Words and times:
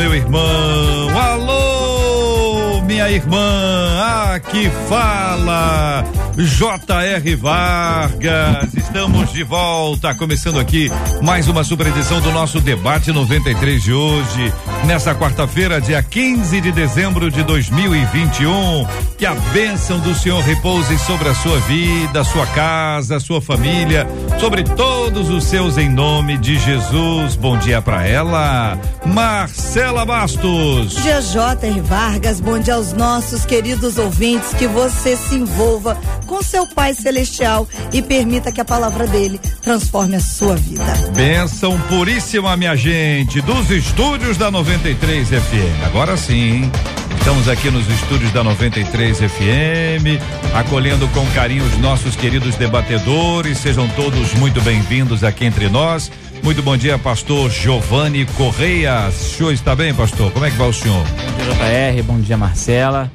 meu 0.00 0.14
irmão. 0.14 1.10
Alô, 1.14 2.80
minha 2.82 3.10
irmã. 3.10 4.32
Aqui 4.34 4.70
fala 4.88 6.04
J.R. 6.46 7.36
Vargas. 7.36 8.72
Estamos 8.74 9.30
de 9.32 9.44
volta, 9.44 10.14
começando 10.14 10.58
aqui 10.58 10.90
mais 11.22 11.46
uma 11.48 11.62
super 11.62 11.86
edição 11.88 12.20
do 12.20 12.32
nosso 12.32 12.60
debate 12.60 13.12
93 13.12 13.82
de 13.82 13.92
hoje, 13.92 14.52
nessa 14.86 15.14
quarta-feira, 15.14 15.80
dia 15.80 16.02
15 16.02 16.60
de 16.60 16.72
dezembro 16.72 17.30
de 17.30 17.42
2021. 17.42 18.86
Que 19.18 19.26
a 19.26 19.34
bênção 19.52 20.00
do 20.00 20.14
Senhor 20.14 20.42
repouse 20.42 20.98
sobre 21.00 21.28
a 21.28 21.34
sua 21.34 21.58
vida, 21.60 22.24
sua 22.24 22.46
casa, 22.46 23.20
sua 23.20 23.42
família, 23.42 24.06
sobre 24.38 24.64
todos 24.64 25.28
os 25.28 25.44
seus 25.44 25.76
em 25.76 25.90
nome 25.90 26.38
de 26.38 26.58
Jesus. 26.58 27.36
Bom 27.36 27.58
dia 27.58 27.82
para 27.82 28.06
ela, 28.06 28.78
Marcela 29.04 30.06
Bastos. 30.06 30.94
Dia 31.02 31.20
J.R. 31.20 31.80
Vargas, 31.82 32.40
bom 32.40 32.58
dia 32.58 32.76
aos 32.76 32.94
nossos 32.94 33.44
queridos 33.44 33.98
ouvintes, 33.98 34.54
que 34.54 34.66
você 34.66 35.16
se 35.16 35.34
envolva 35.34 35.98
com 36.30 36.40
seu 36.44 36.64
Pai 36.64 36.94
Celestial 36.94 37.68
e 37.92 38.00
permita 38.00 38.52
que 38.52 38.60
a 38.60 38.64
palavra 38.64 39.04
dele 39.04 39.40
transforme 39.60 40.14
a 40.14 40.20
sua 40.20 40.54
vida. 40.54 40.84
Bênção 41.12 41.76
puríssima, 41.88 42.56
minha 42.56 42.76
gente, 42.76 43.40
dos 43.40 43.68
estúdios 43.68 44.36
da 44.36 44.48
93 44.48 45.28
FM. 45.28 45.84
Agora 45.84 46.16
sim, 46.16 46.70
estamos 47.18 47.48
aqui 47.48 47.68
nos 47.68 47.84
estúdios 47.88 48.30
da 48.30 48.44
93 48.44 49.18
FM, 49.18 50.22
acolhendo 50.54 51.08
com 51.08 51.26
carinho 51.32 51.64
os 51.64 51.76
nossos 51.78 52.14
queridos 52.14 52.54
debatedores. 52.54 53.58
Sejam 53.58 53.88
todos 53.88 54.32
muito 54.34 54.60
bem-vindos 54.60 55.24
aqui 55.24 55.44
entre 55.44 55.68
nós. 55.68 56.12
Muito 56.44 56.62
bom 56.62 56.76
dia, 56.76 56.96
pastor 56.96 57.50
Giovanni 57.50 58.24
Correia. 58.36 59.08
O 59.08 59.12
senhor 59.12 59.52
está 59.52 59.74
bem, 59.74 59.92
pastor? 59.92 60.30
Como 60.30 60.46
é 60.46 60.50
que 60.50 60.56
vai 60.56 60.68
o 60.68 60.72
senhor? 60.72 61.04
Bom 61.04 61.44
dia, 61.44 61.92
JR. 61.96 62.02
Bom 62.04 62.20
dia, 62.20 62.36
Marcela. 62.36 63.10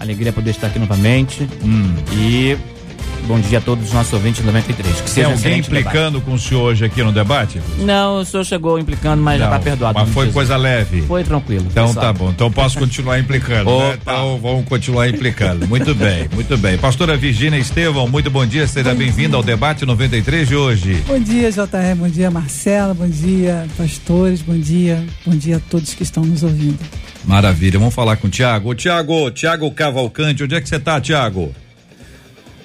Alegria 0.00 0.32
poder 0.32 0.50
estar 0.50 0.68
aqui 0.68 0.78
novamente. 0.78 1.46
Hum. 1.62 1.94
E 2.12 2.56
bom 3.26 3.38
dia 3.40 3.58
a 3.58 3.60
todos 3.60 3.86
os 3.86 3.92
nossos 3.92 4.12
ouvintes 4.12 4.44
93. 4.44 4.96
Que 4.96 5.02
Tem 5.02 5.08
seja 5.08 5.28
alguém 5.28 5.58
implicando 5.58 6.20
com 6.20 6.34
o 6.34 6.38
senhor 6.38 6.62
hoje 6.62 6.84
aqui 6.84 7.02
no 7.02 7.12
debate? 7.12 7.20
debate. 7.20 7.60
Não, 7.78 8.20
o 8.20 8.24
senhor 8.24 8.44
chegou 8.44 8.78
implicando, 8.78 9.22
mas 9.22 9.38
já 9.38 9.46
Não, 9.48 9.56
está 9.56 9.62
perdoado. 9.70 9.98
Mas 9.98 10.08
foi 10.10 10.30
coisa 10.32 10.56
leve. 10.56 11.02
Foi 11.02 11.22
tranquilo. 11.22 11.66
Então 11.70 11.86
pessoal. 11.88 12.06
tá 12.06 12.12
bom, 12.12 12.30
então 12.30 12.50
posso 12.50 12.78
continuar 12.78 13.18
implicando. 13.18 13.70
né? 13.78 13.98
Então 14.00 14.38
vamos 14.40 14.64
continuar 14.64 15.08
implicando. 15.08 15.66
Muito 15.68 15.94
bem, 15.94 16.28
muito 16.32 16.56
bem. 16.56 16.78
Pastora 16.78 17.16
Virgínia 17.16 17.58
Estevão, 17.58 18.08
muito 18.08 18.30
bom 18.30 18.44
dia, 18.46 18.66
seja 18.66 18.94
bem-vinda 18.94 19.36
ao 19.36 19.42
debate 19.42 19.84
93 19.84 20.48
de 20.48 20.56
hoje. 20.56 20.94
Bom 21.06 21.18
dia, 21.18 21.50
JR. 21.52 21.94
Bom 21.96 22.08
dia, 22.08 22.30
Marcela. 22.30 22.94
Bom 22.94 23.08
dia, 23.08 23.66
pastores. 23.76 24.40
Bom 24.40 24.58
dia. 24.58 25.04
Bom 25.26 25.36
dia 25.36 25.58
a 25.58 25.60
todos 25.70 25.92
que 25.94 26.02
estão 26.02 26.24
nos 26.24 26.42
ouvindo. 26.42 26.78
Maravilha, 27.24 27.78
vamos 27.78 27.94
falar 27.94 28.16
com 28.16 28.28
o 28.28 28.30
Tiago. 28.30 28.74
Tiago, 28.74 29.30
Tiago 29.30 29.70
Cavalcante, 29.70 30.42
onde 30.42 30.54
é 30.54 30.60
que 30.60 30.68
você 30.68 30.78
tá, 30.80 30.98
Tiago? 31.00 31.52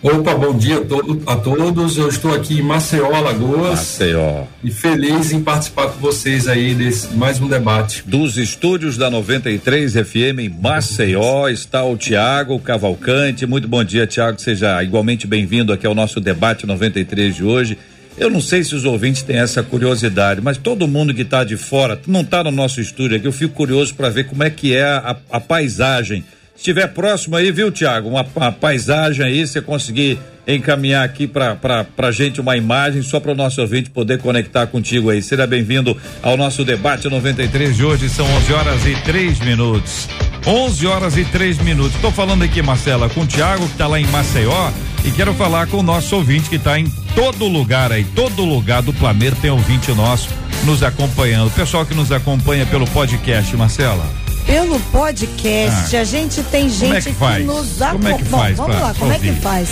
Opa, 0.04 0.36
bom 0.36 0.56
dia 0.56 0.78
a, 0.78 0.82
todo- 0.86 1.24
a 1.26 1.36
todos. 1.36 1.98
Eu 1.98 2.10
estou 2.10 2.34
aqui 2.36 2.60
em 2.60 2.62
Maceió, 2.62 3.12
Alagoas, 3.12 3.72
Maceió. 3.72 4.44
e 4.64 4.70
feliz 4.70 5.32
em 5.32 5.42
participar 5.42 5.88
com 5.88 6.00
vocês 6.00 6.48
aí 6.48 6.76
desse 6.76 7.12
mais 7.16 7.42
um 7.42 7.48
debate. 7.48 8.04
Dos 8.06 8.38
estúdios 8.38 8.98
da 8.98 9.10
93 9.10 9.94
FM 9.94 10.40
em 10.42 10.50
Maceió 10.50 11.50
está 11.50 11.84
o 11.84 11.98
Tiago 11.98 12.60
Cavalcante. 12.60 13.48
Muito 13.48 13.68
bom 13.68 13.84
dia, 13.84 14.06
Tiago. 14.06 14.40
Seja 14.40 14.84
igualmente 14.84 15.26
bem-vindo 15.26 15.74
aqui 15.74 15.88
ao 15.88 15.96
nosso 15.96 16.20
debate 16.20 16.68
93 16.68 17.36
de 17.36 17.44
hoje. 17.44 17.76
Eu 18.16 18.30
não 18.30 18.40
sei 18.42 18.64
se 18.64 18.76
os 18.76 18.86
ouvintes 18.86 19.24
têm 19.24 19.38
essa 19.38 19.64
curiosidade, 19.64 20.40
mas 20.40 20.58
todo 20.58 20.88
mundo 20.88 21.14
que 21.14 21.24
está 21.24 21.44
de 21.44 21.58
fora, 21.58 22.00
não 22.08 22.22
está 22.22 22.44
no 22.44 22.52
nosso 22.52 22.80
estúdio 22.80 23.18
aqui, 23.18 23.28
eu 23.28 23.32
fico 23.34 23.54
curioso 23.54 23.94
para 23.94 24.10
ver 24.10 24.26
como 24.28 24.42
é 24.44 24.50
que 24.50 24.74
é 24.74 24.84
a, 24.86 25.18
a 25.32 25.40
paisagem. 25.42 26.24
Estiver 26.56 26.88
próximo 26.88 27.36
aí, 27.36 27.52
viu, 27.52 27.72
Tiago? 27.72 28.10
Uma, 28.10 28.26
uma 28.36 28.52
paisagem 28.52 29.26
aí, 29.26 29.46
você 29.46 29.62
conseguir 29.62 30.18
encaminhar 30.48 31.04
aqui 31.04 31.28
para 31.28 31.56
pra 31.56 32.12
gente 32.12 32.40
uma 32.40 32.56
imagem, 32.56 33.02
só 33.02 33.20
para 33.20 33.32
o 33.32 33.36
nosso 33.36 33.62
ouvinte 33.62 33.90
poder 33.90 34.20
conectar 34.20 34.68
contigo 34.68 35.10
aí. 35.10 35.22
Seja 35.22 35.46
bem-vindo 35.46 35.98
ao 36.22 36.38
nosso 36.38 36.64
debate 36.64 37.10
93 37.10 37.76
de 37.76 37.84
hoje, 37.84 38.10
são 38.10 38.26
11 38.26 38.54
horas 38.54 38.86
e 38.86 38.96
3 39.04 39.40
minutos. 39.40 40.08
11 40.48 40.88
horas 40.88 41.18
e 41.18 41.26
3 41.26 41.58
minutos. 41.60 41.96
Estou 41.96 42.12
falando 42.12 42.44
aqui, 42.44 42.62
Marcela, 42.62 43.10
com 43.10 43.22
o 43.22 43.28
Tiago, 43.28 43.66
que 43.66 43.72
está 43.72 43.88
lá 43.88 44.00
em 44.00 44.06
Maceió, 44.08 44.72
e 45.04 45.12
quero 45.12 45.34
falar 45.34 45.68
com 45.68 45.78
o 45.78 45.84
nosso 45.84 46.16
ouvinte 46.16 46.50
que 46.50 46.56
está 46.56 46.80
em 46.80 46.90
todo 47.16 47.48
lugar 47.48 47.92
aí, 47.92 48.06
todo 48.16 48.46
lugar 48.46 48.82
do 48.82 48.94
planeta 48.94 49.38
tem 49.42 49.52
ouvinte 49.52 49.92
nosso 49.94 50.30
nos 50.64 50.84
acompanhando. 50.84 51.48
O 51.48 51.52
pessoal 51.52 51.86
que 51.86 51.94
nos 51.94 52.12
acompanha 52.12 52.66
pelo 52.66 52.88
podcast, 52.88 53.56
Marcela. 53.56 54.25
Pelo 54.46 54.80
podcast, 54.92 55.96
Ah. 55.96 56.02
a 56.02 56.04
gente 56.04 56.44
tem 56.44 56.70
gente 56.70 56.96
é 56.96 57.02
que 57.02 57.14
faz? 57.14 57.46
nos 57.46 57.78
Como 57.78 58.08
é 58.08 58.14
que 58.14 58.22
acompanha. 58.22 58.26
faz 58.30 58.58
Vamos 58.58 58.76
pra 58.76 58.86
lá, 58.88 58.94
como 58.94 59.12
é 59.12 59.20
que 59.20 59.28
ouvir? 59.30 59.42
faz? 59.42 59.70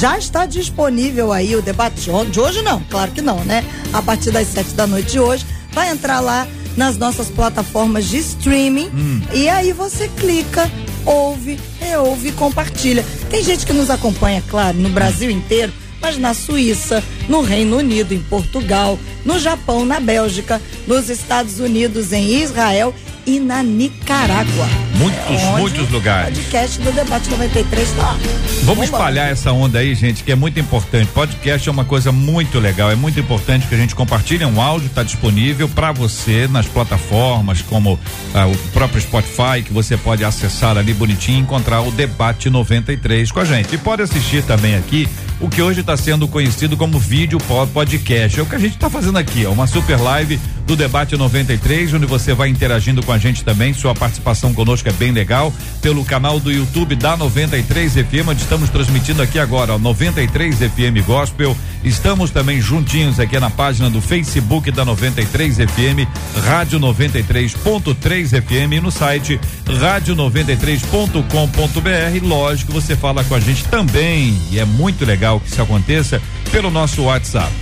Já 0.00 0.18
está 0.18 0.44
disponível 0.44 1.32
aí 1.32 1.54
o 1.54 1.62
debate 1.62 2.00
de 2.00 2.10
hoje- 2.10 2.30
de 2.30 2.40
hoje, 2.40 2.62
não, 2.62 2.80
claro 2.90 3.12
que 3.12 3.22
não, 3.22 3.44
né? 3.44 3.64
A 3.92 4.02
partir 4.02 4.30
das 4.32 4.48
sete 4.48 4.70
da 4.72 4.86
noite 4.86 5.12
de 5.12 5.20
hoje, 5.20 5.46
vai 5.72 5.90
entrar 5.90 6.18
lá 6.20 6.46
nas 6.76 6.96
nossas 6.96 7.28
plataformas 7.28 8.06
de 8.06 8.18
streaming 8.18 8.88
Hum. 8.92 9.20
e 9.32 9.48
aí 9.48 9.72
você 9.72 10.08
clica, 10.08 10.68
ouve, 11.06 11.58
reouve 11.80 12.28
e 12.28 12.32
compartilha. 12.32 13.04
Tem 13.30 13.42
gente 13.42 13.64
que 13.64 13.72
nos 13.72 13.88
acompanha, 13.88 14.42
claro, 14.48 14.76
no 14.76 14.88
Brasil 14.88 15.30
inteiro, 15.30 15.72
mas 16.02 16.18
na 16.18 16.34
Suíça, 16.34 17.02
no 17.28 17.40
Reino 17.40 17.76
Unido, 17.78 18.12
em 18.14 18.20
Portugal, 18.20 18.98
no 19.24 19.38
Japão, 19.38 19.84
na 19.84 19.98
Bélgica, 20.00 20.60
nos 20.86 21.08
Estados 21.08 21.58
Unidos, 21.60 22.12
em 22.12 22.42
Israel 22.42 22.92
e 23.28 23.38
na 23.38 23.62
Nicarágua. 23.62 24.87
Muitos, 24.98 25.42
muitos 25.58 25.90
lugares. 25.90 26.36
Podcast 26.38 26.80
do 26.80 26.90
Debate 26.90 27.30
93 27.30 27.90
tá. 27.92 28.16
Vamos 28.64 28.84
espalhar 28.86 29.30
essa 29.30 29.52
onda 29.52 29.78
aí, 29.78 29.94
gente, 29.94 30.24
que 30.24 30.32
é 30.32 30.34
muito 30.34 30.58
importante. 30.58 31.06
Podcast 31.14 31.68
é 31.68 31.70
uma 31.72 31.84
coisa 31.84 32.10
muito 32.10 32.58
legal, 32.58 32.90
é 32.90 32.96
muito 32.96 33.18
importante 33.20 33.66
que 33.68 33.74
a 33.74 33.78
gente 33.78 33.94
compartilhe 33.94 34.44
um 34.44 34.60
áudio, 34.60 34.86
está 34.88 35.04
disponível 35.04 35.68
para 35.68 35.92
você 35.92 36.48
nas 36.50 36.66
plataformas 36.66 37.62
como 37.62 37.98
ah, 38.34 38.46
o 38.48 38.56
próprio 38.72 39.00
Spotify, 39.00 39.62
que 39.64 39.72
você 39.72 39.96
pode 39.96 40.24
acessar 40.24 40.76
ali 40.76 40.92
bonitinho 40.92 41.38
e 41.38 41.42
encontrar 41.42 41.80
o 41.82 41.92
Debate 41.92 42.50
93 42.50 43.30
com 43.30 43.38
a 43.40 43.44
gente. 43.44 43.74
E 43.74 43.78
pode 43.78 44.02
assistir 44.02 44.42
também 44.42 44.74
aqui 44.74 45.08
o 45.40 45.48
que 45.48 45.62
hoje 45.62 45.80
está 45.80 45.96
sendo 45.96 46.26
conhecido 46.26 46.76
como 46.76 46.98
vídeo 46.98 47.38
po- 47.38 47.66
podcast. 47.68 48.40
É 48.40 48.42
o 48.42 48.46
que 48.46 48.56
a 48.56 48.58
gente 48.58 48.74
está 48.74 48.90
fazendo 48.90 49.16
aqui, 49.18 49.46
ó, 49.46 49.52
uma 49.52 49.68
super 49.68 50.00
live 50.00 50.40
do 50.66 50.74
Debate 50.74 51.16
93, 51.16 51.94
onde 51.94 52.04
você 52.06 52.34
vai 52.34 52.48
interagindo 52.48 53.00
com 53.02 53.12
a 53.12 53.18
gente 53.18 53.44
também. 53.44 53.72
Sua 53.72 53.94
participação 53.94 54.52
conosco 54.52 54.87
bem 54.92 55.12
legal. 55.12 55.52
Pelo 55.80 56.04
canal 56.04 56.40
do 56.40 56.50
YouTube 56.50 56.96
da 56.96 57.16
93 57.16 57.94
FM, 57.94 58.28
onde 58.28 58.42
estamos 58.42 58.68
transmitindo 58.70 59.22
aqui 59.22 59.38
agora, 59.38 59.74
ó, 59.74 59.78
93 59.78 60.56
FM 60.56 61.06
Gospel. 61.06 61.56
Estamos 61.84 62.30
também 62.30 62.60
juntinhos 62.60 63.20
aqui 63.20 63.38
na 63.38 63.50
página 63.50 63.88
do 63.88 64.00
Facebook 64.00 64.70
da 64.70 64.84
93 64.84 65.56
FM, 65.56 66.08
Rádio 66.44 66.80
93.3 66.80 68.42
FM 68.42 68.72
e 68.72 68.80
no 68.80 68.90
site 68.90 69.38
rádio93.com.br. 69.66 72.26
Lógico, 72.26 72.72
você 72.72 72.96
fala 72.96 73.22
com 73.24 73.34
a 73.34 73.40
gente 73.40 73.64
também, 73.64 74.36
e 74.50 74.58
é 74.58 74.64
muito 74.64 75.04
legal 75.04 75.40
que 75.40 75.48
isso 75.48 75.62
aconteça 75.62 76.20
pelo 76.50 76.70
nosso 76.70 77.02
WhatsApp. 77.02 77.52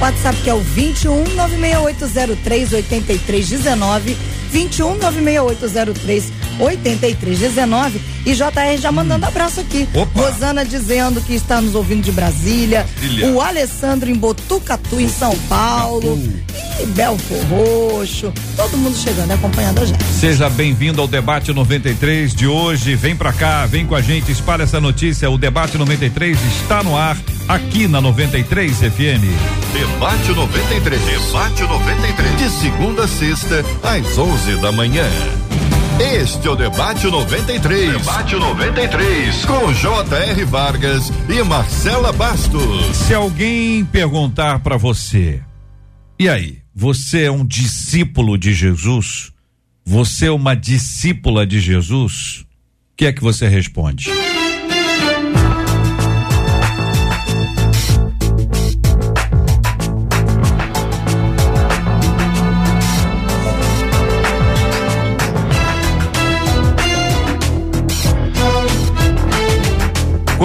WhatsApp 0.00 0.38
que 0.42 0.50
é 0.50 0.54
o 0.54 0.60
21 0.60 1.24
96803 1.34 2.72
8319. 2.72 4.16
21 4.52 4.98
96803 4.98 6.32
8319. 6.58 8.15
E 8.26 8.34
JR 8.34 8.76
já 8.76 8.90
mandando 8.90 9.24
abraço 9.24 9.60
aqui. 9.60 9.88
Opa. 9.94 10.20
Rosana 10.20 10.64
dizendo 10.64 11.20
que 11.20 11.32
está 11.32 11.60
nos 11.60 11.76
ouvindo 11.76 12.02
de 12.02 12.10
Brasília. 12.10 12.84
Brasília. 12.98 13.28
O 13.28 13.40
Alessandro 13.40 14.10
em 14.10 14.14
Botucatu, 14.14 15.00
em 15.00 15.08
São 15.08 15.38
Paulo. 15.48 16.20
E 16.82 16.86
Belfor 16.86 17.38
Roxo. 17.44 18.32
Todo 18.56 18.76
mundo 18.76 18.96
chegando 18.96 19.30
e 19.30 19.32
acompanhando 19.32 19.80
a 19.80 19.84
gente. 19.84 20.02
Seja 20.02 20.50
bem-vindo 20.50 21.00
ao 21.00 21.06
debate 21.06 21.52
93 21.52 22.34
de 22.34 22.48
hoje. 22.48 22.96
Vem 22.96 23.14
pra 23.14 23.32
cá, 23.32 23.64
vem 23.64 23.86
com 23.86 23.94
a 23.94 24.02
gente, 24.02 24.32
espalha 24.32 24.64
essa 24.64 24.80
notícia. 24.80 25.30
O 25.30 25.38
debate 25.38 25.78
93 25.78 26.36
está 26.60 26.82
no 26.82 26.96
ar 26.96 27.16
aqui 27.46 27.86
na 27.86 28.00
93 28.00 28.76
FM. 28.76 29.22
Debate 29.72 30.32
93. 30.32 31.00
Debate 31.00 31.62
93. 31.62 32.36
De 32.38 32.50
segunda 32.50 33.04
a 33.04 33.08
sexta, 33.08 33.64
às 33.84 34.18
11 34.18 34.60
da 34.60 34.72
manhã. 34.72 35.08
Este 36.00 36.46
é 36.46 36.50
o 36.50 36.56
Debate 36.56 37.06
93. 37.06 37.92
Debate 37.92 38.36
93. 38.36 39.44
Com 39.46 39.72
J.R. 39.72 40.44
Vargas 40.44 41.10
e 41.28 41.42
Marcela 41.42 42.12
Bastos. 42.12 42.96
Se 42.96 43.14
alguém 43.14 43.82
perguntar 43.86 44.58
para 44.58 44.76
você, 44.76 45.42
e 46.18 46.28
aí, 46.28 46.58
você 46.74 47.24
é 47.24 47.30
um 47.30 47.44
discípulo 47.44 48.36
de 48.36 48.52
Jesus? 48.52 49.32
Você 49.86 50.26
é 50.26 50.30
uma 50.30 50.54
discípula 50.54 51.46
de 51.46 51.60
Jesus? 51.60 52.40
O 52.40 52.96
que 52.96 53.06
é 53.06 53.12
que 53.12 53.22
você 53.22 53.48
responde? 53.48 54.10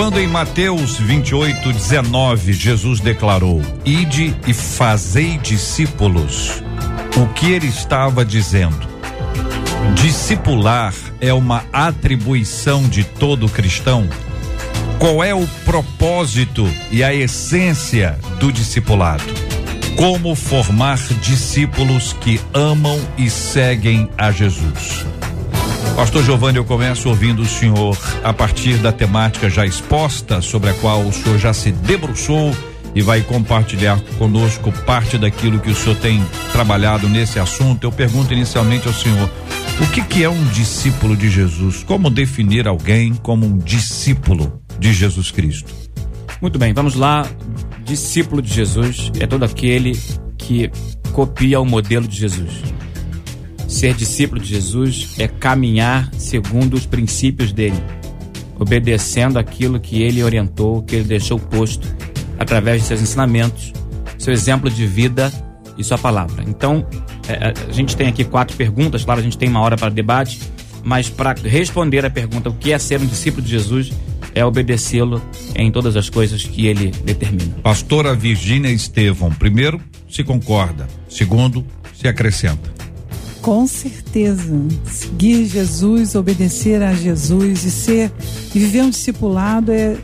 Quando 0.02 0.20
em 0.20 0.26
Mateus 0.26 0.98
28, 0.98 1.72
19, 1.74 2.54
Jesus 2.54 3.00
declarou: 3.00 3.62
Ide 3.86 4.36
e 4.48 4.52
fazei 4.52 5.38
discípulos, 5.38 6.64
o 7.16 7.28
que 7.36 7.52
ele 7.52 7.68
estava 7.68 8.26
dizendo? 8.26 8.80
Discipular 9.94 10.92
é 11.20 11.32
uma 11.32 11.66
atribuição 11.72 12.82
de 12.90 13.04
todo 13.04 13.48
cristão? 13.48 14.10
Qual 14.98 15.24
é 15.24 15.36
o 15.36 15.48
propósito 15.66 16.68
e 16.90 17.04
a 17.04 17.14
essência 17.14 18.18
do 18.40 18.52
discipulado? 18.52 19.24
Como 19.96 20.34
formar 20.34 20.98
discípulos 21.22 22.12
que 22.14 22.42
amam 22.56 23.00
e 23.20 23.30
seguem 23.30 24.10
a 24.18 24.32
Jesus? 24.32 25.06
Pastor 25.96 26.24
Giovanni, 26.24 26.58
eu 26.58 26.66
começo 26.66 27.10
ouvindo 27.10 27.42
o 27.42 27.46
senhor 27.46 27.98
a 28.24 28.34
partir 28.34 28.78
da 28.78 28.92
temática 28.92 29.50
já 29.50 29.66
exposta, 29.66 30.42
sobre 30.42 30.70
a 30.70 30.74
qual 30.76 31.02
o 31.02 31.14
senhor 31.14 31.38
já 31.38 31.54
se 31.54 31.72
debruçou 31.72 32.56
e 32.96 33.02
vai 33.02 33.22
compartilhar 33.22 34.00
conosco 34.18 34.72
parte 34.86 35.18
daquilo 35.18 35.60
que 35.60 35.70
o 35.70 35.76
senhor 35.76 35.96
tem 35.98 36.24
trabalhado 36.52 37.08
nesse 37.08 37.40
assunto. 37.40 37.84
Eu 37.84 37.92
pergunto 37.92 38.34
inicialmente 38.34 38.88
ao 38.88 38.94
senhor: 38.94 39.30
o 39.80 39.88
que, 39.92 40.02
que 40.02 40.24
é 40.24 40.30
um 40.30 40.44
discípulo 40.46 41.16
de 41.16 41.30
Jesus? 41.30 41.84
Como 41.84 42.10
definir 42.10 42.68
alguém 42.68 43.14
como 43.14 43.46
um 43.46 43.58
discípulo 43.58 44.62
de 44.80 44.94
Jesus 44.94 45.30
Cristo? 45.30 45.72
Muito 46.42 46.58
bem, 46.58 46.74
vamos 46.74 46.96
lá. 46.96 47.28
Discípulo 47.84 48.42
de 48.42 48.54
Jesus 48.54 49.12
é 49.20 49.28
todo 49.28 49.44
aquele 49.44 50.00
que 50.38 50.72
copia 51.12 51.60
o 51.60 51.66
modelo 51.66 52.08
de 52.08 52.18
Jesus. 52.18 52.64
Ser 53.72 53.94
discípulo 53.94 54.42
de 54.42 54.50
Jesus 54.50 55.16
é 55.18 55.30
caminhar 55.30 56.14
segundo 56.16 56.74
os 56.74 56.86
princípios 56.86 57.54
dele, 57.54 57.82
obedecendo 58.60 59.40
aquilo 59.40 59.80
que 59.80 60.02
ele 60.04 60.22
orientou, 60.22 60.84
que 60.84 60.98
ele 60.98 61.06
deixou 61.06 61.40
posto 61.40 61.88
através 62.38 62.82
de 62.82 62.90
seus 62.90 63.02
ensinamentos, 63.02 63.72
seu 64.18 64.34
exemplo 64.34 64.70
de 64.70 64.86
vida 64.86 65.32
e 65.78 65.86
sua 65.86 65.98
palavra. 65.98 66.44
Então, 66.46 66.86
é, 67.30 67.54
a 67.70 67.72
gente 67.72 67.96
tem 67.96 68.10
aqui 68.10 68.26
quatro 68.26 68.58
perguntas, 68.58 69.06
claro, 69.06 69.22
a 69.22 69.24
gente 69.24 69.38
tem 69.38 69.48
uma 69.48 69.62
hora 69.62 69.78
para 69.78 69.90
debate, 69.90 70.42
mas 70.84 71.10
para 71.10 71.34
responder 71.42 72.06
a 72.06 72.10
pergunta 72.10 72.50
o 72.50 72.54
que 72.54 72.74
é 72.74 72.78
ser 72.78 73.00
um 73.00 73.06
discípulo 73.06 73.42
de 73.42 73.52
Jesus 73.52 73.94
é 74.36 74.44
obedecê-lo 74.44 75.22
em 75.56 75.72
todas 75.72 75.96
as 75.96 76.10
coisas 76.10 76.44
que 76.44 76.68
ele 76.68 76.92
determina. 77.06 77.56
Pastora 77.64 78.14
Virgínia 78.14 78.70
Estevão, 78.70 79.32
primeiro, 79.32 79.80
se 80.10 80.26
concorda, 80.26 80.88
segundo, 81.08 81.66
se 81.94 82.06
acrescenta. 82.06 82.81
Com 83.42 83.66
certeza. 83.66 84.54
Seguir 84.86 85.46
Jesus, 85.46 86.14
obedecer 86.16 86.82
a 86.82 86.94
Jesus 86.94 87.64
e 87.66 87.72
ser 87.72 88.12
e 88.54 88.60
viver 88.60 88.84
um 88.84 88.90
discipulado 88.90 89.72
é, 89.72 89.98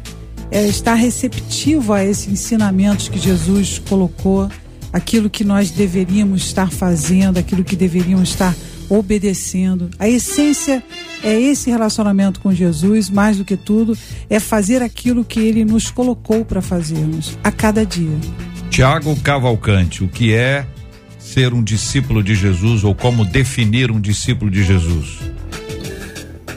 é 0.50 0.66
estar 0.68 0.96
receptivo 0.96 1.94
a 1.94 2.04
esses 2.04 2.28
ensinamentos 2.28 3.10
que 3.10 3.20
Jesus 3.20 3.80
colocou, 3.88 4.50
aquilo 4.92 5.30
que 5.30 5.44
nós 5.44 5.70
deveríamos 5.70 6.44
estar 6.44 6.72
fazendo, 6.72 7.38
aquilo 7.38 7.64
que 7.64 7.76
deveríamos 7.76 8.30
estar 8.30 8.56
obedecendo. 8.90 9.90
A 10.00 10.08
essência 10.08 10.84
é 11.24 11.40
esse 11.40 11.70
relacionamento 11.70 12.40
com 12.40 12.54
Jesus, 12.54 13.10
mais 13.10 13.38
do 13.38 13.46
que 13.46 13.58
tudo, 13.58 13.96
é 14.30 14.40
fazer 14.40 14.82
aquilo 14.82 15.24
que 15.24 15.40
ele 15.40 15.64
nos 15.64 15.92
colocou 15.92 16.44
para 16.44 16.62
fazermos 16.62 17.38
a 17.44 17.52
cada 17.52 17.86
dia. 17.86 18.18
Tiago 18.70 19.16
Cavalcante, 19.18 20.04
o 20.04 20.08
que 20.08 20.34
é 20.34 20.66
ser 21.34 21.54
um 21.54 21.64
discípulo 21.64 22.24
de 22.24 22.34
Jesus 22.34 22.84
ou 22.84 22.96
como 22.96 23.26
definir 23.26 23.92
um 23.92 24.00
discípulo 24.00 24.50
de 24.50 24.64
Jesus? 24.64 25.20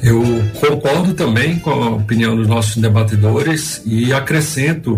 Eu 0.02 0.22
concordo 0.58 1.12
também 1.12 1.58
com 1.58 1.70
a 1.70 1.90
opinião 1.90 2.34
dos 2.34 2.46
nossos 2.46 2.76
debatedores 2.76 3.82
e 3.84 4.12
acrescento, 4.12 4.96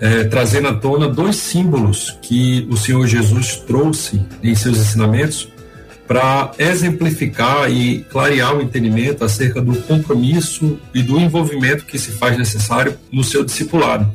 é, 0.00 0.24
trazendo 0.24 0.68
à 0.68 0.74
tona 0.74 1.08
dois 1.08 1.36
símbolos 1.36 2.16
que 2.22 2.66
o 2.70 2.76
Senhor 2.76 3.06
Jesus 3.06 3.56
trouxe 3.56 4.22
em 4.42 4.54
seus 4.54 4.78
ensinamentos 4.78 5.48
para 6.06 6.52
exemplificar 6.58 7.70
e 7.70 8.00
clarear 8.10 8.56
o 8.56 8.62
entendimento 8.62 9.24
acerca 9.24 9.60
do 9.60 9.74
compromisso 9.82 10.78
e 10.94 11.02
do 11.02 11.18
envolvimento 11.18 11.84
que 11.84 11.98
se 11.98 12.12
faz 12.12 12.38
necessário 12.38 12.96
no 13.10 13.24
seu 13.24 13.44
discipulado. 13.44 14.10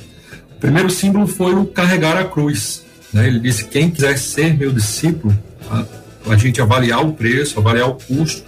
O 0.56 0.60
primeiro 0.60 0.90
símbolo 0.90 1.28
foi 1.28 1.54
o 1.54 1.66
carregar 1.66 2.18
a 2.18 2.26
cruz. 2.26 2.89
Né? 3.14 3.28
Ele 3.28 3.40
disse: 3.40 3.66
quem 3.66 3.90
quiser 3.90 4.18
ser 4.18 4.58
meu 4.58 4.72
discípulo, 4.72 5.38
a, 5.70 5.86
a 6.30 6.38
gente 6.38 6.62
avaliar 6.62 7.06
o 7.06 7.14
preço, 7.14 7.60
avaliar 7.60 7.90
o 7.90 7.96
custo, 7.96 8.44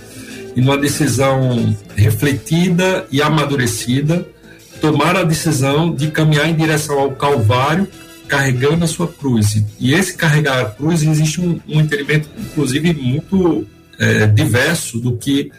e 0.55 0.61
numa 0.61 0.77
decisão 0.77 1.75
refletida 1.95 3.05
e 3.11 3.21
amadurecida, 3.21 4.25
tomar 4.79 5.15
a 5.15 5.23
decisão 5.23 5.93
de 5.93 6.09
caminhar 6.11 6.49
em 6.49 6.55
direção 6.55 6.99
ao 6.99 7.11
Calvário, 7.11 7.87
carregando 8.27 8.83
a 8.83 8.87
sua 8.87 9.07
cruz. 9.07 9.61
E 9.79 9.93
esse 9.93 10.15
carregar 10.15 10.61
a 10.61 10.65
cruz 10.65 11.03
existe 11.03 11.41
um, 11.41 11.59
um 11.67 11.81
entendimento, 11.81 12.29
inclusive, 12.37 12.93
muito 12.93 13.67
é, 13.99 14.25
diverso 14.27 14.99
do 14.99 15.17
que 15.17 15.51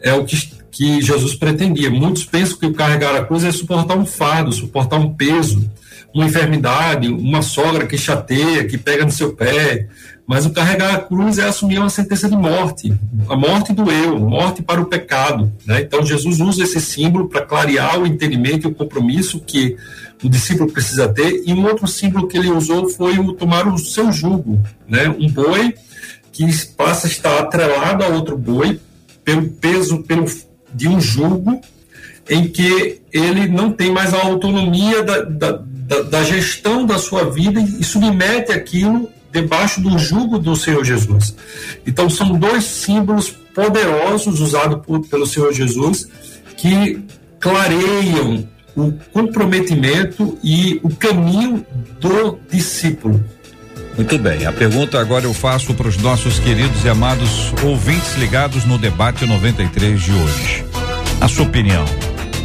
é 0.00 0.12
o 0.12 0.24
que, 0.24 0.52
que 0.72 1.00
Jesus 1.00 1.36
pretendia. 1.36 1.90
Muitos 1.90 2.24
pensam 2.24 2.58
que 2.58 2.66
o 2.66 2.74
carregar 2.74 3.14
a 3.14 3.24
cruz 3.24 3.44
é 3.44 3.52
suportar 3.52 3.96
um 3.96 4.06
fardo, 4.06 4.50
suportar 4.50 4.98
um 4.98 5.14
peso 5.14 5.70
uma 6.14 6.26
enfermidade, 6.26 7.08
uma 7.08 7.42
sogra 7.42 7.86
que 7.86 7.96
chateia, 7.96 8.66
que 8.66 8.76
pega 8.76 9.04
no 9.04 9.10
seu 9.10 9.32
pé. 9.32 9.88
Mas 10.26 10.46
o 10.46 10.50
carregar 10.50 10.94
a 10.94 10.98
cruz 10.98 11.38
é 11.38 11.44
assumir 11.44 11.78
uma 11.78 11.90
sentença 11.90 12.28
de 12.28 12.36
morte, 12.36 12.94
a 13.28 13.36
morte 13.36 13.72
do 13.72 13.90
eu, 13.90 14.18
morte 14.18 14.62
para 14.62 14.80
o 14.80 14.86
pecado. 14.86 15.52
Né? 15.66 15.80
Então 15.80 16.04
Jesus 16.04 16.38
usa 16.38 16.62
esse 16.62 16.80
símbolo 16.80 17.28
para 17.28 17.44
clarear 17.44 17.98
o 17.98 18.06
entendimento 18.06 18.68
e 18.68 18.70
o 18.70 18.74
compromisso 18.74 19.40
que 19.40 19.76
o 20.22 20.28
discípulo 20.28 20.70
precisa 20.70 21.08
ter. 21.08 21.42
E 21.44 21.52
um 21.52 21.64
outro 21.64 21.88
símbolo 21.88 22.28
que 22.28 22.38
ele 22.38 22.50
usou 22.50 22.88
foi 22.88 23.18
o 23.18 23.32
tomar 23.32 23.66
o 23.66 23.76
seu 23.78 24.12
jugo, 24.12 24.60
né? 24.86 25.08
um 25.08 25.28
boi 25.28 25.74
que 26.30 26.46
passa 26.76 27.06
a 27.06 27.10
estar 27.10 27.40
atrelado 27.40 28.04
a 28.04 28.08
outro 28.08 28.38
boi 28.38 28.80
pelo 29.24 29.48
peso 29.50 30.02
pelo, 30.04 30.24
de 30.74 30.88
um 30.88 31.00
jugo 31.00 31.60
em 32.28 32.48
que 32.48 33.00
ele 33.12 33.48
não 33.48 33.72
tem 33.72 33.90
mais 33.90 34.14
a 34.14 34.22
autonomia 34.22 35.02
da, 35.02 35.22
da 35.22 35.62
da, 35.92 36.02
da 36.02 36.22
gestão 36.22 36.86
da 36.86 36.98
sua 36.98 37.30
vida 37.30 37.60
e 37.60 37.84
submete 37.84 38.52
aquilo 38.52 39.08
debaixo 39.30 39.80
do 39.80 39.98
jugo 39.98 40.38
do 40.38 40.56
Senhor 40.56 40.84
Jesus. 40.84 41.34
Então 41.86 42.08
são 42.08 42.38
dois 42.38 42.64
símbolos 42.64 43.30
poderosos 43.54 44.40
usados 44.40 44.84
por, 44.84 45.06
pelo 45.06 45.26
Senhor 45.26 45.52
Jesus 45.52 46.08
que 46.56 47.02
clareiam 47.38 48.48
o 48.74 48.92
comprometimento 49.12 50.38
e 50.42 50.80
o 50.82 50.94
caminho 50.94 51.64
do 52.00 52.38
discípulo. 52.50 53.22
Muito 53.96 54.18
bem, 54.18 54.46
a 54.46 54.52
pergunta 54.52 54.98
agora 54.98 55.26
eu 55.26 55.34
faço 55.34 55.74
para 55.74 55.86
os 55.86 55.98
nossos 55.98 56.38
queridos 56.38 56.84
e 56.84 56.88
amados 56.88 57.52
ouvintes 57.62 58.14
ligados 58.14 58.64
no 58.64 58.78
debate 58.78 59.26
93 59.26 60.00
de 60.00 60.12
hoje. 60.12 60.64
A 61.20 61.28
sua 61.28 61.44
opinião, 61.44 61.84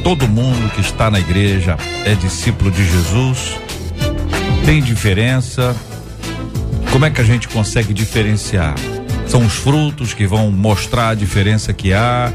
todo 0.04 0.27
mundo 0.27 0.70
que 0.74 0.82
está 0.82 1.10
na 1.10 1.20
igreja 1.20 1.77
é 2.06 2.16
discípulo 2.16 2.70
de 2.70 2.86
Jesus? 2.86 3.56
Tem 4.66 4.82
diferença? 4.82 5.74
Como 6.92 7.06
é 7.06 7.10
que 7.10 7.22
a 7.22 7.24
gente 7.24 7.48
consegue 7.48 7.94
diferenciar? 7.94 8.75
São 9.25 9.46
os 9.46 9.54
frutos 9.54 10.13
que 10.13 10.27
vão 10.27 10.51
mostrar 10.51 11.10
a 11.10 11.16
diferença 11.16 11.72
que 11.74 11.94
há? 11.94 12.32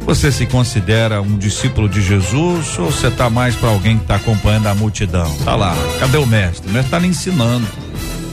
Você 0.00 0.32
se 0.32 0.46
considera 0.46 1.20
um 1.20 1.36
discípulo 1.38 1.88
de 1.88 2.00
Jesus 2.02 2.76
ou 2.78 2.90
você 2.90 3.06
está 3.06 3.30
mais 3.30 3.54
para 3.54 3.68
alguém 3.68 3.98
que 3.98 4.04
está 4.04 4.16
acompanhando 4.16 4.66
a 4.66 4.74
multidão? 4.74 5.32
Tá 5.44 5.54
lá, 5.54 5.76
cadê 6.00 6.16
o 6.16 6.26
mestre? 6.26 6.68
O 6.68 6.72
mestre 6.72 6.88
está 6.88 6.98
lhe 6.98 7.06
ensinando. 7.06 7.66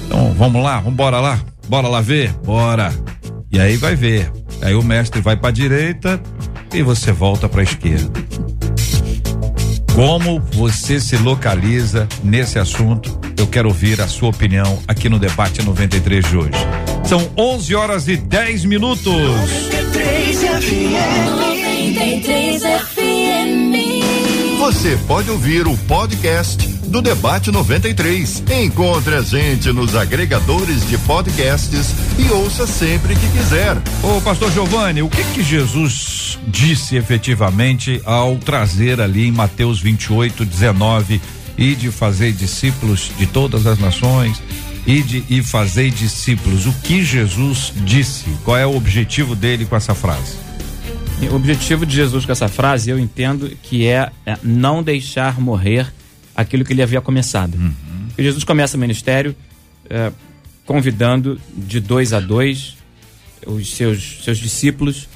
Então 0.05 0.33
vamos 0.33 0.63
lá, 0.63 0.77
vamos 0.77 0.93
embora 0.93 1.19
lá, 1.19 1.39
bora 1.67 1.87
lá 1.87 2.01
ver, 2.01 2.31
bora. 2.43 2.93
E 3.51 3.59
aí 3.59 3.77
vai 3.77 3.95
ver. 3.95 4.31
Aí 4.61 4.73
o 4.73 4.83
mestre 4.83 5.21
vai 5.21 5.35
para 5.35 5.49
a 5.49 5.51
direita 5.51 6.21
e 6.73 6.81
você 6.81 7.11
volta 7.11 7.47
para 7.47 7.61
a 7.61 7.63
esquerda. 7.63 8.11
Como 9.93 10.41
você 10.53 10.99
se 10.99 11.15
localiza 11.15 12.07
nesse 12.23 12.59
assunto? 12.59 13.17
Eu 13.37 13.47
quero 13.47 13.69
ouvir 13.69 14.01
a 14.01 14.07
sua 14.07 14.29
opinião 14.29 14.79
aqui 14.87 15.07
no 15.07 15.17
debate 15.17 15.61
93 15.61 16.25
de 16.25 16.37
hoje. 16.37 16.57
São 17.05 17.29
11 17.37 17.75
horas 17.75 18.07
e 18.07 18.17
10 18.17 18.65
minutos. 18.65 19.05
93 19.05 20.41
93 21.95 22.61
FM. 22.61 24.59
Você 24.59 24.97
pode 25.07 25.29
ouvir 25.29 25.67
o 25.67 25.77
podcast 25.77 26.74
do 26.87 27.01
Debate 27.01 27.51
93. 27.51 28.43
Encontre 28.63 29.15
a 29.15 29.21
gente 29.21 29.71
nos 29.71 29.95
agregadores 29.95 30.87
de 30.87 30.97
podcasts 30.99 31.93
e 32.17 32.29
ouça 32.31 32.65
sempre 32.65 33.15
que 33.15 33.27
quiser. 33.29 33.77
Ô, 34.03 34.21
pastor 34.21 34.51
Giovanni, 34.51 35.01
o 35.01 35.09
que 35.09 35.23
que 35.33 35.43
Jesus 35.43 36.39
disse 36.47 36.95
efetivamente 36.95 38.01
ao 38.05 38.37
trazer 38.37 39.01
ali 39.01 39.27
em 39.27 39.31
Mateus 39.31 39.81
28, 39.81 40.45
19 40.45 41.21
e 41.57 41.75
de 41.75 41.91
fazer 41.91 42.31
discípulos 42.33 43.11
de 43.17 43.25
todas 43.25 43.65
as 43.65 43.79
nações? 43.79 44.41
e 44.87 45.01
de 45.01 45.23
e 45.29 45.41
fazer 45.41 45.89
discípulos. 45.89 46.67
O 46.67 46.73
que 46.83 47.03
Jesus 47.03 47.73
disse? 47.77 48.25
Qual 48.43 48.55
é 48.55 48.67
o 48.67 48.75
objetivo 48.75 49.35
dele 49.35 49.65
com 49.65 49.75
essa 49.75 49.95
frase? 49.95 50.37
O 51.31 51.35
objetivo 51.35 51.85
de 51.85 51.95
Jesus 51.95 52.23
com 52.25 52.31
essa 52.31 52.47
frase, 52.47 52.89
eu 52.89 52.99
entendo 52.99 53.49
que 53.63 53.87
é, 53.87 54.11
é 54.25 54.37
não 54.43 54.83
deixar 54.83 55.39
morrer 55.41 55.91
aquilo 56.35 56.63
que 56.65 56.73
ele 56.73 56.81
havia 56.81 57.01
começado. 57.01 57.55
Uhum. 57.55 58.07
Jesus 58.17 58.43
começa 58.43 58.77
o 58.77 58.79
ministério 58.79 59.35
é, 59.89 60.11
convidando 60.65 61.39
de 61.55 61.79
dois 61.79 62.13
a 62.13 62.19
dois 62.19 62.75
os 63.45 63.75
seus, 63.75 64.23
seus 64.23 64.37
discípulos 64.37 65.07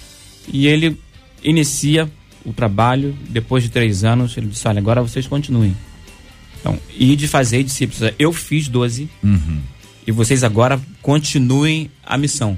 e 0.48 0.68
ele 0.68 1.00
inicia 1.44 2.10
o 2.46 2.54
trabalho. 2.54 3.16
Depois 3.30 3.64
de 3.64 3.70
três 3.70 4.04
anos, 4.04 4.38
ele 4.38 4.48
disse: 4.48 4.68
Olha, 4.68 4.80
agora 4.80 5.02
vocês 5.02 5.28
continuem. 5.28 5.76
Então, 6.60 6.78
e 6.96 7.16
de 7.16 7.28
fazer 7.28 7.64
discípulos. 7.64 8.14
Eu 8.20 8.34
fiz 8.34 8.68
doze 8.68 9.10
uhum. 9.24 9.60
e 10.06 10.12
vocês 10.12 10.44
agora 10.44 10.80
continuem 11.02 11.90
a 12.06 12.18
missão. 12.18 12.58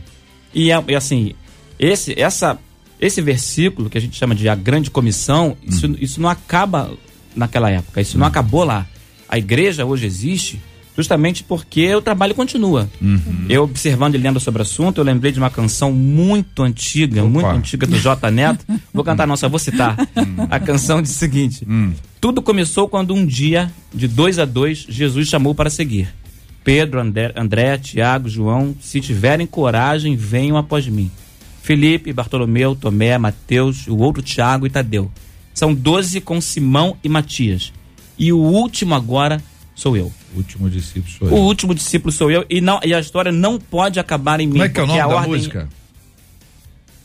E, 0.54 0.68
e 0.68 0.96
assim, 0.96 1.34
esse, 1.78 2.20
essa, 2.20 2.60
esse 3.00 3.22
versículo 3.22 3.90
que 3.90 3.98
a 3.98 4.02
gente 4.02 4.18
chama 4.18 4.36
de 4.36 4.50
a 4.50 4.56
grande 4.56 4.90
comissão, 4.90 5.56
isso, 5.64 5.88
uhum. 5.88 5.96
isso 6.00 6.20
não 6.20 6.30
acaba 6.30 6.92
naquela 7.36 7.70
época. 7.70 8.02
Isso 8.02 8.18
não 8.18 8.26
acabou 8.26 8.64
lá. 8.64 8.86
A 9.28 9.38
igreja 9.38 9.86
hoje 9.86 10.06
existe 10.06 10.62
justamente 10.96 11.44
porque 11.44 11.94
o 11.96 12.02
trabalho 12.02 12.36
continua. 12.36 12.90
Uhum. 13.02 13.46
Eu 13.50 13.64
observando 13.64 14.16
e 14.16 14.18
lendo 14.18 14.40
sobre 14.40 14.62
o 14.62 14.64
assunto, 14.64 15.00
eu 15.00 15.04
lembrei 15.04 15.32
de 15.32 15.40
uma 15.40 15.50
canção 15.50 15.92
muito 15.92 16.64
antiga, 16.64 17.22
Opa. 17.22 17.30
muito 17.30 17.48
antiga 17.48 17.88
do 17.88 17.98
J 17.98 18.30
Neto. 18.30 18.66
Vou 18.94 19.04
cantar, 19.04 19.26
não, 19.26 19.38
só 19.38 19.48
vou 19.48 19.60
citar. 19.60 19.98
Uhum. 20.16 20.48
A 20.50 20.60
canção 20.60 21.02
diz 21.02 21.12
o 21.12 21.18
seguinte: 21.18 21.66
uhum. 21.68 21.94
Tudo 22.20 22.42
começou 22.42 22.88
quando 22.88 23.14
um 23.14 23.26
dia, 23.26 23.72
de 23.94 24.08
dois 24.08 24.38
a 24.38 24.46
dois, 24.46 24.86
Jesus 24.88 25.28
chamou 25.28 25.56
para 25.56 25.70
seguir. 25.70 26.14
Pedro, 26.64 27.00
André, 27.00 27.34
André 27.36 27.78
Tiago, 27.78 28.30
João, 28.30 28.76
se 28.80 29.02
tiverem 29.02 29.48
coragem, 29.48 30.16
venham 30.16 30.58
após 30.58 30.88
mim. 30.88 31.10
Felipe, 31.64 32.14
Bartolomeu, 32.14 32.76
Tomé, 32.76 33.18
Mateus, 33.18 33.88
o 33.88 33.98
outro 33.98 34.22
Tiago 34.22 34.68
e 34.68 34.70
Tadeu. 34.70 35.12
São 35.54 35.74
doze 35.74 36.22
com 36.22 36.40
Simão 36.40 36.98
e 37.04 37.10
Matias. 37.10 37.74
E 38.18 38.32
o 38.32 38.38
último 38.38 38.94
agora 38.96 39.42
sou 39.76 39.98
eu. 39.98 40.12
O 40.34 40.38
último 40.38 40.70
discípulo 40.70 41.12
sou 41.12 41.28
eu. 41.28 41.34
O 41.34 41.40
último 41.40 41.76
discípulo 41.76 42.12
sou 42.12 42.32
eu. 42.32 42.46
E, 42.50 42.62
não, 42.62 42.80
e 42.84 42.94
a 42.94 43.00
história 43.00 43.32
não 43.32 43.60
pode 43.60 44.00
acabar 44.00 44.40
em 44.40 44.48
mim. 44.48 44.54
Como 44.54 44.64
é 44.64 44.70
que 44.70 44.80
é 44.80 44.84
o 44.84 44.88
nome 44.88 45.00
da 45.00 45.08
ordem... 45.08 45.32
música? 45.32 45.70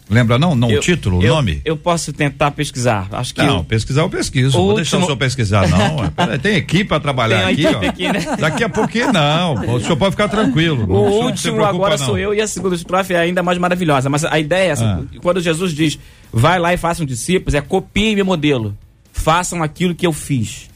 Lembra 0.08 0.38
não? 0.38 0.54
Não 0.54 0.70
eu, 0.70 0.78
o 0.78 0.80
título, 0.80 1.18
o 1.18 1.22
nome? 1.26 1.60
Eu 1.64 1.76
posso 1.76 2.12
tentar 2.12 2.52
pesquisar. 2.52 3.08
Acho 3.10 3.34
que 3.34 3.42
não, 3.42 3.58
eu... 3.58 3.64
pesquisar 3.64 4.02
eu 4.02 4.08
pesquiso. 4.08 4.52
Vou 4.52 4.60
último... 4.62 4.76
deixar 4.76 4.98
o 4.98 5.02
senhor 5.02 5.16
pesquisar, 5.16 5.68
não. 5.68 6.08
tem 6.38 6.56
equipe 6.56 6.84
para 6.84 7.00
trabalhar 7.00 7.48
aqui, 7.48 7.66
ó. 7.66 7.88
Aqui, 7.88 8.12
né? 8.12 8.36
Daqui 8.38 8.62
a 8.62 8.68
pouquinho 8.68 9.12
não. 9.12 9.74
O 9.74 9.80
senhor 9.80 9.96
pode 9.96 10.12
ficar 10.12 10.28
tranquilo. 10.28 10.86
O 10.88 11.24
último 11.24 11.64
agora 11.64 11.96
não. 11.96 12.06
sou 12.06 12.16
eu 12.16 12.32
e 12.32 12.40
a 12.40 12.46
segunda 12.46 12.76
estrofe 12.76 13.14
é 13.14 13.18
ainda 13.18 13.42
mais 13.42 13.58
maravilhosa. 13.58 14.08
Mas 14.08 14.24
a 14.24 14.38
ideia 14.38 14.68
é 14.68 14.70
essa, 14.70 14.84
ah. 14.84 15.18
quando 15.20 15.40
Jesus 15.40 15.72
diz, 15.72 15.98
vai 16.32 16.58
lá 16.58 16.72
e 16.74 16.76
façam 16.76 17.06
discípulos, 17.06 17.54
é 17.54 17.60
copiem 17.60 18.14
meu 18.14 18.24
modelo. 18.24 18.76
Façam 19.12 19.62
aquilo 19.62 19.94
que 19.94 20.06
eu 20.06 20.12
fiz. 20.12 20.68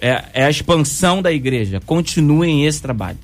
É, 0.00 0.24
é 0.34 0.44
a 0.44 0.50
expansão 0.50 1.22
da 1.22 1.32
igreja. 1.32 1.80
Continuem 1.84 2.66
esse 2.66 2.82
trabalho. 2.82 3.18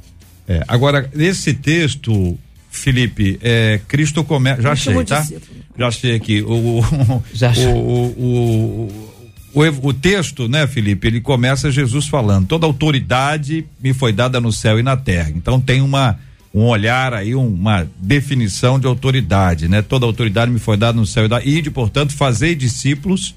É, 0.49 0.65
agora, 0.67 1.11
esse 1.15 1.55
texto 1.55 2.39
Felipe, 2.71 3.39
é, 3.43 3.81
Cristo 3.89 4.23
começa. 4.23 4.63
Já 4.63 4.73
achei, 4.73 5.05
tá? 5.05 5.27
Já 5.77 5.89
achei 5.89 6.15
aqui. 6.15 6.41
O, 6.41 6.79
o, 6.79 7.25
Já 7.35 7.51
achei. 7.51 7.67
O, 7.67 7.77
o, 7.77 9.11
o, 9.53 9.89
o, 9.89 9.93
texto, 9.93 10.49
né, 10.49 10.67
Felipe? 10.69 11.09
Ele 11.09 11.21
começa 11.21 11.71
Jesus 11.71 12.07
falando: 12.07 12.47
toda 12.47 12.67
autoridade 12.67 13.67
me 13.83 13.93
foi 13.93 14.13
dada 14.13 14.41
no 14.41 14.53
céu 14.53 14.79
e 14.79 14.83
na 14.83 14.97
terra. 14.97 15.33
Então 15.35 15.61
tem 15.61 15.83
uma 15.83 16.19
um 16.53 16.65
olhar 16.65 17.15
aí, 17.15 17.35
uma 17.35 17.89
definição 17.99 18.79
de 18.79 18.87
autoridade, 18.87 19.69
né? 19.69 19.83
Toda 19.83 20.07
autoridade 20.07 20.51
me 20.51 20.59
foi 20.59 20.77
dada 20.77 20.99
no 20.99 21.07
céu 21.07 21.27
e 21.27 21.29
da 21.29 21.43
e 21.45 21.63
portanto, 21.71 22.13
fazer 22.13 22.55
discípulos 22.55 23.35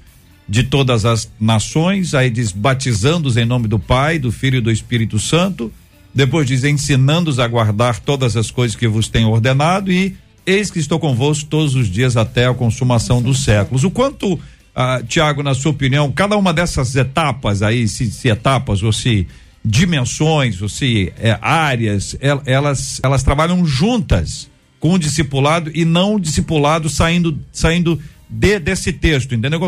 de 0.48 0.64
todas 0.64 1.04
as 1.04 1.30
nações, 1.40 2.12
aí 2.12 2.28
diz 2.28 2.52
batizando-os 2.52 3.36
em 3.36 3.44
nome 3.44 3.68
do 3.68 3.78
Pai, 3.78 4.18
do 4.18 4.30
Filho 4.30 4.58
e 4.58 4.60
do 4.60 4.70
Espírito 4.70 5.18
Santo 5.18 5.72
depois 6.14 6.46
diz: 6.46 6.62
ensinando-os 6.64 7.38
a 7.38 7.48
guardar 7.48 7.98
todas 7.98 8.36
as 8.36 8.50
coisas 8.50 8.76
que 8.76 8.86
vos 8.86 9.08
tenho 9.08 9.30
ordenado, 9.30 9.90
e 9.90 10.16
eis 10.46 10.70
que 10.70 10.78
estou 10.78 10.98
convosco 10.98 11.48
todos 11.48 11.74
os 11.74 11.88
dias 11.88 12.16
até 12.16 12.46
a 12.46 12.54
consumação 12.54 13.20
dos 13.20 13.42
séculos. 13.42 13.82
O 13.82 13.90
quanto, 13.90 14.38
ah, 14.74 15.02
Tiago, 15.06 15.42
na 15.42 15.54
sua 15.54 15.72
opinião, 15.72 16.12
cada 16.12 16.36
uma 16.36 16.52
dessas 16.52 16.94
etapas 16.94 17.62
aí, 17.62 17.88
se, 17.88 18.10
se 18.10 18.28
etapas 18.28 18.82
ou 18.82 18.92
se 18.92 19.26
dimensões, 19.64 20.60
ou 20.60 20.68
se 20.68 21.12
é, 21.18 21.38
áreas, 21.40 22.16
elas, 22.44 23.00
elas 23.02 23.22
trabalham 23.22 23.64
juntas 23.64 24.50
com 24.78 24.92
o 24.92 24.98
discipulado 24.98 25.70
e 25.74 25.84
não 25.84 26.16
o 26.16 26.20
discipulado 26.20 26.90
saindo, 26.90 27.38
saindo 27.50 27.98
de, 28.28 28.58
desse 28.58 28.92
texto, 28.92 29.34
entendeu? 29.34 29.60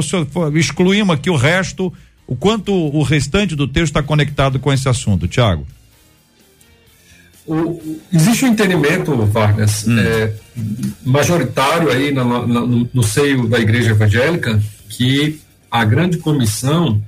Excluímos 0.54 1.16
aqui 1.16 1.30
o 1.30 1.36
resto, 1.36 1.90
o 2.26 2.36
quanto 2.36 2.72
o 2.74 3.02
restante 3.02 3.56
do 3.56 3.66
texto 3.66 3.86
está 3.86 4.02
conectado 4.02 4.58
com 4.58 4.70
esse 4.70 4.86
assunto, 4.88 5.26
Tiago. 5.26 5.66
O, 7.46 7.80
existe 8.12 8.44
um 8.44 8.48
entendimento, 8.48 9.16
Vargas, 9.26 9.86
hum. 9.86 9.98
é, 9.98 10.34
majoritário 11.04 11.90
aí 11.90 12.12
no, 12.12 12.46
no, 12.46 12.90
no, 12.92 13.02
seio 13.02 13.48
da 13.48 13.58
igreja 13.60 13.92
evangélica 13.92 14.60
que 14.88 15.40
a 15.70 15.84
grande 15.84 16.18
comissão 16.18 17.00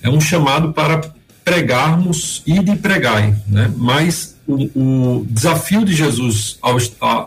é 0.00 0.08
um 0.08 0.20
chamado 0.20 0.72
para 0.72 1.12
pregarmos 1.44 2.42
e 2.46 2.58
de 2.60 2.74
pregar, 2.76 3.36
né? 3.46 3.70
Mas 3.76 4.34
o, 4.46 5.18
o 5.18 5.26
desafio 5.28 5.84
de 5.84 5.92
Jesus 5.92 6.58
ao, 6.62 6.78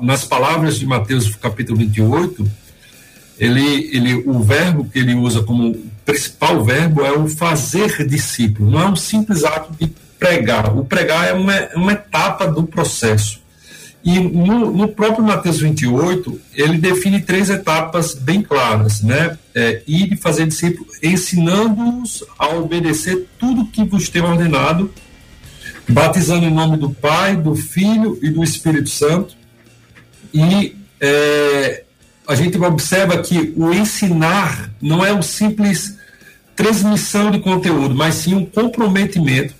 nas 0.01 0.25
palavras 0.25 0.79
de 0.79 0.85
Mateus 0.85 1.33
capítulo 1.35 1.77
28, 1.77 2.49
ele, 3.37 3.89
ele, 3.95 4.23
o 4.25 4.39
verbo 4.39 4.85
que 4.85 4.97
ele 4.97 5.13
usa 5.13 5.43
como 5.43 5.75
principal 6.03 6.63
verbo 6.63 7.05
é 7.05 7.11
o 7.11 7.27
fazer 7.27 8.07
discípulo, 8.07 8.71
não 8.71 8.81
é 8.81 8.89
um 8.89 8.95
simples 8.95 9.43
ato 9.43 9.73
de 9.79 9.91
pregar. 10.17 10.75
O 10.75 10.83
pregar 10.83 11.27
é 11.27 11.33
uma, 11.33 11.53
uma 11.75 11.91
etapa 11.91 12.47
do 12.47 12.63
processo. 12.63 13.39
E 14.07 14.21
no, 14.21 14.71
no, 14.71 14.87
próprio 14.87 15.21
Mateus 15.21 15.59
28, 15.59 16.39
ele 16.55 16.77
define 16.77 17.19
três 17.19 17.49
etapas 17.49 18.13
bem 18.13 18.41
claras, 18.41 19.01
né? 19.01 19.37
É, 19.53 19.83
ir 19.85 20.13
e 20.13 20.15
fazer 20.15 20.47
discípulos, 20.47 20.97
ensinando-os 21.03 22.23
a 22.39 22.47
obedecer 22.55 23.27
tudo 23.37 23.65
que 23.65 23.83
vos 23.83 24.07
tem 24.07 24.21
ordenado, 24.21 24.89
batizando 25.89 26.45
em 26.45 26.53
nome 26.53 26.77
do 26.77 26.89
Pai, 26.89 27.35
do 27.35 27.53
Filho 27.53 28.17
e 28.21 28.29
do 28.29 28.41
Espírito 28.41 28.89
Santo. 28.89 29.35
E 30.33 30.77
é, 31.01 31.83
a 32.25 32.33
gente 32.33 32.57
observa 32.57 33.21
que 33.21 33.53
o 33.57 33.73
ensinar 33.73 34.71
não 34.81 35.05
é 35.05 35.13
um 35.13 35.21
simples 35.21 35.97
transmissão 36.55 37.29
de 37.29 37.39
conteúdo, 37.39 37.93
mas 37.93 38.15
sim 38.15 38.35
um 38.35 38.45
comprometimento 38.45 39.53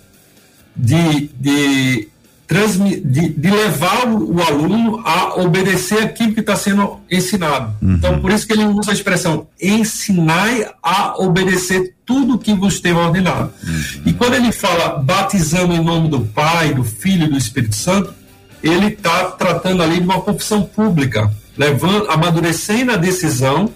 de, 0.74 1.28
de, 1.38 2.08
de, 2.48 3.28
de 3.28 3.50
levar 3.50 4.08
o, 4.08 4.36
o, 4.36 4.42
aluno 4.42 5.02
a 5.04 5.38
obedecer 5.38 6.02
aquilo 6.02 6.32
que 6.32 6.40
está 6.40 6.56
sendo 6.56 6.98
ensinado. 7.10 7.74
Uhum. 7.82 7.94
Então, 7.94 8.20
por 8.20 8.30
isso 8.30 8.46
que 8.46 8.54
ele 8.54 8.64
usa 8.64 8.90
a 8.90 8.94
expressão 8.94 9.46
ensinai 9.60 10.66
a 10.82 11.14
obedecer 11.18 11.94
tudo 12.06 12.38
que 12.38 12.54
vos 12.54 12.80
tem 12.80 12.94
ordenado. 12.94 13.52
Uhum. 13.62 14.02
E 14.06 14.12
quando 14.14 14.34
ele 14.34 14.50
fala 14.50 14.98
batizando 14.98 15.74
em 15.74 15.84
nome 15.84 16.08
do 16.08 16.20
Pai, 16.20 16.72
do 16.72 16.82
Filho 16.82 17.26
e 17.26 17.30
do 17.30 17.36
Espírito 17.36 17.76
Santo, 17.76 18.14
ele 18.62 18.86
está 18.86 19.26
tratando 19.32 19.82
ali 19.82 19.98
de 19.98 20.04
uma 20.04 20.20
confissão 20.22 20.62
pública, 20.62 21.30
levando, 21.56 22.10
amadurecendo 22.10 22.92
a 22.92 22.96
decisão 22.96 23.70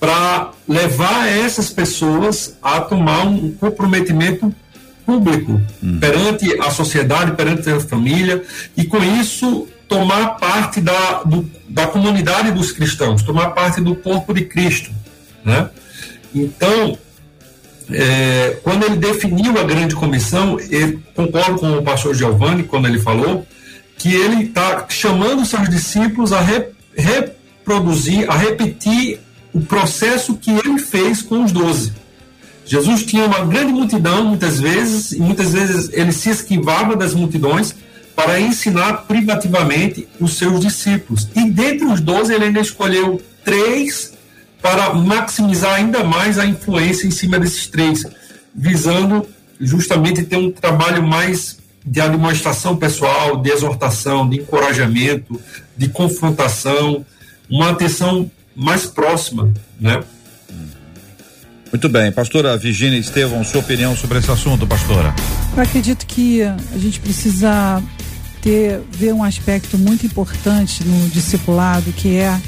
para 0.00 0.50
levar 0.68 1.28
essas 1.28 1.70
pessoas 1.70 2.58
a 2.60 2.80
tomar 2.80 3.24
um 3.24 3.52
comprometimento 3.52 4.52
público 5.04 5.60
hum. 5.82 5.98
perante 5.98 6.60
a 6.60 6.70
sociedade, 6.70 7.32
perante 7.32 7.68
a 7.70 7.80
família, 7.80 8.42
e 8.76 8.84
com 8.84 9.02
isso 9.20 9.68
tomar 9.88 10.36
parte 10.36 10.80
da, 10.80 11.22
do, 11.24 11.48
da 11.68 11.86
comunidade 11.86 12.50
dos 12.50 12.72
cristãos, 12.72 13.22
tomar 13.22 13.50
parte 13.50 13.80
do 13.80 13.94
corpo 13.94 14.32
de 14.32 14.44
Cristo. 14.44 14.90
Né? 15.44 15.68
Então, 16.34 16.98
é, 17.90 18.58
quando 18.62 18.84
ele 18.84 18.96
definiu 18.96 19.58
a 19.58 19.62
grande 19.62 19.94
comissão, 19.94 20.58
eu 20.70 21.00
concordo 21.14 21.58
com 21.58 21.78
o 21.78 21.82
pastor 21.82 22.14
Giovanni 22.14 22.62
quando 22.62 22.88
ele 22.88 22.98
falou 22.98 23.46
que 23.96 24.12
ele 24.14 24.44
está 24.44 24.86
chamando 24.88 25.44
seus 25.44 25.68
discípulos 25.68 26.32
a 26.32 26.40
re, 26.40 26.64
re, 26.96 27.30
reproduzir, 27.64 28.30
a 28.30 28.36
repetir 28.36 29.18
o 29.52 29.60
processo 29.60 30.36
que 30.36 30.50
ele 30.50 30.78
fez 30.78 31.22
com 31.22 31.42
os 31.42 31.50
doze. 31.50 31.92
Jesus 32.64 33.04
tinha 33.04 33.26
uma 33.26 33.44
grande 33.44 33.72
multidão, 33.72 34.24
muitas 34.24 34.58
vezes, 34.58 35.12
e 35.12 35.20
muitas 35.20 35.52
vezes 35.52 35.90
ele 35.92 36.12
se 36.12 36.30
esquivava 36.30 36.96
das 36.96 37.14
multidões 37.14 37.74
para 38.16 38.40
ensinar 38.40 39.04
privativamente 39.06 40.08
os 40.20 40.34
seus 40.34 40.60
discípulos. 40.60 41.28
E 41.34 41.50
dentre 41.50 41.84
os 41.84 42.00
doze, 42.00 42.32
ele 42.32 42.44
ainda 42.44 42.60
escolheu 42.60 43.20
três 43.44 44.14
para 44.62 44.94
maximizar 44.94 45.74
ainda 45.74 46.02
mais 46.02 46.38
a 46.38 46.46
influência 46.46 47.06
em 47.06 47.10
cima 47.10 47.38
desses 47.38 47.66
três, 47.66 48.02
visando 48.54 49.28
justamente 49.60 50.22
ter 50.24 50.36
um 50.36 50.50
trabalho 50.50 51.02
mais 51.06 51.58
de 51.84 52.00
administração 52.00 52.76
pessoal, 52.76 53.36
de 53.36 53.50
exortação, 53.50 54.26
de 54.28 54.38
encorajamento, 54.38 55.38
de 55.76 55.88
confrontação, 55.88 57.04
uma 57.50 57.70
atenção 57.70 58.30
mais 58.56 58.86
próxima, 58.86 59.52
né? 59.78 60.02
Muito 61.74 61.88
bem, 61.88 62.12
pastora 62.12 62.56
Virginia 62.56 63.00
Estevão, 63.00 63.42
sua 63.42 63.58
opinião 63.58 63.96
sobre 63.96 64.20
esse 64.20 64.30
assunto, 64.30 64.64
pastora? 64.64 65.12
Eu 65.56 65.60
acredito 65.60 66.06
que 66.06 66.40
a 66.40 66.78
gente 66.78 67.00
precisa 67.00 67.82
ter 68.40 68.80
ver 68.92 69.12
um 69.12 69.24
aspecto 69.24 69.76
muito 69.76 70.06
importante 70.06 70.84
no 70.84 71.08
discipulado, 71.08 71.92
que 71.92 72.16
é 72.16 72.40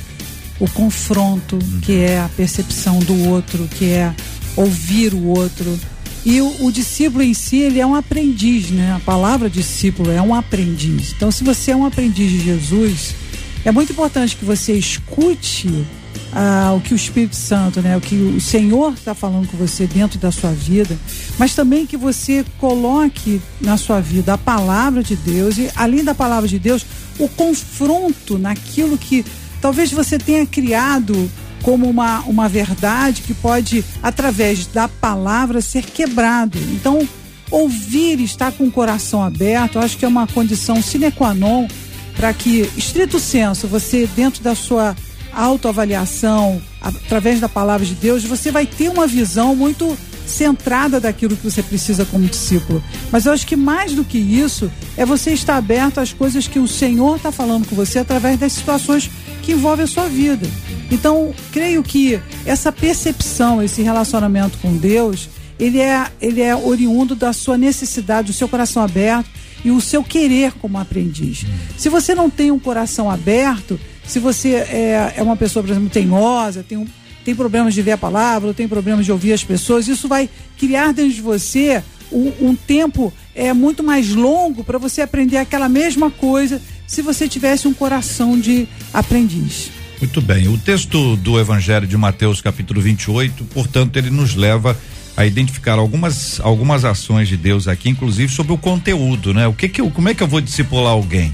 o 0.61 0.71
confronto, 0.71 1.59
que 1.83 2.05
é 2.05 2.21
a 2.21 2.31
percepção 2.37 3.01
do 3.01 3.29
outro, 3.29 3.67
que 3.67 3.87
é 3.87 4.15
ouvir 4.55 5.13
o 5.13 5.25
outro. 5.25 5.77
E 6.25 6.41
o, 6.41 6.65
o, 6.65 6.71
discípulo 6.71 7.25
em 7.25 7.35
si, 7.35 7.57
ele 7.57 7.81
é 7.81 7.87
um 7.87 7.97
aprendiz, 7.97 8.71
né? 8.71 8.93
A 8.93 9.01
palavra 9.01 9.51
discípulo 9.51 10.09
é 10.09 10.23
um 10.23 10.37
aprendiz. 10.37 11.13
Então, 11.17 11.33
se 11.33 11.43
você 11.43 11.73
é 11.73 11.77
um 11.77 11.85
aprendiz 11.85 12.31
de 12.31 12.45
Jesus, 12.45 13.13
é 13.65 13.73
muito 13.73 13.91
importante 13.91 14.37
que 14.37 14.45
você 14.45 14.75
escute 14.75 15.85
ah, 16.33 16.75
o 16.77 16.81
que 16.81 16.93
o 16.93 16.97
Espírito 16.97 17.37
Santo, 17.37 17.81
né, 17.81 17.97
o 17.97 18.01
que 18.01 18.15
o 18.15 18.41
Senhor 18.41 18.93
está 18.93 19.15
falando 19.15 19.49
com 19.49 19.57
você 19.57 19.87
dentro 19.87 20.19
da 20.19 20.31
sua 20.31 20.51
vida, 20.51 20.97
mas 21.39 21.55
também 21.55 21.87
que 21.87 21.97
você 21.97 22.45
coloque 22.59 23.41
na 23.61 23.77
sua 23.77 24.01
vida 24.01 24.35
a 24.35 24.39
palavra 24.39 25.03
de 25.03 25.17
Deus 25.17 25.59
e, 25.59 25.71
além 25.75 26.05
da 26.05 26.15
palavra 26.15 26.49
de 26.49 26.59
Deus, 26.59 26.85
o 27.19 27.29
confronto 27.29 28.39
naquilo 28.39 28.99
que 28.99 29.25
talvez 29.61 29.91
você 29.91 30.19
tenha 30.19 30.47
criado 30.47 31.31
como 31.63 31.89
uma, 31.89 32.21
uma 32.21 32.49
verdade 32.49 33.23
que 33.23 33.35
pode, 33.35 33.85
através 34.03 34.67
da 34.67 34.87
palavra, 34.87 35.61
ser 35.61 35.85
quebrado. 35.85 36.59
Então, 36.71 37.07
ouvir 37.51 38.21
estar 38.21 38.53
com 38.53 38.65
o 38.65 38.71
coração 38.71 39.23
aberto, 39.23 39.79
acho 39.79 39.97
que 39.97 40.05
é 40.05 40.09
uma 40.09 40.27
condição 40.27 40.81
sine 40.83 41.11
qua 41.11 41.35
non 41.35 41.67
para 42.17 42.33
que, 42.33 42.71
estrito 42.77 43.19
senso, 43.19 43.67
você, 43.67 44.09
dentro 44.15 44.43
da 44.43 44.55
sua 44.55 44.97
autoavaliação, 45.37 46.61
através 46.81 47.41
da 47.41 47.49
palavra 47.49 47.85
de 47.85 47.95
Deus, 47.95 48.25
você 48.25 48.51
vai 48.51 48.67
ter 48.67 48.89
uma 48.89 49.07
visão 49.07 49.55
muito 49.55 49.97
centrada 50.27 50.99
daquilo 50.99 51.37
que 51.37 51.45
você 51.45 51.63
precisa 51.63 52.05
como 52.05 52.27
discípulo. 52.27 52.83
Mas 53.13 53.27
eu 53.27 53.33
acho 53.33 53.47
que 53.47 53.55
mais 53.55 53.93
do 53.93 54.05
que 54.05 54.19
isso 54.19 54.71
é 54.97 55.07
você 55.07 55.33
estar 55.33 55.57
aberto 55.57 55.99
às 55.99 56.13
coisas 56.13 56.49
que 56.49 56.59
o 56.59 56.67
Senhor 56.67 57.17
está 57.17 57.31
falando 57.31 57.67
com 57.69 57.77
você 57.77 58.01
através 58.01 58.39
das 58.39 58.53
situações 58.53 59.11
que 59.43 59.53
envolvem 59.53 59.85
a 59.85 59.89
sua 59.89 60.09
vida. 60.09 60.49
Então, 60.91 61.33
creio 61.53 61.83
que 61.83 62.21
essa 62.45 62.73
percepção, 62.73 63.63
esse 63.63 63.83
relacionamento 63.83 64.59
com 64.59 64.77
Deus, 64.77 65.29
ele 65.59 65.81
é, 65.81 66.07
ele 66.21 66.43
é 66.43 66.55
oriundo 66.55 67.15
da 67.15 67.33
sua 67.33 67.57
necessidade, 67.57 68.29
do 68.29 68.33
seu 68.33 68.49
coração 68.49 68.83
aberto 68.83 69.29
e 69.65 69.71
o 69.71 69.81
seu 69.81 70.03
querer 70.03 70.53
como 70.53 70.79
aprendiz. 70.79 71.45
Se 71.77 71.89
você 71.89 72.15
não 72.15 72.29
tem 72.29 72.51
um 72.51 72.59
coração 72.59 73.11
aberto, 73.11 73.79
se 74.07 74.19
você 74.19 74.55
é, 74.55 75.15
é 75.17 75.23
uma 75.23 75.37
pessoa, 75.37 75.63
por 75.63 75.71
exemplo, 75.71 75.91
teimosa, 75.91 76.63
tem, 76.63 76.79
um, 76.79 76.87
tem 77.25 77.35
problemas 77.35 77.75
de 77.75 77.83
ver 77.83 77.93
a 77.93 77.99
palavra, 77.99 78.49
ou 78.49 78.55
tem 78.55 78.69
problemas 78.69 79.05
de 79.05 79.13
ouvir 79.13 79.33
as 79.33 79.43
pessoas, 79.43 79.89
isso 79.89 80.09
vai 80.09 80.29
criar 80.57 80.93
dentro 80.93 81.13
de 81.13 81.21
você 81.21 81.83
um, 82.13 82.33
um 82.41 82.55
tempo 82.55 83.13
é, 83.35 83.53
muito 83.53 83.83
mais 83.83 84.11
longo 84.15 84.63
para 84.63 84.79
você 84.79 85.03
aprender 85.03 85.39
aquela 85.39 85.69
mesma 85.69 86.11
coisa 86.11 86.61
se 86.87 87.03
você 87.03 87.29
tivesse 87.29 87.67
um 87.67 87.75
coração 87.75 88.39
de 88.39 88.69
aprendiz. 88.93 89.71
Muito 90.01 90.21
bem. 90.21 90.47
O 90.49 90.59
texto 90.59 91.17
do 91.17 91.41
Evangelho 91.41 91.87
de 91.87 91.97
Mateus, 91.97 92.41
capítulo 92.41 92.81
28, 92.81 93.45
portanto, 93.47 93.97
ele 93.97 94.11
nos 94.11 94.35
leva 94.35 94.79
a 95.17 95.25
identificar 95.25 95.79
algumas 95.79 96.39
algumas 96.41 96.85
ações 96.85 97.27
de 97.27 97.37
Deus 97.37 97.67
aqui, 97.67 97.89
inclusive 97.89 98.31
sobre 98.31 98.53
o 98.53 98.59
conteúdo, 98.59 99.33
né? 99.33 99.47
O 99.47 99.55
que 99.55 99.69
que 99.69 99.81
eu, 99.81 99.91
como 99.91 100.11
é 100.11 100.15
que 100.15 100.23
eu 100.23 100.29
vou 100.29 100.43
discipular 100.43 100.93
alguém? 100.93 101.33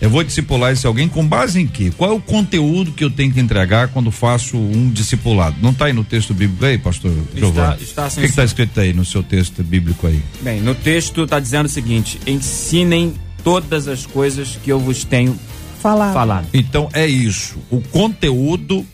Eu 0.00 0.10
vou 0.10 0.22
discipular 0.22 0.72
esse 0.72 0.86
alguém 0.86 1.08
com 1.08 1.26
base 1.26 1.60
em 1.60 1.66
quê? 1.66 1.92
Qual 1.96 2.10
é 2.10 2.14
o 2.14 2.20
conteúdo 2.20 2.92
que 2.92 3.02
eu 3.02 3.10
tenho 3.10 3.32
que 3.32 3.40
entregar 3.40 3.88
quando 3.88 4.10
faço 4.10 4.56
um 4.56 4.90
discipulado? 4.90 5.56
Não 5.62 5.70
está 5.70 5.86
aí 5.86 5.92
no 5.92 6.04
texto 6.04 6.34
bíblico 6.34 6.64
aí, 6.64 6.76
pastor 6.76 7.12
Giovanni? 7.34 7.82
Está, 7.82 8.06
está 8.06 8.20
O 8.20 8.22
que 8.22 8.30
está 8.30 8.44
escrito 8.44 8.80
aí 8.80 8.92
no 8.92 9.04
seu 9.04 9.22
texto 9.22 9.62
bíblico 9.62 10.06
aí? 10.06 10.20
Bem, 10.40 10.60
no 10.60 10.74
texto 10.74 11.24
está 11.24 11.40
dizendo 11.40 11.66
o 11.66 11.68
seguinte: 11.68 12.20
ensinem 12.26 13.14
todas 13.42 13.88
as 13.88 14.04
coisas 14.04 14.58
que 14.62 14.70
eu 14.70 14.78
vos 14.78 15.04
tenho 15.04 15.38
falado. 15.80 16.14
falado. 16.14 16.46
Então 16.52 16.88
é 16.92 17.06
isso. 17.06 17.58
O 17.70 17.80
conteúdo 17.80 18.84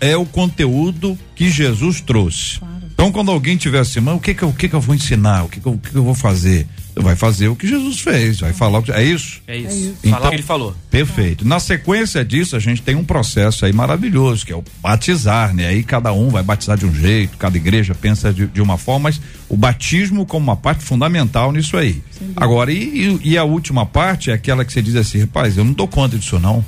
é 0.00 0.16
o 0.16 0.24
conteúdo 0.24 1.18
que 1.34 1.50
Jesus 1.50 2.00
trouxe. 2.00 2.58
Claro. 2.58 2.78
Então, 2.98 3.12
quando 3.12 3.30
alguém 3.30 3.56
tiver 3.56 3.78
assim, 3.78 4.00
mas 4.00 4.16
o 4.16 4.18
que 4.18 4.34
que 4.34 4.42
eu, 4.42 4.48
o 4.48 4.52
que 4.52 4.68
que 4.68 4.74
eu 4.74 4.80
vou 4.80 4.92
ensinar? 4.92 5.44
O 5.44 5.48
que 5.48 5.60
que 5.60 5.66
eu, 5.66 5.72
o 5.74 5.78
que 5.78 5.90
que 5.90 5.96
eu 5.96 6.02
vou 6.02 6.16
fazer? 6.16 6.66
Vai 7.02 7.16
fazer 7.16 7.48
o 7.48 7.56
que 7.56 7.66
Jesus 7.66 8.00
fez, 8.00 8.40
vai 8.40 8.52
falar 8.52 8.78
o 8.78 8.82
que. 8.82 8.92
É 8.92 9.02
isso? 9.02 9.40
É 9.46 9.56
isso. 9.56 9.68
É 9.68 9.74
isso. 9.74 9.94
Então, 10.02 10.10
falar 10.12 10.26
o 10.26 10.30
que 10.30 10.36
ele 10.36 10.42
falou. 10.42 10.74
Perfeito. 10.90 11.46
Na 11.46 11.60
sequência 11.60 12.24
disso, 12.24 12.56
a 12.56 12.58
gente 12.58 12.82
tem 12.82 12.94
um 12.96 13.04
processo 13.04 13.64
aí 13.64 13.72
maravilhoso, 13.72 14.44
que 14.44 14.52
é 14.52 14.56
o 14.56 14.64
batizar, 14.82 15.54
né? 15.54 15.66
Aí 15.68 15.82
cada 15.82 16.12
um 16.12 16.28
vai 16.28 16.42
batizar 16.42 16.76
de 16.76 16.86
um 16.86 16.94
jeito, 16.94 17.36
cada 17.38 17.56
igreja 17.56 17.94
pensa 17.94 18.32
de, 18.32 18.46
de 18.46 18.60
uma 18.60 18.78
forma, 18.78 19.04
mas 19.04 19.20
o 19.48 19.56
batismo 19.56 20.26
como 20.26 20.44
uma 20.44 20.56
parte 20.56 20.82
fundamental 20.82 21.52
nisso 21.52 21.76
aí. 21.76 22.02
Agora, 22.36 22.72
e, 22.72 23.18
e, 23.22 23.38
a 23.38 23.44
última 23.44 23.86
parte 23.86 24.30
é 24.30 24.34
aquela 24.34 24.64
que 24.64 24.72
você 24.72 24.82
diz 24.82 24.96
assim, 24.96 25.20
rapaz, 25.20 25.56
eu 25.56 25.64
não 25.64 25.72
dou 25.72 25.86
conta 25.86 26.18
disso 26.18 26.38
não. 26.38 26.64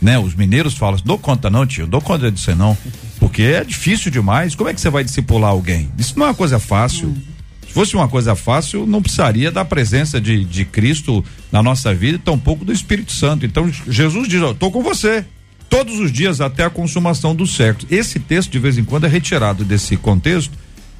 Né? 0.00 0.18
Os 0.18 0.34
mineiros 0.34 0.74
falam, 0.74 0.98
dou 1.04 1.16
conta 1.16 1.48
não, 1.48 1.64
tio, 1.64 1.86
dou 1.86 2.00
conta 2.00 2.30
disso 2.30 2.54
não. 2.56 2.76
Porque 3.18 3.42
é 3.42 3.64
difícil 3.64 4.10
demais. 4.10 4.54
Como 4.54 4.68
é 4.68 4.74
que 4.74 4.80
você 4.80 4.90
vai 4.90 5.04
discipular 5.04 5.50
alguém? 5.50 5.90
Isso 5.96 6.18
não 6.18 6.26
é 6.26 6.28
uma 6.30 6.34
coisa 6.34 6.58
fácil. 6.58 7.08
Hum. 7.08 7.31
Se 7.72 7.74
fosse 7.74 7.96
uma 7.96 8.06
coisa 8.06 8.36
fácil, 8.36 8.84
não 8.84 9.00
precisaria 9.00 9.50
da 9.50 9.64
presença 9.64 10.20
de, 10.20 10.44
de 10.44 10.62
Cristo 10.62 11.24
na 11.50 11.62
nossa 11.62 11.94
vida, 11.94 12.20
tampouco 12.22 12.66
do 12.66 12.72
Espírito 12.72 13.12
Santo. 13.12 13.46
Então 13.46 13.66
Jesus 13.88 14.28
diz: 14.28 14.42
estou 14.42 14.70
com 14.70 14.82
você 14.82 15.24
todos 15.70 15.98
os 15.98 16.12
dias 16.12 16.42
até 16.42 16.66
a 16.66 16.70
consumação 16.70 17.34
do 17.34 17.46
século. 17.46 17.88
Esse 17.90 18.20
texto, 18.20 18.50
de 18.50 18.58
vez 18.58 18.76
em 18.76 18.84
quando, 18.84 19.06
é 19.06 19.08
retirado 19.08 19.64
desse 19.64 19.96
contexto 19.96 20.52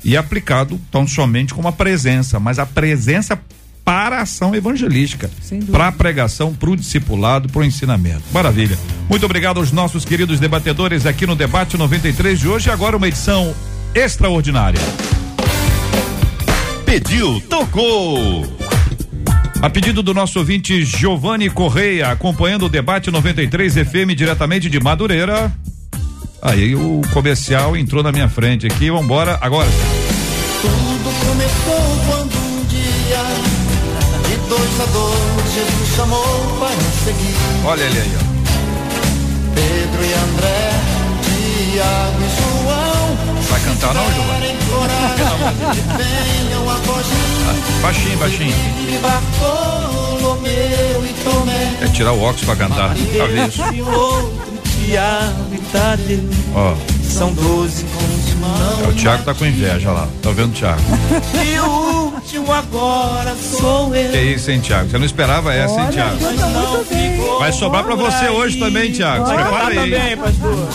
e 0.02 0.16
aplicado 0.16 0.80
tão 0.90 1.06
somente 1.06 1.52
como 1.52 1.68
a 1.68 1.72
presença, 1.72 2.40
mas 2.40 2.58
a 2.58 2.64
presença 2.64 3.38
para 3.84 4.20
a 4.20 4.22
ação 4.22 4.54
evangelística, 4.54 5.30
para 5.70 5.88
a 5.88 5.92
pregação, 5.92 6.54
para 6.54 6.70
o 6.70 6.76
discipulado, 6.76 7.50
para 7.50 7.60
o 7.60 7.64
ensinamento. 7.64 8.22
Maravilha. 8.32 8.78
Muito 9.10 9.26
obrigado 9.26 9.58
aos 9.58 9.72
nossos 9.72 10.06
queridos 10.06 10.40
debatedores 10.40 11.04
aqui 11.04 11.26
no 11.26 11.36
Debate 11.36 11.76
93 11.76 12.40
de 12.40 12.48
hoje. 12.48 12.70
Agora 12.70 12.96
uma 12.96 13.08
edição 13.08 13.54
extraordinária 13.94 14.80
pediu, 16.92 17.40
tocou. 17.48 18.44
A 19.62 19.70
pedido 19.70 20.02
do 20.02 20.12
nosso 20.12 20.38
ouvinte 20.38 20.84
Giovanni 20.84 21.48
Correia, 21.48 22.08
acompanhando 22.08 22.66
o 22.66 22.68
debate 22.68 23.10
93 23.10 23.76
FM 23.76 24.14
diretamente 24.14 24.68
de 24.68 24.78
Madureira. 24.78 25.50
Aí 26.42 26.74
o 26.74 27.00
comercial 27.14 27.74
entrou 27.78 28.02
na 28.02 28.12
minha 28.12 28.28
frente 28.28 28.66
aqui, 28.66 28.90
vambora 28.90 29.38
agora. 29.40 29.70
Tudo 30.60 31.26
começou 31.26 31.98
quando 32.08 32.36
um 32.36 32.64
dia, 32.66 33.24
de 34.28 34.48
dois 34.50 34.80
a 34.80 34.84
dois, 34.92 35.54
Jesus 35.54 35.96
chamou 35.96 36.58
para 36.58 36.76
seguir. 37.04 37.34
Olha 37.64 37.84
ele 37.84 38.00
aí, 38.00 38.12
ó. 38.16 38.32
Pedro 39.54 40.04
e 40.04 40.12
André, 40.12 40.70
Tiago 41.72 42.22
e 42.22 42.36
João. 42.36 42.51
Cantar 43.72 43.94
não, 43.94 44.12
Giovanni? 44.12 44.52
baixinho, 47.82 48.18
baixinho. 48.18 48.54
É 51.80 51.86
tirar 51.88 52.12
o 52.12 52.20
óculos 52.20 52.44
pra 52.44 52.56
cantar. 52.56 52.90
Avesso. 52.90 53.62
Ó. 56.54 56.74
São 57.02 57.32
doze 57.32 57.84
com 57.84 58.04
É, 58.84 58.88
o 58.88 58.92
Thiago 58.94 59.24
tá 59.24 59.32
com 59.34 59.46
inveja 59.46 59.90
lá. 59.90 60.06
Tá 60.22 60.30
vendo 60.30 60.52
o 61.60 62.01
Thiago? 62.22 62.32
E 62.32 62.38
o 62.38 62.42
último 62.42 62.52
agora 62.52 63.34
sou 63.36 63.94
eu. 63.94 64.10
Que 64.10 64.18
isso, 64.18 64.50
hein, 64.50 64.60
Thiago? 64.60 64.90
Você 64.90 64.98
não 64.98 65.06
esperava 65.06 65.54
essa, 65.54 65.80
hein, 65.80 65.88
Thiago? 65.90 66.18
Vai 67.38 67.52
sobrar 67.52 67.84
pra 67.84 67.94
você 67.94 68.28
hoje 68.28 68.58
também, 68.58 68.92
Thiago. 68.92 69.26
Se 69.26 69.34
prepara 69.34 69.68
aí. 69.80 69.90
também, 69.90 70.16
pastor. 70.16 70.68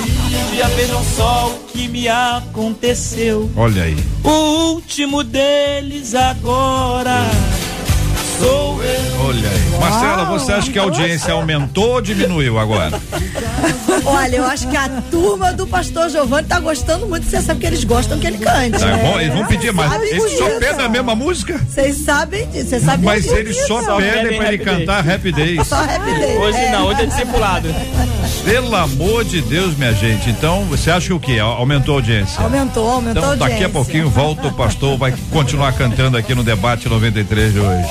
Dia 0.51 0.67
vejam 0.69 1.03
só 1.03 1.47
o 1.49 1.71
que 1.71 1.87
me 1.87 2.07
aconteceu. 2.07 3.49
Olha 3.55 3.83
aí. 3.83 3.97
O 4.23 4.73
último 4.73 5.23
deles 5.23 6.15
agora. 6.15 7.25
Sou 8.39 8.83
eu. 8.83 9.25
Olha 9.25 9.49
aí. 9.49 9.79
Marcela, 9.79 10.25
você 10.25 10.51
acha 10.53 10.71
que 10.71 10.79
a 10.79 10.83
audiência 10.83 11.33
aumentou 11.33 11.93
ou 11.95 12.01
diminuiu 12.01 12.57
agora? 12.59 12.99
Olha, 14.05 14.37
eu 14.37 14.45
acho 14.45 14.67
que 14.69 14.77
a 14.77 14.87
turma 15.11 15.51
do 15.51 15.67
pastor 15.67 16.09
Giovanni 16.09 16.47
tá 16.47 16.59
gostando 16.59 17.05
muito. 17.07 17.25
Você 17.25 17.41
sabe 17.41 17.59
que 17.59 17.67
eles 17.67 17.83
gostam 17.83 18.17
que 18.19 18.27
ele 18.27 18.37
cante. 18.37 18.79
Tá 18.79 18.97
bom, 18.97 19.19
eles 19.19 19.33
vão 19.33 19.45
pedir 19.45 19.73
mais. 19.73 19.91
Eles 20.01 20.37
só 20.37 20.49
pedem 20.59 20.85
a 20.85 20.89
mesma 20.89 21.15
música? 21.15 21.59
Vocês 21.67 21.97
sabem 21.97 22.47
disso, 22.47 22.69
vocês 22.69 22.83
sabem 22.83 23.05
Mas 23.05 23.25
eles 23.27 23.67
só 23.67 23.81
pedem 23.97 24.37
pra 24.37 24.53
ele 24.53 24.63
Happy 24.63 24.79
cantar 24.79 25.09
Happy 25.09 25.31
Days. 25.31 25.67
Só 25.67 25.81
rap 25.81 26.03
dele. 26.05 26.37
Hoje 26.37 26.57
É. 26.57 26.71
não, 26.71 26.85
hoje 26.87 27.01
é 27.01 27.05
discipulado. 27.05 27.67
Pelo 28.43 28.75
amor 28.75 29.23
de 29.23 29.41
Deus, 29.41 29.75
minha 29.77 29.93
gente. 29.93 30.29
Então, 30.29 30.63
você 30.65 30.89
acha 30.89 31.13
o 31.13 31.19
quê? 31.19 31.37
Aumentou 31.39 31.95
a 31.95 31.97
audiência? 31.97 32.41
Aumentou, 32.41 32.89
aumentou 32.89 33.21
Então, 33.21 33.31
a 33.31 33.35
daqui 33.35 33.43
a 33.43 33.55
audiência. 33.55 33.69
pouquinho 33.69 34.09
volta 34.09 34.47
o 34.47 34.53
pastor, 34.53 34.97
vai 34.97 35.13
continuar 35.31 35.73
cantando 35.73 36.17
aqui 36.17 36.33
no 36.33 36.43
debate 36.43 36.87
93 36.87 37.53
de 37.53 37.59
hoje. 37.59 37.87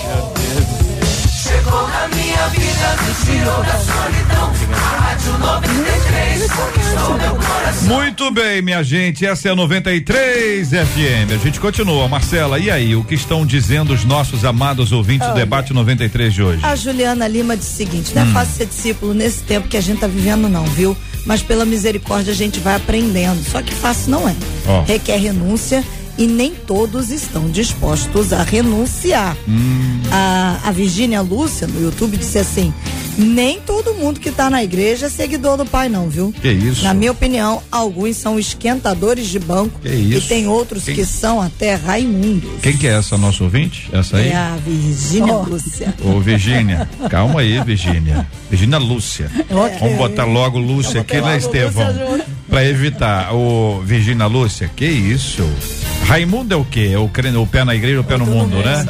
Chegou 1.42 1.86
na 1.88 2.08
minha 2.08 2.25
vida, 2.48 2.96
tirou 3.24 3.62
da 3.62 3.78
solidão. 3.78 4.52
A 4.72 5.00
Rádio 5.00 5.38
93 5.38 6.52
conquistou 6.52 7.18
meu 7.18 7.36
coração. 7.36 7.88
Muito 7.88 8.30
bem, 8.30 8.62
minha 8.62 8.82
gente, 8.82 9.24
essa 9.26 9.48
é 9.48 9.52
a 9.52 9.56
93 9.56 10.68
FM. 10.68 11.32
A 11.34 11.38
gente 11.38 11.60
continua. 11.60 12.08
Marcela, 12.08 12.58
e 12.58 12.70
aí? 12.70 12.94
O 12.96 13.04
que 13.04 13.14
estão 13.14 13.44
dizendo 13.46 13.92
os 13.92 14.04
nossos 14.04 14.44
amados 14.44 14.92
ouvintes 14.92 15.26
do 15.28 15.34
debate 15.34 15.72
93 15.72 16.32
de 16.34 16.42
hoje? 16.42 16.64
A 16.64 16.74
Juliana 16.76 17.26
Lima 17.28 17.56
disse 17.56 17.74
o 17.74 17.76
seguinte: 17.76 18.12
Hum. 18.12 18.14
não 18.16 18.22
é 18.22 18.32
fácil 18.32 18.54
ser 18.54 18.66
discípulo 18.66 19.14
nesse 19.14 19.42
tempo 19.42 19.68
que 19.68 19.76
a 19.76 19.80
gente 19.80 20.00
tá 20.00 20.06
vivendo, 20.06 20.48
não, 20.48 20.64
viu? 20.64 20.96
Mas 21.24 21.42
pela 21.42 21.64
misericórdia 21.64 22.32
a 22.32 22.36
gente 22.36 22.60
vai 22.60 22.76
aprendendo. 22.76 23.42
Só 23.50 23.60
que 23.60 23.74
fácil 23.74 24.10
não 24.12 24.28
é. 24.28 24.34
Ó. 24.66 24.82
Requer 24.82 25.16
renúncia 25.16 25.84
e 26.18 26.26
nem 26.26 26.54
todos 26.54 27.10
estão 27.10 27.48
dispostos 27.50 28.32
a 28.32 28.42
renunciar. 28.42 29.36
Hum. 29.48 30.00
A, 30.10 30.60
a 30.64 30.70
Virgínia 30.72 31.20
Lúcia, 31.20 31.66
no 31.66 31.80
YouTube, 31.82 32.16
disse 32.16 32.38
assim: 32.38 32.72
nem 33.18 33.60
todo 33.60 33.94
mundo 33.94 34.20
que 34.20 34.30
tá 34.30 34.48
na 34.50 34.62
igreja 34.62 35.06
é 35.06 35.08
seguidor 35.08 35.56
do 35.56 35.64
pai, 35.66 35.88
não, 35.88 36.08
viu? 36.08 36.32
Que 36.40 36.48
isso? 36.50 36.84
Na 36.84 36.92
minha 36.94 37.10
opinião, 37.12 37.62
alguns 37.72 38.16
são 38.16 38.38
esquentadores 38.38 39.26
de 39.26 39.38
banco 39.38 39.78
Que 39.80 39.88
isso? 39.88 40.18
e 40.18 40.28
tem 40.28 40.46
outros 40.46 40.84
Quem- 40.84 40.94
que 40.94 41.04
são 41.04 41.40
até 41.40 41.74
raimundos. 41.74 42.48
Quem 42.62 42.76
que 42.76 42.86
é 42.86 42.92
essa 42.96 43.16
nossa 43.18 43.42
ouvinte? 43.44 43.88
Essa 43.92 44.18
aí? 44.18 44.28
É 44.28 44.36
a 44.36 44.56
Virgínia 44.56 45.34
Lúcia. 45.34 45.94
Ô, 46.04 46.20
Virgínia, 46.20 46.88
calma 47.10 47.40
aí, 47.40 47.60
Virgínia. 47.64 48.26
Virgínia 48.50 48.78
Lúcia. 48.78 49.30
Vamos 49.80 49.96
botar 49.96 50.24
logo 50.24 50.58
Lúcia 50.58 51.00
aqui, 51.00 51.20
né, 51.20 51.36
Estevão? 51.38 51.86
Pra 52.48 52.64
evitar. 52.64 53.34
Ô, 53.34 53.80
Virgínia 53.82 54.26
Lúcia, 54.26 54.70
que 54.74 54.84
isso? 54.86 55.42
Raimundo 56.06 56.54
é 56.54 56.56
o 56.56 56.64
quê? 56.64 56.90
É 56.92 56.98
o, 56.98 57.08
crê- 57.08 57.30
o 57.36 57.46
pé 57.46 57.64
na 57.64 57.74
igreja, 57.74 58.00
o 58.00 58.04
pé 58.04 58.16
no 58.16 58.26
mundo, 58.26 58.56
né? 58.58 58.84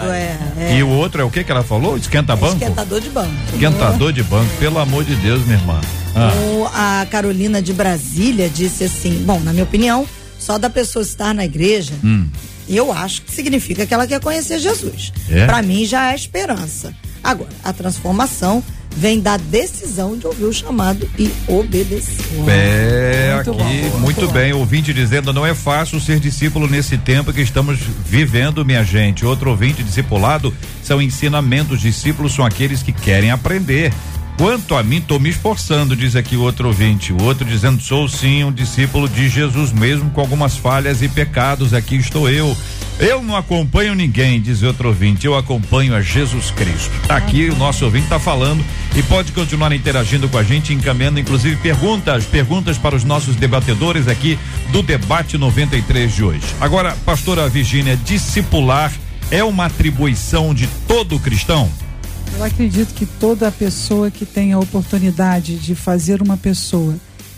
É, 0.58 0.62
é. 0.74 0.76
E 0.78 0.82
o 0.82 0.88
outro 0.88 1.22
é 1.22 1.24
o 1.24 1.30
que 1.30 1.42
que 1.42 1.50
ela 1.50 1.62
falou? 1.62 1.96
Esquenta 1.96 2.36
banco? 2.36 2.54
Esquentador 2.54 3.00
de 3.00 3.08
banco. 3.08 3.34
Esquentador 3.52 4.12
de 4.12 4.22
banco, 4.22 4.50
pelo 4.58 4.78
amor 4.78 5.02
de 5.02 5.14
Deus, 5.16 5.42
minha 5.46 5.56
irmã. 5.58 5.80
Ah, 6.14 6.30
O- 6.34 6.66
a 6.74 7.06
Carolina 7.10 7.62
de 7.62 7.72
Brasília 7.72 8.50
disse 8.50 8.84
assim: 8.84 9.22
bom, 9.24 9.40
na 9.40 9.52
minha 9.52 9.64
opinião, 9.64 10.06
só 10.38 10.58
da 10.58 10.68
pessoa 10.68 11.02
estar 11.02 11.34
na 11.34 11.44
igreja, 11.46 11.94
Hum. 12.04 12.28
eu 12.68 12.92
acho 12.92 13.22
que 13.22 13.32
significa 13.34 13.86
que 13.86 13.94
ela 13.94 14.06
quer 14.06 14.20
conhecer 14.20 14.58
Jesus. 14.58 15.10
É? 15.30 15.46
Pra 15.46 15.62
mim 15.62 15.86
já 15.86 16.12
é 16.12 16.14
esperança. 16.14 16.92
Agora, 17.24 17.50
a 17.64 17.72
transformação 17.72 18.62
vem 18.96 19.20
da 19.20 19.36
decisão 19.36 20.16
de 20.16 20.26
ouvir 20.26 20.44
o 20.44 20.52
chamado 20.52 21.08
e 21.18 21.30
obedecer. 21.46 22.24
É, 22.48 23.34
Muito 23.34 23.50
aqui, 23.50 23.90
bom, 23.90 23.98
muito, 23.98 24.26
bom. 24.26 24.32
bem. 24.32 24.52
Ouvinte 24.52 24.92
dizendo, 24.92 25.32
não 25.32 25.44
é 25.44 25.54
fácil 25.54 26.00
ser 26.00 26.18
discípulo 26.18 26.66
nesse 26.66 26.96
tempo 26.96 27.32
que 27.32 27.42
estamos 27.42 27.78
vivendo, 27.78 28.64
minha 28.64 28.82
gente. 28.82 29.24
Outro 29.26 29.50
ouvinte 29.50 29.82
discipulado 29.82 30.52
são 30.82 31.00
ensinamentos. 31.00 31.80
Discípulos 31.80 32.34
são 32.34 32.44
aqueles 32.44 32.82
que 32.82 32.92
querem 32.92 33.30
aprender. 33.30 33.92
Quanto 34.38 34.74
a 34.74 34.82
mim, 34.82 34.98
estou 34.98 35.18
me 35.18 35.30
esforçando, 35.30 35.96
diz 35.96 36.14
aqui 36.14 36.36
o 36.36 36.42
outro 36.42 36.68
ouvinte. 36.68 37.10
O 37.12 37.22
outro 37.22 37.44
dizendo, 37.44 37.80
sou 37.80 38.06
sim 38.06 38.44
um 38.44 38.52
discípulo 38.52 39.08
de 39.08 39.30
Jesus, 39.30 39.72
mesmo 39.72 40.10
com 40.10 40.20
algumas 40.20 40.56
falhas 40.56 41.00
e 41.00 41.08
pecados. 41.08 41.72
Aqui 41.72 41.96
estou 41.96 42.28
eu. 42.28 42.54
Eu 42.98 43.22
não 43.22 43.36
acompanho 43.36 43.94
ninguém, 43.94 44.40
diz 44.40 44.62
outro 44.62 44.88
ouvinte. 44.88 45.26
Eu 45.26 45.36
acompanho 45.36 45.94
a 45.94 46.00
Jesus 46.00 46.50
Cristo. 46.50 46.90
Tá 47.06 47.16
aqui 47.16 47.50
o 47.50 47.56
nosso 47.56 47.84
ouvinte 47.84 48.04
está 48.04 48.18
falando 48.18 48.64
e 48.96 49.02
pode 49.02 49.32
continuar 49.32 49.70
interagindo 49.72 50.30
com 50.30 50.38
a 50.38 50.42
gente, 50.42 50.72
encaminhando 50.72 51.20
inclusive 51.20 51.56
perguntas, 51.56 52.24
perguntas 52.24 52.78
para 52.78 52.96
os 52.96 53.04
nossos 53.04 53.36
debatedores 53.36 54.08
aqui 54.08 54.38
do 54.72 54.82
debate 54.82 55.36
93 55.36 56.14
de 56.14 56.24
hoje. 56.24 56.46
Agora, 56.58 56.96
pastora 57.04 57.46
Virgínia, 57.50 57.98
discipular 57.98 58.90
é 59.30 59.44
uma 59.44 59.66
atribuição 59.66 60.54
de 60.54 60.66
todo 60.88 61.20
cristão? 61.20 61.70
Eu 62.34 62.44
acredito 62.44 62.94
que 62.94 63.04
toda 63.04 63.52
pessoa 63.52 64.10
que 64.10 64.24
tem 64.24 64.54
a 64.54 64.58
oportunidade 64.58 65.56
de 65.56 65.74
fazer 65.74 66.22
uma 66.22 66.38
pessoa 66.38 66.96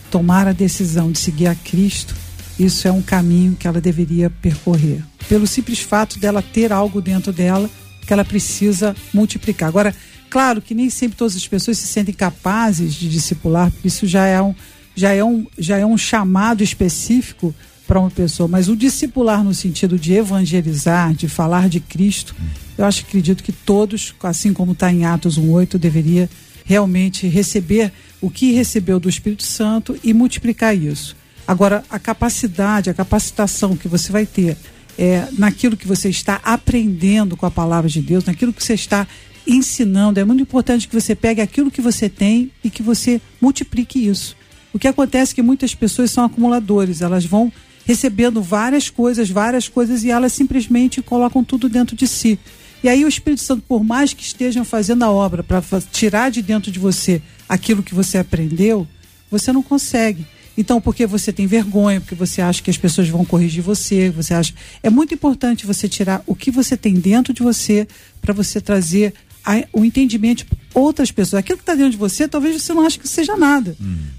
tomar 0.09 0.47
a 0.47 0.53
decisão 0.53 1.11
de 1.11 1.19
seguir 1.19 1.49
a 1.49 1.55
Cristo, 1.57 2.15
isso 2.59 2.89
é 2.89 2.93
um 2.93 3.03
caminho 3.03 3.57
que 3.59 3.67
ela 3.69 3.81
deveria 3.81 4.29
percorrer. 4.29 5.03
Pelo 5.29 5.47
simples 5.47 5.81
fato 5.81 6.19
dela 6.19 6.43
ter 6.43 6.73
algo 6.73 7.01
dentro 7.01 7.33
dela 7.33 7.71
que 8.07 8.13
ela 8.13 8.25
precisa 8.25 8.97
multiplicar. 9.13 9.69
Agora, 9.69 9.95
claro 10.31 10.63
que 10.63 10.75
nem 10.75 10.91
sempre 10.91 11.17
todas 11.17 11.37
as 11.37 11.47
pessoas 11.47 11.79
se 11.79 11.87
sentem 11.87 12.15
capazes 12.15 12.95
de 12.95 13.09
discipular, 13.09 13.71
isso 13.85 14.07
já 14.07 14.27
é 14.27 14.41
um, 14.41 14.55
já 14.97 15.13
é 15.13 15.23
um, 15.23 15.47
já 15.59 15.77
é 15.77 15.87
um 15.87 15.99
chamado 15.99 16.63
específico 16.63 17.55
para 17.87 18.01
uma 18.01 18.11
pessoa, 18.11 18.49
mas 18.49 18.69
o 18.69 18.77
discipular 18.77 19.43
no 19.43 19.55
sentido 19.55 19.99
de 19.99 20.13
evangelizar, 20.13 21.15
de 21.15 21.27
falar 21.27 21.71
de 21.71 21.81
Cristo, 21.81 22.35
eu 22.77 22.85
acho 22.85 23.03
acredito 23.03 23.43
que 23.43 23.51
todos, 23.51 24.15
assim 24.23 24.53
como 24.53 24.73
está 24.73 24.93
em 24.93 25.07
Atos 25.07 25.39
1:8, 25.39 25.79
deveria 25.79 26.29
realmente 26.65 27.27
receber 27.27 27.91
o 28.21 28.29
que 28.29 28.53
recebeu 28.53 29.01
do 29.01 29.09
Espírito 29.09 29.43
Santo 29.43 29.99
e 30.05 30.13
multiplicar 30.13 30.77
isso. 30.77 31.17
Agora, 31.49 31.83
a 31.89 31.99
capacidade, 31.99 32.91
a 32.91 32.95
capacitação 32.95 33.75
que 33.75 33.89
você 33.89 34.13
vai 34.13 34.27
ter 34.27 34.55
é, 34.99 35.27
naquilo 35.33 35.79
que 35.79 35.89
você 35.89 36.11
está 36.11 36.43
aprendendo 36.45 37.39
com 37.39 37.47
a 37.47 37.51
palavra 37.51 37.89
de 37.89 38.03
Deus, 38.03 38.27
naquilo 38.27 38.53
que 38.53 38.63
você 38.63 38.75
está 38.75 39.09
ensinando, 39.47 40.21
é 40.21 40.25
muito 40.25 40.43
importante 40.43 40.87
que 40.87 40.95
você 40.95 41.15
pegue 41.15 41.41
aquilo 41.41 41.71
que 41.71 41.81
você 41.81 42.07
tem 42.07 42.53
e 42.63 42.69
que 42.69 42.83
você 42.83 43.19
multiplique 43.41 44.07
isso. 44.07 44.37
O 44.75 44.79
que 44.79 44.87
acontece 44.87 45.33
é 45.33 45.37
que 45.37 45.43
muitas 45.43 45.75
pessoas 45.75 46.11
são 46.11 46.23
acumuladores, 46.23 47.01
elas 47.01 47.25
vão 47.25 47.51
recebendo 47.87 48.43
várias 48.43 48.91
coisas, 48.91 49.31
várias 49.31 49.67
coisas 49.69 50.05
e 50.05 50.11
elas 50.11 50.35
simplesmente 50.35 51.01
colocam 51.01 51.43
tudo 51.43 51.67
dentro 51.67 51.97
de 51.97 52.07
si. 52.07 52.39
E 52.85 52.91
aí 52.91 53.07
o 53.07 53.09
Espírito 53.09 53.41
Santo, 53.41 53.65
por 53.67 53.83
mais 53.83 54.13
que 54.13 54.23
estejam 54.23 54.67
fazendo 54.67 55.03
a 55.03 55.11
obra 55.11 55.43
para 55.43 55.63
tirar 55.91 56.31
de 56.31 56.43
dentro 56.43 56.71
de 56.71 56.79
você 56.79 57.23
aquilo 57.49 57.83
que 57.83 57.95
você 57.95 58.19
aprendeu, 58.19 58.87
você 59.31 59.51
não 59.51 59.63
consegue. 59.63 60.27
Então, 60.61 60.81
porque 60.81 61.07
você 61.07 61.33
tem 61.33 61.47
vergonha, 61.47 62.01
porque 62.01 62.17
você 62.17 62.43
acha 62.43 62.61
que 62.61 62.69
as 62.69 62.77
pessoas 62.77 63.09
vão 63.09 63.25
corrigir 63.25 63.63
você, 63.63 64.11
você 64.11 64.35
acha. 64.35 64.53
É 64.83 64.91
muito 64.91 65.15
importante 65.15 65.65
você 65.65 65.89
tirar 65.89 66.21
o 66.27 66.35
que 66.35 66.51
você 66.51 66.77
tem 66.77 66.95
dentro 66.95 67.33
de 67.33 67.45
você 67.45 67.87
para 68.21 68.35
você 68.35 68.61
trazer 68.61 69.15
a- 69.45 69.65
o 69.73 69.85
entendimento 69.85 70.45
para 70.45 70.59
outras 70.83 71.13
pessoas. 71.13 71.39
Aquilo 71.41 71.59
que 71.59 71.63
está 71.63 71.77
dentro 71.77 71.93
de 71.93 71.97
você, 71.97 72.27
talvez 72.27 72.61
você 72.61 72.75
não 72.75 72.85
ache 72.85 72.99
que 72.99 73.07
seja 73.09 73.37
nada. 73.37 73.77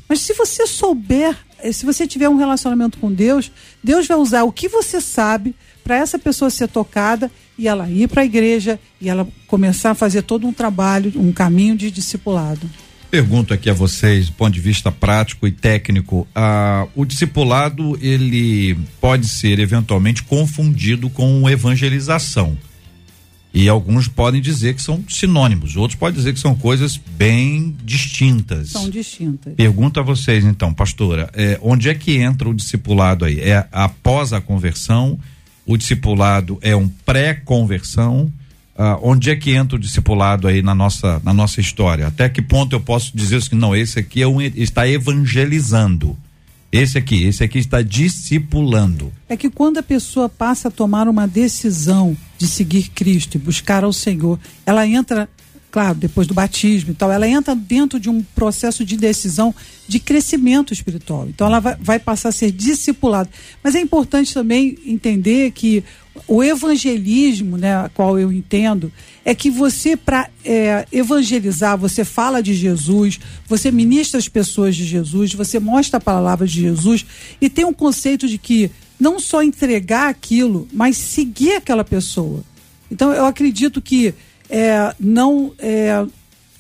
Mas 0.08 0.22
se 0.22 0.34
você 0.34 0.66
souber, 0.66 1.36
eh, 1.62 1.74
se 1.74 1.86
você 1.86 2.08
tiver 2.08 2.30
um 2.30 2.38
relacionamento 2.38 2.98
com 3.00 3.12
Deus, 3.12 3.52
Deus 3.84 4.08
vai 4.08 4.18
usar 4.18 4.44
o 4.44 4.52
que 4.52 4.70
você 4.70 5.02
sabe 5.02 5.54
para 5.84 5.98
essa 5.98 6.18
pessoa 6.18 6.50
ser 6.50 6.70
tocada 6.70 7.30
e 7.58 7.68
ela 7.68 7.90
ir 7.90 8.08
para 8.08 8.22
a 8.22 8.26
igreja 8.26 8.80
e 9.02 9.10
ela 9.10 9.28
começar 9.46 9.92
a 9.92 9.96
fazer 9.96 10.22
todo 10.22 10.48
um 10.48 10.54
trabalho, 10.54 11.12
um 11.18 11.34
caminho 11.34 11.76
de 11.76 11.92
discipulado. 11.92 12.62
Pergunto 13.10 13.56
aqui 13.56 13.70
a 13.70 13.74
vocês, 13.74 14.28
do 14.28 14.34
ponto 14.34 14.54
de 14.54 14.60
vista 14.60 14.92
prático 14.92 15.48
e 15.48 15.52
técnico, 15.52 16.28
ah, 16.36 16.88
o 16.96 17.04
discipulado 17.04 17.98
ele 18.02 18.78
pode 19.02 19.28
ser 19.28 19.58
eventualmente 19.58 20.22
confundido 20.22 21.10
com 21.10 21.50
evangelização. 21.50 22.56
E 23.52 23.68
alguns 23.68 24.08
podem 24.08 24.40
dizer 24.40 24.76
que 24.76 24.82
são 24.82 25.04
sinônimos, 25.10 25.76
outros 25.76 26.00
podem 26.00 26.16
dizer 26.16 26.34
que 26.34 26.40
são 26.40 26.54
coisas 26.54 26.98
bem 27.18 27.76
distintas. 27.84 28.70
São 28.70 28.88
distintas. 28.88 29.56
Pergunto 29.56 30.00
a 30.00 30.04
vocês 30.04 30.46
então, 30.46 30.72
pastora, 30.72 31.32
é, 31.34 31.58
onde 31.64 31.90
é 31.90 31.96
que 31.96 32.18
entra 32.18 32.48
o 32.48 32.54
discipulado 32.54 33.26
aí? 33.26 33.40
É 33.40 33.68
após 33.72 34.34
a 34.34 34.40
conversão? 34.40 35.20
O 35.66 35.76
discipulado 35.78 36.60
é 36.62 36.76
um 36.76 36.88
pré-conversão? 36.88 38.32
Ah, 38.82 38.98
onde 39.02 39.30
é 39.30 39.36
que 39.36 39.52
entra 39.52 39.76
o 39.76 39.80
discipulado 39.80 40.48
aí 40.48 40.62
na 40.62 40.74
nossa, 40.74 41.22
na 41.22 41.34
nossa 41.34 41.60
história? 41.60 42.08
Até 42.08 42.30
que 42.30 42.42
ponto 42.42 42.74
eu 42.74 42.80
posso 42.80 43.12
dizer 43.14 43.36
assim, 43.36 43.58
não, 43.58 43.76
esse 43.76 44.00
aqui 44.00 44.22
é 44.22 44.28
um, 44.28 44.40
está 44.40 44.88
evangelizando. 44.88 46.16
Esse 46.72 46.98
aqui, 46.98 47.26
esse 47.26 47.44
aqui 47.44 47.60
está 47.60 47.82
discipulando. 47.82 49.12
É 49.28 49.36
que 49.36 49.50
quando 49.50 49.80
a 49.80 49.84
pessoa 49.84 50.30
passa 50.30 50.70
a 50.70 50.72
tomar 50.72 51.10
uma 51.10 51.28
decisão 51.28 52.16
de 52.38 52.48
seguir 52.48 52.90
Cristo 52.92 53.36
e 53.36 53.38
buscar 53.38 53.84
ao 53.84 53.92
Senhor, 53.92 54.40
ela 54.66 54.88
entra 54.88 55.28
claro, 55.72 55.96
depois 55.96 56.28
do 56.28 56.34
batismo 56.34 56.92
e 56.92 56.94
tal, 56.94 57.12
ela 57.12 57.28
entra 57.28 57.56
dentro 57.56 58.00
de 58.00 58.10
um 58.10 58.24
processo 58.24 58.84
de 58.84 58.98
decisão 58.98 59.54
de 59.88 60.00
crescimento 60.00 60.74
espiritual. 60.74 61.28
Então 61.28 61.48
ela 61.48 61.60
vai, 61.60 61.76
vai 61.80 62.00
passar 62.00 62.30
a 62.30 62.32
ser 62.32 62.52
discipulada. 62.52 63.30
Mas 63.64 63.76
é 63.76 63.82
importante 63.82 64.34
também 64.34 64.78
entender 64.86 65.52
que 65.52 65.84
o 66.28 66.44
evangelismo, 66.44 67.58
né, 67.58 67.76
a 67.76 67.90
qual 67.90 68.20
eu 68.20 68.32
entendo, 68.32 68.92
é 69.24 69.34
que 69.34 69.50
você, 69.50 69.96
para 69.96 70.30
é, 70.44 70.86
evangelizar, 70.92 71.78
você 71.78 72.04
fala 72.04 72.42
de 72.42 72.54
Jesus, 72.54 73.20
você 73.48 73.72
ministra 73.72 74.18
as 74.20 74.28
pessoas 74.28 74.76
de 74.76 74.86
Jesus, 74.86 75.34
você 75.34 75.60
mostra 75.60 75.98
a 75.98 76.02
palavra 76.02 76.48
de 76.48 76.62
Jesus 76.62 77.06
e 77.40 77.50
tem 77.50 77.64
um 77.64 77.74
conceito 77.74 78.28
de 78.28 78.38
que 78.38 78.72
não 79.00 79.20
só 79.20 79.42
entregar 79.42 80.10
aquilo, 80.10 80.68
mas 80.74 80.98
seguir 80.98 81.54
aquela 81.54 81.84
pessoa. 81.84 82.44
Então 82.92 83.14
eu 83.14 83.26
acredito 83.26 83.82
que 83.82 84.14
é, 84.50 84.94
não, 85.00 85.54
é, 85.60 86.06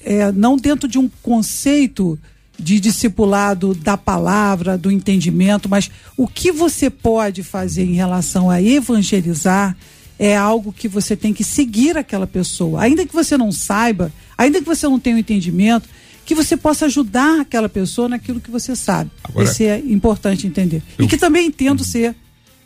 é, 0.03 0.31
não 0.31 0.55
dentro 0.55 0.87
de 0.87 0.99
um 0.99 1.09
conceito 1.21 2.19
de 2.57 2.79
discipulado 2.79 3.73
da 3.73 3.97
palavra, 3.97 4.77
do 4.77 4.91
entendimento, 4.91 5.69
mas 5.69 5.89
o 6.17 6.27
que 6.27 6.51
você 6.51 6.89
pode 6.89 7.41
fazer 7.41 7.83
em 7.83 7.93
relação 7.93 8.49
a 8.49 8.61
evangelizar 8.61 9.75
é 10.19 10.35
algo 10.35 10.73
que 10.73 10.87
você 10.87 11.15
tem 11.15 11.33
que 11.33 11.43
seguir 11.43 11.97
aquela 11.97 12.27
pessoa. 12.27 12.81
Ainda 12.81 13.05
que 13.05 13.13
você 13.13 13.37
não 13.37 13.51
saiba, 13.53 14.11
ainda 14.37 14.59
que 14.59 14.65
você 14.65 14.85
não 14.85 14.99
tenha 14.99 15.15
o 15.15 15.17
um 15.17 15.19
entendimento, 15.21 15.87
que 16.25 16.35
você 16.35 16.57
possa 16.57 16.85
ajudar 16.85 17.39
aquela 17.39 17.69
pessoa 17.69 18.09
naquilo 18.09 18.41
que 18.41 18.51
você 18.51 18.75
sabe. 18.75 19.09
Agora, 19.23 19.45
Esse 19.45 19.65
é 19.65 19.79
importante 19.79 20.45
entender. 20.45 20.83
Eu... 20.97 21.05
E 21.05 21.07
que 21.07 21.17
também 21.17 21.47
entendo 21.47 21.79
uhum. 21.79 21.85
ser. 21.85 22.15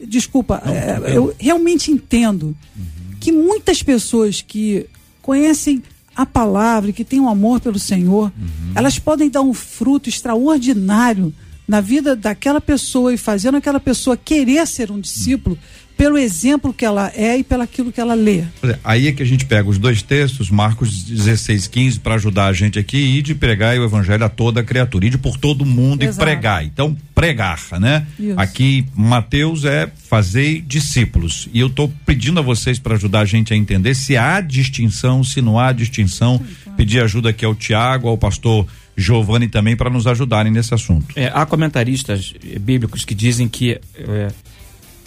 Desculpa, 0.06 0.62
não, 0.66 0.74
é, 0.74 1.16
eu 1.16 1.34
realmente 1.40 1.92
entendo 1.92 2.48
uhum. 2.76 3.16
que 3.22 3.32
muitas 3.32 3.82
pessoas 3.82 4.42
que 4.42 4.88
conhecem 5.24 5.82
a 6.16 6.26
palavra, 6.28 6.92
que 6.92 7.04
têm 7.04 7.20
um 7.20 7.28
amor 7.28 7.60
pelo 7.60 7.80
Senhor, 7.80 8.32
uhum. 8.38 8.72
elas 8.76 9.00
podem 9.00 9.30
dar 9.30 9.42
um 9.42 9.54
fruto 9.54 10.10
extraordinário 10.10 11.34
na 11.68 11.82
vida 11.82 12.16
daquela 12.16 12.62
pessoa 12.62 13.14
e 13.14 13.18
fazendo 13.18 13.58
aquela 13.58 13.80
pessoa 13.80 14.18
querer 14.18 14.68
ser 14.68 14.92
um 14.92 15.00
discípulo 15.00 15.58
pelo 15.98 16.18
exemplo 16.18 16.74
que 16.74 16.86
ela 16.86 17.12
é 17.16 17.38
e 17.38 17.44
pelo 17.44 17.64
aquilo 17.64 17.92
que 17.92 18.02
ela 18.02 18.14
lê. 18.14 18.44
Aí 18.84 19.08
é 19.08 19.12
que 19.12 19.24
a 19.24 19.26
gente 19.26 19.46
pega 19.46 19.70
os 19.70 19.78
dois 19.78 20.02
textos, 20.02 20.50
Marcos 20.50 21.04
16, 21.04 21.68
15, 21.68 22.00
para 22.00 22.16
ajudar 22.16 22.48
a 22.48 22.54
gente 22.54 22.80
aqui 22.80 22.98
e 22.98 23.22
de 23.22 23.36
pregar 23.36 23.78
o 23.78 23.86
evangelho 23.86 24.24
a 24.24 24.30
toda 24.30 24.62
a 24.62 24.64
criatura, 24.64 25.06
e 25.06 25.10
de 25.10 25.18
por 25.18 25.38
todo 25.38 25.66
mundo 25.66 26.04
Exato. 26.04 26.18
e 26.18 26.26
pregar. 26.26 26.66
Então, 26.66 26.98
pregar, 27.14 27.60
né? 27.80 28.06
Isso. 28.20 28.40
Aqui, 28.40 28.86
Mateus 28.96 29.66
é 29.66 29.90
fazer 30.10 30.62
discípulos. 30.62 31.48
E 31.54 31.60
eu 31.60 31.68
estou 31.68 31.92
pedindo 32.06 32.40
a 32.40 32.44
vocês 32.44 32.80
para 32.80 32.96
ajudar 32.96 33.22
a 33.22 33.26
gente 33.26 33.54
a 33.54 33.58
entender 33.58 33.96
se 33.96 34.18
há 34.18 34.42
distinção, 34.42 35.24
se 35.24 35.42
não 35.42 35.60
há 35.60 35.72
distinção. 35.72 36.38
Sim, 36.38 36.56
claro. 36.64 36.78
Pedir 36.78 37.04
ajuda 37.04 37.30
aqui 37.30 37.46
ao 37.46 37.56
Tiago, 37.56 38.08
ao 38.08 38.18
pastor 38.18 38.68
Giovanni 38.96 39.48
também 39.48 39.76
para 39.76 39.90
nos 39.90 40.08
ajudarem 40.08 40.52
nesse 40.52 40.74
assunto. 40.74 41.08
É, 41.16 41.32
há 41.34 41.46
comentaristas 41.46 42.34
bíblicos 42.60 43.04
que 43.04 43.16
dizem 43.16 43.48
que 43.48 43.80
é, 43.96 44.28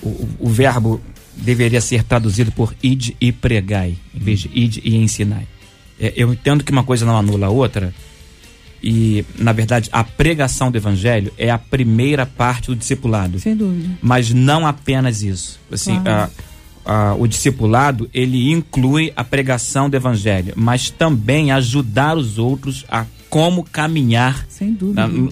o, 0.02 0.28
o, 0.40 0.48
verbo 0.48 1.00
deveria 1.34 1.80
ser 1.80 2.02
traduzido 2.02 2.52
por 2.52 2.74
id 2.82 3.10
e 3.20 3.32
pregai, 3.32 3.96
em 4.14 4.18
vez 4.18 4.40
de 4.40 4.50
id 4.52 4.78
e 4.84 4.96
ensinai. 4.96 5.46
É, 5.98 6.12
eu 6.16 6.32
entendo 6.32 6.64
que 6.64 6.72
uma 6.72 6.84
coisa 6.84 7.04
não 7.06 7.16
anula 7.16 7.46
a 7.46 7.50
outra, 7.50 7.92
e, 8.82 9.24
na 9.38 9.52
verdade, 9.52 9.88
a 9.90 10.04
pregação 10.04 10.70
do 10.70 10.76
evangelho 10.76 11.32
é 11.36 11.50
a 11.50 11.58
primeira 11.58 12.26
parte 12.26 12.68
do 12.68 12.76
discipulado. 12.76 13.40
Sem 13.40 13.56
dúvida. 13.56 13.88
Mas 14.00 14.30
não 14.30 14.66
apenas 14.66 15.22
isso. 15.22 15.58
Assim, 15.72 16.00
claro. 16.00 16.30
a, 16.84 17.10
a, 17.10 17.14
o 17.14 17.26
discipulado, 17.26 18.08
ele 18.12 18.52
inclui 18.52 19.12
a 19.16 19.24
pregação 19.24 19.88
do 19.88 19.96
evangelho, 19.96 20.52
mas 20.56 20.90
também 20.90 21.50
ajudar 21.50 22.16
os 22.16 22.38
outros 22.38 22.84
a 22.88 23.06
como 23.28 23.64
caminhar. 23.64 24.46
Sem 24.48 24.72
dúvida. 24.72 25.08
Na, 25.08 25.30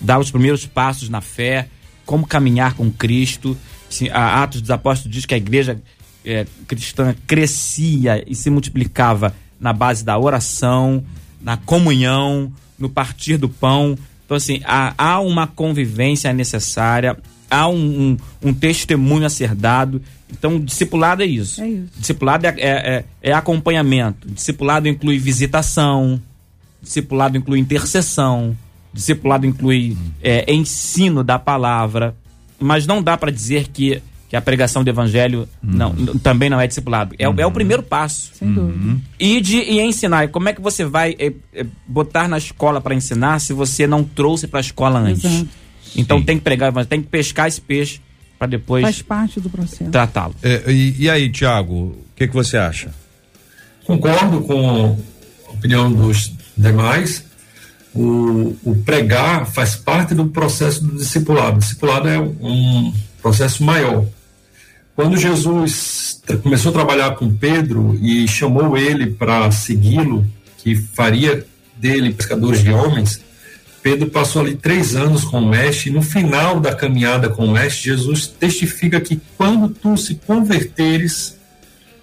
dar 0.00 0.18
os 0.18 0.30
primeiros 0.30 0.64
passos 0.66 1.08
na 1.08 1.20
fé, 1.20 1.68
como 2.06 2.26
caminhar 2.26 2.74
com 2.74 2.90
Cristo. 2.90 3.56
A 4.12 4.42
Atos 4.42 4.60
dos 4.60 4.70
Apóstolos 4.70 5.14
diz 5.14 5.26
que 5.26 5.34
a 5.34 5.36
igreja 5.36 5.80
é, 6.24 6.46
cristã 6.66 7.14
crescia 7.26 8.24
e 8.26 8.34
se 8.34 8.50
multiplicava 8.50 9.34
na 9.60 9.72
base 9.72 10.04
da 10.04 10.18
oração, 10.18 11.04
na 11.40 11.56
comunhão, 11.56 12.52
no 12.78 12.88
partir 12.88 13.36
do 13.36 13.48
pão. 13.48 13.96
Então, 14.24 14.36
assim, 14.36 14.60
há, 14.64 14.94
há 14.96 15.20
uma 15.20 15.46
convivência 15.46 16.32
necessária, 16.32 17.16
há 17.50 17.68
um, 17.68 18.16
um, 18.42 18.48
um, 18.48 18.54
testemunho 18.54 19.26
a 19.26 19.30
ser 19.30 19.54
dado. 19.54 20.00
Então, 20.30 20.58
discipulado 20.58 21.22
é 21.22 21.26
isso. 21.26 21.62
É 21.62 21.68
isso. 21.68 21.92
Discipulado 21.96 22.46
é, 22.46 22.54
é, 22.56 22.68
é, 22.68 23.04
é 23.22 23.32
acompanhamento. 23.32 24.28
Discipulado 24.28 24.88
inclui 24.88 25.18
visitação. 25.18 26.20
Discipulado 26.82 27.36
inclui 27.36 27.58
intercessão. 27.58 28.56
Discipulado 28.92 29.46
inclui 29.46 29.96
é, 30.22 30.52
ensino 30.52 31.22
da 31.22 31.38
palavra 31.38 32.16
mas 32.64 32.86
não 32.86 33.02
dá 33.02 33.14
para 33.16 33.30
dizer 33.30 33.68
que, 33.68 34.02
que 34.26 34.34
a 34.34 34.40
pregação 34.40 34.82
do 34.82 34.88
evangelho 34.88 35.46
uhum. 35.62 35.70
não, 35.70 35.94
também 36.18 36.48
não 36.48 36.58
é 36.58 36.66
discipulado. 36.66 37.14
É, 37.18 37.28
uhum. 37.28 37.34
é 37.36 37.44
o 37.44 37.50
primeiro 37.50 37.82
passo. 37.82 38.30
Sem 38.34 38.50
dúvida. 38.50 38.82
Uhum. 38.82 39.00
E 39.20 39.38
de 39.42 39.58
e 39.58 39.80
ensinar. 39.82 40.28
Como 40.28 40.48
é 40.48 40.54
que 40.54 40.62
você 40.62 40.82
vai 40.82 41.14
é, 41.18 41.30
é, 41.52 41.66
botar 41.86 42.26
na 42.26 42.38
escola 42.38 42.80
para 42.80 42.94
ensinar 42.94 43.38
se 43.40 43.52
você 43.52 43.86
não 43.86 44.02
trouxe 44.02 44.46
para 44.46 44.60
a 44.60 44.62
escola 44.62 44.98
antes? 44.98 45.24
Exato. 45.24 45.48
Então 45.94 46.18
Sim. 46.18 46.24
tem 46.24 46.38
que 46.38 46.42
pregar, 46.42 46.72
tem 46.86 47.02
que 47.02 47.08
pescar 47.08 47.48
esse 47.48 47.60
peixe 47.60 48.00
para 48.38 48.46
depois. 48.46 48.82
Faz 48.82 49.02
parte 49.02 49.40
do 49.40 49.50
processo. 49.50 49.90
Tratá-lo. 49.90 50.34
É, 50.42 50.72
e, 50.72 51.02
e, 51.02 51.10
aí, 51.10 51.30
Tiago, 51.30 51.74
o 51.74 52.04
que, 52.16 52.26
que 52.26 52.34
você 52.34 52.56
acha? 52.56 52.94
Concordo 53.84 54.40
com 54.40 54.96
a 55.48 55.52
opinião 55.52 55.92
dos 55.92 56.32
demais 56.56 57.26
o, 57.94 58.56
o, 58.64 58.74
pregar 58.84 59.46
faz 59.46 59.76
parte 59.76 60.14
do 60.14 60.26
processo 60.26 60.84
do 60.84 60.96
discipulado. 60.96 61.56
O 61.56 61.60
discipulado 61.60 62.08
é 62.08 62.18
um 62.18 62.92
processo 63.22 63.62
maior. 63.62 64.04
Quando 64.96 65.16
Jesus 65.16 66.20
começou 66.42 66.70
a 66.70 66.74
trabalhar 66.74 67.12
com 67.12 67.32
Pedro 67.32 67.98
e 68.00 68.26
chamou 68.28 68.76
ele 68.76 69.06
para 69.06 69.50
segui-lo, 69.50 70.26
que 70.58 70.76
faria 70.76 71.46
dele 71.76 72.12
pescadores 72.12 72.62
de 72.62 72.72
homens, 72.72 73.20
Pedro 73.82 74.08
passou 74.08 74.40
ali 74.40 74.54
três 74.54 74.96
anos 74.96 75.24
com 75.24 75.40
o 75.40 75.46
mestre, 75.46 75.90
e 75.90 75.92
no 75.92 76.00
final 76.00 76.58
da 76.58 76.74
caminhada 76.74 77.28
com 77.28 77.44
o 77.44 77.50
mestre, 77.52 77.90
Jesus 77.90 78.26
testifica 78.26 79.00
que 79.00 79.20
quando 79.36 79.68
tu 79.68 79.96
se 79.96 80.14
converteres, 80.14 81.36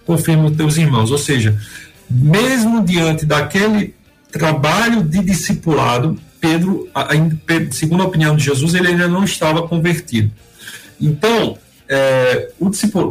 confirma 0.06 0.45
os 0.45 0.56
teus 0.56 0.77
irmãos. 0.77 1.10
Ou 1.12 1.17
seja, 1.17 1.58
mesmo 2.10 2.84
diante 2.84 3.25
daquele 3.25 3.95
trabalho 4.32 5.04
de 5.04 5.20
discipulado, 5.20 6.17
Pedro, 6.39 6.89
segundo 7.72 8.04
a 8.04 8.08
opinião 8.08 8.36
de 8.36 8.44
Jesus, 8.44 8.74
ele 8.74 8.88
ainda 8.88 9.08
não 9.08 9.24
estava 9.24 9.67
convertido. 9.67 10.32
Então, 11.00 11.58
é, 11.88 12.50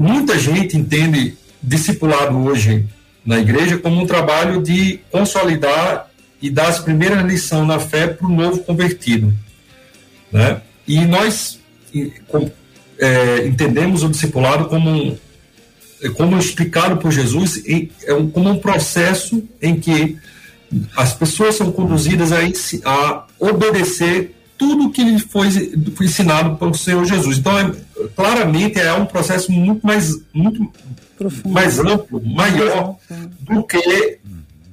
muita 0.01 0.39
gente 0.39 0.77
entende 0.77 1.37
discipulado 1.63 2.37
hoje 2.39 2.87
na 3.25 3.39
igreja 3.39 3.79
como 3.79 4.01
um 4.01 4.07
trabalho 4.07 4.63
de 4.63 5.01
consolidar 5.11 6.09
e 6.41 6.49
dar 6.49 6.69
as 6.69 6.79
primeiras 6.79 7.23
lições 7.25 7.67
na 7.67 7.79
fé 7.79 8.07
para 8.07 8.27
o 8.27 8.35
novo 8.35 8.61
convertido. 8.61 9.33
Né? 10.33 10.63
E 10.89 11.05
nós 11.05 11.61
é, 12.99 13.47
entendemos 13.47 14.03
o 14.03 14.09
discipulado 14.09 14.67
como, 14.67 15.19
como 16.15 16.39
explicado 16.39 16.97
por 16.97 17.13
Jesus, 17.13 17.63
é 17.67 18.15
como 18.33 18.51
um 18.51 18.59
processo 18.59 19.43
em 19.61 19.79
que 19.79 20.19
as 20.97 21.13
pessoas 21.15 21.57
são 21.57 21.73
conduzidas 21.73 22.31
a, 22.33 22.39
a 22.85 23.25
obedecer 23.39 24.37
tudo 24.57 24.91
que 24.91 25.03
lhe 25.03 25.19
foi, 25.19 25.51
foi 25.95 26.07
ensinado 26.07 26.57
pelo 26.57 26.75
Senhor 26.75 27.05
Jesus. 27.05 27.39
Então, 27.39 27.59
é, 27.59 27.73
claramente 28.15 28.79
é 28.79 28.93
um 28.93 29.07
processo 29.07 29.51
muito 29.51 29.87
mais, 29.87 30.15
muito 30.33 30.71
mais 31.47 31.79
amplo, 31.79 32.23
maior 32.25 32.97
do 33.41 33.63
que 33.65 34.19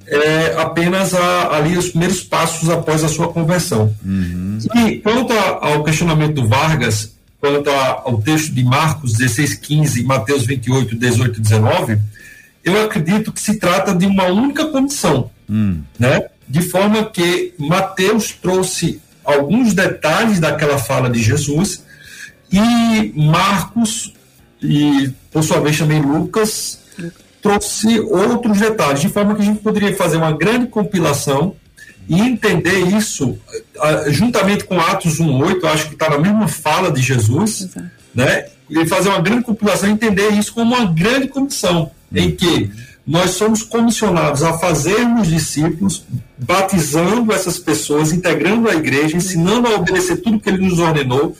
é, 0.06 0.54
apenas 0.58 1.14
a, 1.14 1.56
ali 1.56 1.76
os 1.76 1.88
primeiros 1.88 2.22
passos 2.22 2.68
após 2.68 3.02
a 3.02 3.08
sua 3.08 3.32
conversão. 3.32 3.94
Uhum. 4.04 4.58
E 4.76 4.98
quanto 4.98 5.32
a, 5.32 5.68
ao 5.68 5.84
questionamento 5.84 6.34
do 6.34 6.46
Vargas, 6.46 7.14
quanto 7.40 7.70
a, 7.70 8.02
ao 8.04 8.20
texto 8.20 8.52
de 8.52 8.62
Marcos 8.62 9.14
16, 9.14 9.54
15 9.54 10.00
e 10.00 10.04
Mateus 10.04 10.44
28, 10.44 10.96
18 10.96 11.38
e 11.38 11.42
19, 11.42 11.98
eu 12.62 12.84
acredito 12.84 13.32
que 13.32 13.40
se 13.40 13.54
trata 13.54 13.94
de 13.94 14.04
uma 14.04 14.26
única 14.26 14.66
condição 14.66 15.30
Hum. 15.48 15.82
Né? 15.98 16.28
De 16.48 16.62
forma 16.62 17.04
que 17.04 17.54
Mateus 17.58 18.32
trouxe 18.32 19.00
alguns 19.24 19.74
detalhes 19.74 20.40
daquela 20.40 20.78
fala 20.78 21.10
de 21.10 21.22
Jesus 21.22 21.84
e 22.50 23.12
Marcos 23.14 24.14
e 24.62 25.12
por 25.30 25.42
sua 25.42 25.60
vez 25.60 25.78
também 25.78 26.00
Lucas 26.00 26.80
trouxe 27.42 28.00
outros 28.00 28.58
detalhes, 28.58 29.00
de 29.00 29.08
forma 29.08 29.34
que 29.34 29.42
a 29.42 29.44
gente 29.44 29.60
poderia 29.60 29.94
fazer 29.96 30.16
uma 30.16 30.32
grande 30.32 30.66
compilação 30.66 31.54
e 32.08 32.20
entender 32.20 32.80
isso 32.96 33.38
juntamente 34.08 34.64
com 34.64 34.80
Atos 34.80 35.20
1:8, 35.20 35.64
acho 35.66 35.88
que 35.88 35.94
está 35.94 36.08
na 36.10 36.18
mesma 36.18 36.48
fala 36.48 36.90
de 36.90 37.02
Jesus, 37.02 37.62
Exato. 37.62 37.90
né? 38.14 38.46
E 38.68 38.86
fazer 38.86 39.10
uma 39.10 39.20
grande 39.20 39.44
compilação 39.44 39.88
e 39.88 39.92
entender 39.92 40.30
isso 40.30 40.52
como 40.52 40.74
uma 40.74 40.86
grande 40.86 41.28
comissão, 41.28 41.90
hum. 42.12 42.16
em 42.16 42.34
que 42.34 42.70
nós 43.08 43.30
somos 43.30 43.62
comissionados 43.62 44.42
a 44.42 44.58
fazermos 44.58 45.28
discípulos, 45.28 46.04
batizando 46.36 47.32
essas 47.32 47.58
pessoas, 47.58 48.12
integrando 48.12 48.68
a 48.68 48.74
igreja, 48.74 49.16
ensinando 49.16 49.66
a 49.66 49.76
obedecer 49.76 50.18
tudo 50.18 50.38
que 50.38 50.50
ele 50.50 50.68
nos 50.68 50.78
ordenou, 50.78 51.34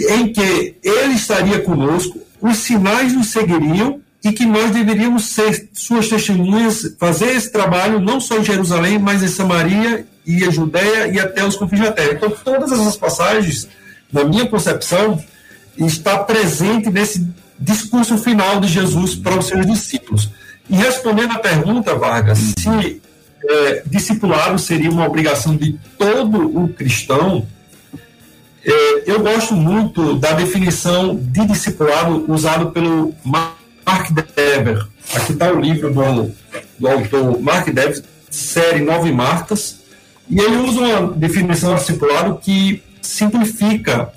em 0.00 0.32
que 0.32 0.76
ele 0.82 1.12
estaria 1.14 1.60
conosco, 1.60 2.18
os 2.40 2.56
sinais 2.56 3.12
nos 3.12 3.26
seguiriam 3.26 4.00
e 4.24 4.32
que 4.32 4.46
nós 4.46 4.70
deveríamos 4.70 5.26
ser 5.26 5.68
suas 5.74 6.08
testemunhas, 6.08 6.96
fazer 6.98 7.36
esse 7.36 7.52
trabalho 7.52 8.00
não 8.00 8.18
só 8.18 8.38
em 8.38 8.44
Jerusalém, 8.44 8.98
mas 8.98 9.22
em 9.22 9.28
Samaria 9.28 10.06
e 10.26 10.42
a 10.42 10.50
Judéia 10.50 11.08
e 11.08 11.20
até 11.20 11.44
os 11.44 11.54
confins 11.54 11.80
da 11.80 11.92
terra. 11.92 12.12
Então, 12.14 12.30
todas 12.30 12.72
essas 12.72 12.96
passagens, 12.96 13.68
na 14.10 14.24
minha 14.24 14.46
concepção, 14.46 15.22
está 15.76 16.16
presente 16.20 16.88
nesse 16.88 17.28
discurso 17.58 18.16
final 18.16 18.58
de 18.58 18.68
Jesus 18.68 19.14
para 19.14 19.38
os 19.38 19.46
seus 19.46 19.66
discípulos. 19.66 20.30
E 20.68 20.76
respondendo 20.76 21.32
à 21.32 21.38
pergunta, 21.38 21.94
Vargas, 21.94 22.38
se 22.58 23.02
é, 23.46 23.82
discipulado 23.86 24.58
seria 24.58 24.90
uma 24.90 25.06
obrigação 25.06 25.56
de 25.56 25.78
todo 25.98 26.58
o 26.58 26.68
cristão, 26.68 27.46
é, 28.64 29.10
eu 29.10 29.20
gosto 29.20 29.54
muito 29.54 30.14
da 30.14 30.32
definição 30.32 31.16
de 31.16 31.46
discipulado 31.46 32.24
usado 32.32 32.70
pelo 32.70 33.14
Mark 33.22 34.10
Dever. 34.10 34.86
Aqui 35.14 35.32
está 35.32 35.52
o 35.52 35.60
livro 35.60 35.92
do, 35.92 36.32
do 36.78 36.88
autor 36.88 37.40
Mark 37.40 37.68
Dever, 37.68 38.02
série 38.30 38.80
Nove 38.80 39.12
Martas, 39.12 39.80
e 40.28 40.40
ele 40.40 40.56
usa 40.56 40.80
uma 40.80 41.12
definição 41.12 41.74
de 41.74 41.80
discipulado 41.80 42.38
que 42.38 42.82
simplifica 43.02 44.10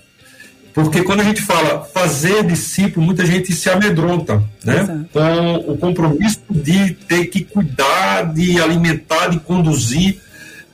porque 0.77 1.01
quando 1.01 1.21
a 1.21 1.23
gente 1.23 1.41
fala 1.41 1.83
fazer 1.91 2.43
discípulo, 2.43 3.03
muita 3.03 3.25
gente 3.25 3.51
se 3.51 3.67
amedronta, 3.67 4.43
né? 4.63 4.81
Exato. 4.81 5.09
Com 5.11 5.71
o 5.71 5.77
compromisso 5.79 6.39
de 6.51 6.93
ter 6.93 7.25
que 7.25 7.43
cuidar, 7.43 8.31
de 8.31 8.61
alimentar, 8.61 9.29
de 9.29 9.39
conduzir. 9.39 10.21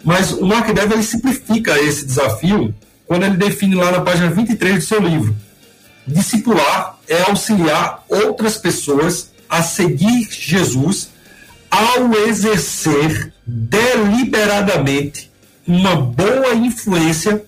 Mas 0.03 0.33
o 0.33 0.45
Mark 0.45 0.67
Dever 0.73 0.91
ele 0.91 1.03
simplifica 1.03 1.79
esse 1.79 2.05
desafio 2.05 2.75
quando 3.07 3.23
ele 3.23 3.37
define 3.37 3.75
lá 3.75 3.93
na 3.93 4.01
página 4.01 4.29
23 4.29 4.75
do 4.75 4.81
seu 4.81 4.99
livro. 4.99 5.33
Discipular 6.05 6.99
é 7.07 7.21
auxiliar 7.21 8.03
outras 8.09 8.57
pessoas 8.57 9.31
a 9.49 9.63
seguir 9.63 10.27
Jesus 10.29 11.11
ao 11.71 12.13
exercer 12.27 13.31
deliberadamente 13.47 15.31
uma 15.65 15.95
boa 15.95 16.53
influência 16.55 17.41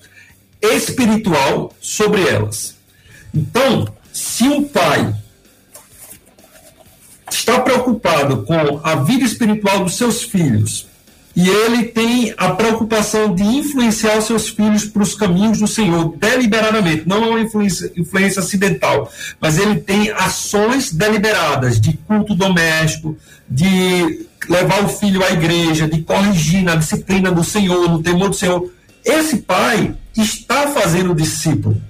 espiritual 0.73 1.73
sobre 1.80 2.28
elas. 2.28 2.75
Então, 3.34 3.88
se 4.12 4.45
um 4.45 4.63
pai 4.63 5.13
está 7.30 7.60
preocupado 7.60 8.43
com 8.43 8.80
a 8.84 8.95
vida 8.95 9.25
espiritual 9.25 9.84
dos 9.84 9.97
seus 9.97 10.23
filhos 10.23 10.88
e 11.36 11.49
ele 11.49 11.84
tem 11.84 12.34
a 12.38 12.51
preocupação 12.51 13.36
de 13.36 13.43
influenciar 13.43 14.17
os 14.17 14.25
seus 14.25 14.47
filhos 14.47 14.86
para 14.86 15.04
os 15.04 15.13
caminhos 15.13 15.60
do 15.60 15.67
Senhor 15.67 16.15
deliberadamente, 16.17 17.04
não 17.06 17.25
é 17.25 17.28
uma 17.28 17.41
influência, 17.41 17.91
influência 17.97 18.39
acidental, 18.39 19.12
mas 19.39 19.58
ele 19.58 19.82
tem 19.82 20.12
ações 20.12 20.93
deliberadas 20.93 21.82
de 21.82 21.97
culto 22.08 22.34
doméstico, 22.34 23.17
de 23.49 24.28
levar 24.47 24.86
o 24.86 24.88
filho 24.88 25.21
à 25.25 25.32
igreja, 25.32 25.89
de 25.89 26.01
corrigir 26.04 26.63
na 26.63 26.75
disciplina 26.75 27.30
do 27.30 27.43
Senhor, 27.43 27.89
no 27.89 28.01
temor 28.01 28.30
do 28.30 28.36
Senhor. 28.36 28.71
Esse 29.04 29.38
pai 29.38 29.93
está 30.21 30.67
fazendo 30.67 31.15
discípulo. 31.15 31.82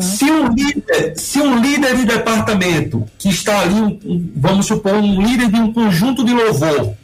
Se 0.00 0.24
um, 0.24 0.54
líder, 0.54 1.12
se 1.16 1.38
um 1.38 1.60
líder 1.60 1.96
de 1.96 2.06
departamento 2.06 3.06
que 3.18 3.28
está 3.28 3.60
ali, 3.60 3.74
um, 3.74 4.00
um, 4.04 4.32
vamos 4.34 4.66
supor, 4.66 4.94
um 4.94 5.20
líder 5.20 5.50
de 5.50 5.56
um 5.56 5.70
conjunto 5.70 6.24
de 6.24 6.32
louvor, 6.32 6.94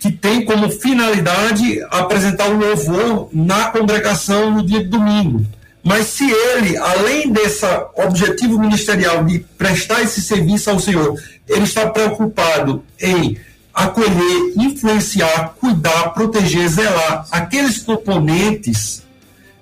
que 0.00 0.10
tem 0.10 0.44
como 0.44 0.70
finalidade 0.70 1.82
apresentar 1.90 2.48
o 2.48 2.56
louvor 2.56 3.28
na 3.30 3.66
congregação 3.66 4.50
no 4.50 4.64
dia 4.64 4.82
de 4.82 4.88
domingo. 4.88 5.44
Mas 5.82 6.06
se 6.06 6.24
ele, 6.30 6.78
além 6.78 7.30
desse 7.30 7.66
objetivo 7.94 8.58
ministerial 8.58 9.22
de 9.24 9.40
prestar 9.58 10.00
esse 10.00 10.22
serviço 10.22 10.70
ao 10.70 10.80
Senhor, 10.80 11.20
ele 11.46 11.64
está 11.64 11.90
preocupado 11.90 12.82
em 12.98 13.36
acolher, 13.74 14.54
influenciar, 14.56 15.54
cuidar, 15.60 16.14
proteger, 16.14 16.68
zelar 16.68 17.26
aqueles 17.30 17.78
componentes 17.78 19.02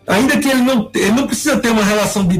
ainda 0.07 0.39
que 0.39 0.49
ele 0.49 0.63
não, 0.63 0.91
ele 0.95 1.13
não 1.13 1.27
precisa 1.27 1.59
ter 1.59 1.71
uma 1.71 1.85
relação 1.85 2.27
de 2.27 2.39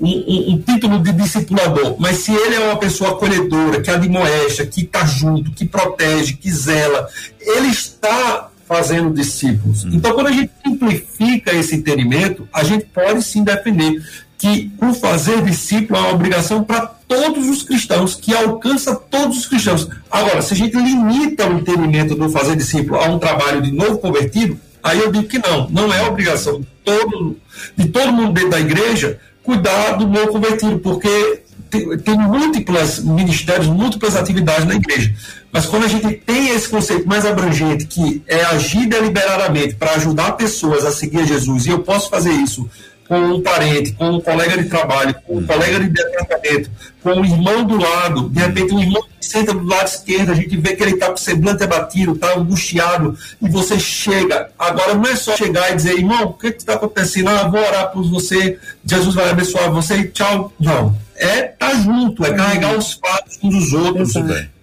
um, 0.00 0.52
um, 0.54 0.58
título 0.58 1.02
de 1.02 1.12
discipulador, 1.12 1.96
mas 1.98 2.18
se 2.18 2.32
ele 2.32 2.54
é 2.54 2.60
uma 2.60 2.76
pessoa 2.76 3.10
acolhedora, 3.10 3.80
que 3.80 3.90
admoesta, 3.90 4.66
que 4.66 4.82
está 4.82 5.04
junto, 5.04 5.50
que 5.52 5.64
protege, 5.64 6.34
que 6.34 6.50
zela, 6.50 7.08
ele 7.40 7.68
está 7.68 8.50
fazendo 8.66 9.12
discípulos. 9.12 9.84
Hum. 9.84 9.90
Então, 9.92 10.12
quando 10.14 10.28
a 10.28 10.32
gente 10.32 10.50
simplifica 10.66 11.52
esse 11.52 11.74
entendimento, 11.74 12.48
a 12.52 12.64
gente 12.64 12.86
pode 12.86 13.22
sim 13.22 13.44
defender 13.44 14.02
que 14.38 14.70
o 14.80 14.92
fazer 14.92 15.42
discípulo 15.42 15.98
é 15.98 16.02
uma 16.02 16.12
obrigação 16.12 16.64
para 16.64 16.86
todos 17.08 17.48
os 17.48 17.62
cristãos, 17.62 18.14
que 18.14 18.34
alcança 18.34 18.94
todos 18.94 19.38
os 19.38 19.46
cristãos. 19.46 19.88
Agora, 20.10 20.42
se 20.42 20.54
a 20.54 20.56
gente 20.56 20.76
limita 20.76 21.48
o 21.48 21.58
entendimento 21.58 22.14
do 22.14 22.28
fazer 22.28 22.56
discípulo 22.56 23.00
a 23.00 23.06
um 23.06 23.18
trabalho 23.18 23.62
de 23.62 23.70
novo 23.70 23.98
convertido, 23.98 24.58
Aí 24.84 25.00
eu 25.00 25.10
digo 25.10 25.26
que 25.26 25.38
não, 25.38 25.66
não 25.70 25.92
é 25.92 26.02
obrigação 26.02 26.60
de 26.60 26.66
todo, 26.84 27.36
de 27.74 27.88
todo 27.88 28.12
mundo 28.12 28.34
dentro 28.34 28.50
da 28.50 28.60
igreja 28.60 29.18
cuidar 29.42 29.92
do 29.92 30.06
meu 30.06 30.28
convertido, 30.28 30.78
porque 30.78 31.42
tem, 31.70 31.98
tem 31.98 32.18
múltiplas 32.18 32.98
ministérios, 32.98 33.66
múltiplas 33.66 34.14
atividades 34.14 34.66
na 34.66 34.74
igreja. 34.74 35.14
Mas 35.50 35.64
quando 35.64 35.84
a 35.84 35.88
gente 35.88 36.12
tem 36.18 36.48
esse 36.48 36.68
conceito 36.68 37.08
mais 37.08 37.24
abrangente, 37.24 37.86
que 37.86 38.22
é 38.26 38.44
agir 38.44 38.86
deliberadamente 38.86 39.74
para 39.74 39.92
ajudar 39.92 40.32
pessoas 40.32 40.84
a 40.84 40.92
seguir 40.92 41.26
Jesus, 41.26 41.64
e 41.64 41.70
eu 41.70 41.78
posso 41.80 42.10
fazer 42.10 42.32
isso 42.32 42.68
com 43.08 43.18
um 43.18 43.42
parente, 43.42 43.92
com 43.92 44.10
um 44.10 44.20
colega 44.20 44.62
de 44.62 44.68
trabalho, 44.68 45.14
com 45.26 45.38
um 45.38 45.46
colega 45.46 45.80
de 45.80 45.88
departamento, 45.88 46.70
com 47.02 47.10
um 47.10 47.24
irmão 47.24 47.64
do 47.64 47.76
lado, 47.76 48.28
de 48.30 48.40
repente 48.40 48.74
um 48.74 48.80
irmão 48.80 49.02
que 49.02 49.26
senta 49.26 49.52
do 49.52 49.64
lado 49.64 49.86
esquerdo, 49.86 50.32
a 50.32 50.34
gente 50.34 50.56
vê 50.56 50.74
que 50.74 50.82
ele 50.82 50.92
está 50.92 51.08
com 51.08 51.14
o 51.14 51.18
semblante 51.18 51.62
abatido, 51.62 52.12
está 52.12 52.34
angustiado, 52.34 53.16
e 53.42 53.48
você 53.48 53.78
chega. 53.78 54.50
Agora 54.58 54.94
não 54.94 55.04
é 55.04 55.16
só 55.16 55.36
chegar 55.36 55.70
e 55.70 55.76
dizer, 55.76 55.98
irmão, 55.98 56.24
o 56.24 56.32
que 56.32 56.48
está 56.48 56.74
acontecendo? 56.74 57.28
Ah, 57.28 57.48
vou 57.48 57.60
orar 57.60 57.90
por 57.90 58.08
você, 58.08 58.58
Jesus 58.84 59.14
vai 59.14 59.30
abençoar 59.30 59.70
você 59.70 59.96
e 59.96 60.08
tchau. 60.08 60.52
Não. 60.58 60.96
É 61.16 61.52
estar 61.52 61.70
tá 61.70 61.74
junto, 61.74 62.24
é 62.24 62.32
carregar 62.32 62.76
os 62.76 62.94
fatos 62.94 63.38
uns 63.42 63.54
dos 63.54 63.72
outros. 63.72 64.16
É 64.16 64.53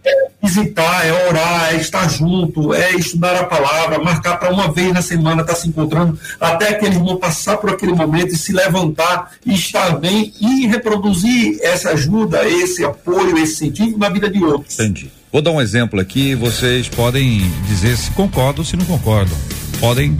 visitar, 0.41 1.05
é 1.05 1.27
orar, 1.27 1.73
é 1.73 1.77
estar 1.77 2.09
junto, 2.09 2.73
é 2.73 2.95
estudar 2.95 3.35
a 3.35 3.43
palavra, 3.43 3.99
marcar 3.99 4.37
para 4.37 4.51
uma 4.51 4.71
vez 4.71 4.91
na 4.93 5.01
semana 5.01 5.41
estar 5.41 5.53
tá 5.53 5.59
se 5.59 5.69
encontrando, 5.69 6.17
até 6.39 6.69
aquele 6.69 6.95
irmão 6.95 7.17
passar 7.17 7.57
por 7.57 7.69
aquele 7.69 7.93
momento 7.93 8.33
e 8.33 8.37
se 8.37 8.51
levantar 8.51 9.31
e 9.45 9.53
estar 9.53 9.97
bem 9.99 10.33
e 10.39 10.67
reproduzir 10.67 11.59
essa 11.61 11.91
ajuda, 11.91 12.47
esse 12.47 12.83
apoio, 12.83 13.37
esse 13.37 13.55
sentido 13.55 13.97
na 13.97 14.09
vida 14.09 14.29
de 14.29 14.43
outros. 14.43 14.73
Entendi. 14.73 15.11
Vou 15.31 15.41
dar 15.41 15.51
um 15.51 15.61
exemplo 15.61 15.99
aqui, 15.99 16.35
vocês 16.35 16.89
podem 16.89 17.49
dizer 17.67 17.95
se 17.95 18.11
concordam 18.11 18.59
ou 18.59 18.65
se 18.65 18.75
não 18.75 18.85
concordam. 18.85 19.37
Podem, 19.79 20.17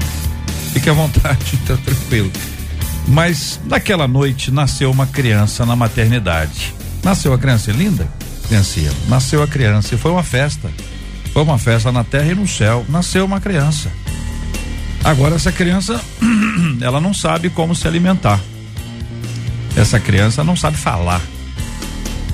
fique 0.72 0.90
à 0.90 0.94
vontade, 0.94 1.58
tá 1.68 1.76
tranquilo. 1.78 2.32
Mas 3.08 3.60
naquela 3.66 4.08
noite 4.08 4.52
nasceu 4.52 4.90
uma 4.90 5.06
criança 5.06 5.66
na 5.66 5.76
maternidade. 5.76 6.74
Nasceu 7.04 7.34
a 7.34 7.38
criança 7.38 7.72
linda? 7.72 8.08
Criancinha. 8.52 8.92
Nasceu 9.08 9.42
a 9.42 9.48
criança 9.48 9.96
e 9.96 9.98
foi 9.98 10.12
uma 10.12 10.24
festa. 10.24 10.70
Foi 11.32 11.42
uma 11.42 11.58
festa 11.58 11.90
na 11.90 12.04
terra 12.04 12.34
e 12.34 12.36
no 12.36 12.46
céu. 12.46 12.86
Nasceu 12.90 13.24
uma 13.24 13.40
criança. 13.40 13.90
Agora 15.06 15.36
essa 15.36 15.54
criança, 15.54 16.02
ela 16.82 17.00
não 17.00 17.14
sabe 17.14 17.50
como 17.50 17.74
se 17.74 17.88
alimentar. 17.88 18.42
Essa 19.78 20.02
criança 20.02 20.44
não 20.44 20.58
sabe 20.58 20.76
falar. 20.76 21.22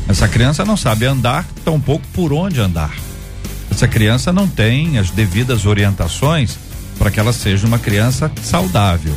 Essa 0.09 0.27
criança 0.27 0.65
não 0.65 0.75
sabe 0.75 1.05
andar, 1.05 1.45
tampouco 1.63 2.05
por 2.13 2.33
onde 2.33 2.59
andar. 2.59 2.95
Essa 3.69 3.87
criança 3.87 4.33
não 4.33 4.47
tem 4.47 4.97
as 4.97 5.11
devidas 5.11 5.67
orientações 5.67 6.57
para 6.97 7.11
que 7.11 7.19
ela 7.19 7.31
seja 7.31 7.67
uma 7.67 7.77
criança 7.77 8.31
saudável. 8.41 9.13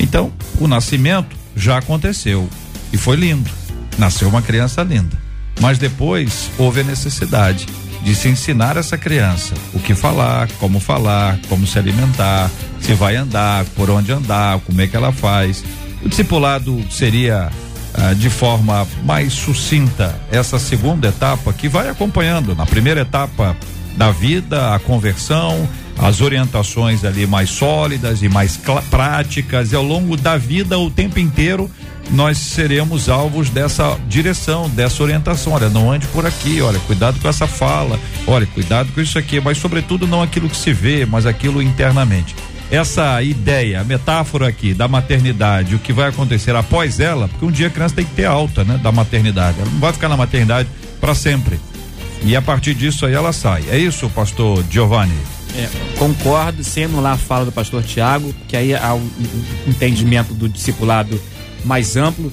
Então, 0.00 0.32
o 0.58 0.66
nascimento 0.66 1.36
já 1.54 1.78
aconteceu 1.78 2.48
e 2.92 2.96
foi 2.96 3.14
lindo. 3.14 3.48
Nasceu 3.96 4.28
uma 4.28 4.42
criança 4.42 4.82
linda. 4.82 5.19
Mas 5.60 5.78
depois 5.78 6.50
houve 6.58 6.80
a 6.80 6.84
necessidade 6.84 7.66
de 8.02 8.14
se 8.14 8.28
ensinar 8.28 8.76
essa 8.76 8.96
criança 8.96 9.54
o 9.74 9.78
que 9.78 9.94
falar, 9.94 10.48
como 10.58 10.80
falar, 10.80 11.38
como 11.48 11.66
se 11.66 11.78
alimentar, 11.78 12.50
se 12.80 12.94
vai 12.94 13.16
andar, 13.16 13.64
por 13.76 13.90
onde 13.90 14.10
andar, 14.10 14.58
como 14.60 14.80
é 14.80 14.86
que 14.86 14.96
ela 14.96 15.12
faz. 15.12 15.62
O 16.02 16.08
discipulado 16.08 16.82
seria 16.90 17.50
ah, 17.92 18.14
de 18.14 18.30
forma 18.30 18.86
mais 19.04 19.32
sucinta 19.32 20.18
essa 20.30 20.58
segunda 20.58 21.08
etapa 21.08 21.52
que 21.52 21.68
vai 21.68 21.88
acompanhando. 21.88 22.54
Na 22.54 22.64
primeira 22.64 23.02
etapa 23.02 23.56
da 23.96 24.10
vida, 24.10 24.74
a 24.74 24.78
conversão, 24.78 25.68
as 26.00 26.22
orientações 26.22 27.04
ali 27.04 27.26
mais 27.26 27.50
sólidas 27.50 28.22
e 28.22 28.28
mais 28.28 28.58
práticas 28.90 29.70
e 29.72 29.76
ao 29.76 29.82
longo 29.82 30.16
da 30.16 30.36
vida 30.36 30.78
o 30.78 30.90
tempo 30.90 31.18
inteiro 31.18 31.70
nós 32.10 32.38
seremos 32.38 33.08
alvos 33.08 33.50
dessa 33.50 33.96
direção, 34.08 34.68
dessa 34.68 35.00
orientação. 35.02 35.52
Olha, 35.52 35.68
não 35.68 35.92
ande 35.92 36.08
por 36.08 36.26
aqui, 36.26 36.60
olha, 36.60 36.80
cuidado 36.80 37.20
com 37.20 37.28
essa 37.28 37.46
fala, 37.46 38.00
olha, 38.26 38.46
cuidado 38.46 38.90
com 38.92 39.00
isso 39.00 39.16
aqui, 39.16 39.40
mas 39.40 39.58
sobretudo 39.58 40.08
não 40.08 40.20
aquilo 40.20 40.48
que 40.48 40.56
se 40.56 40.72
vê, 40.72 41.06
mas 41.06 41.24
aquilo 41.24 41.62
internamente. 41.62 42.34
Essa 42.68 43.22
ideia, 43.22 43.80
a 43.80 43.84
metáfora 43.84 44.48
aqui 44.48 44.74
da 44.74 44.88
maternidade, 44.88 45.74
o 45.74 45.78
que 45.78 45.92
vai 45.92 46.08
acontecer 46.08 46.56
após 46.56 46.98
ela, 46.98 47.28
porque 47.28 47.44
um 47.44 47.50
dia 47.50 47.66
a 47.68 47.70
criança 47.70 47.94
tem 47.94 48.04
que 48.04 48.14
ter 48.14 48.24
alta, 48.24 48.64
né, 48.64 48.80
da 48.82 48.90
maternidade. 48.90 49.60
Ela 49.60 49.70
não 49.70 49.80
vai 49.80 49.92
ficar 49.92 50.08
na 50.08 50.16
maternidade 50.16 50.68
para 51.00 51.14
sempre. 51.14 51.60
E 52.24 52.34
a 52.34 52.42
partir 52.42 52.74
disso 52.74 53.06
aí 53.06 53.14
ela 53.14 53.32
sai. 53.32 53.64
É 53.70 53.78
isso, 53.78 54.08
pastor 54.10 54.64
Giovanni? 54.70 55.14
É, 55.56 55.68
concordo, 55.98 56.62
sendo 56.62 57.00
lá 57.00 57.12
a 57.12 57.16
fala 57.16 57.44
do 57.44 57.52
pastor 57.52 57.82
Tiago, 57.82 58.34
que 58.48 58.56
aí 58.56 58.74
há 58.74 58.94
um 58.94 59.10
entendimento 59.66 60.32
do 60.32 60.48
discipulado 60.48 61.20
mais 61.64 61.96
amplo, 61.96 62.32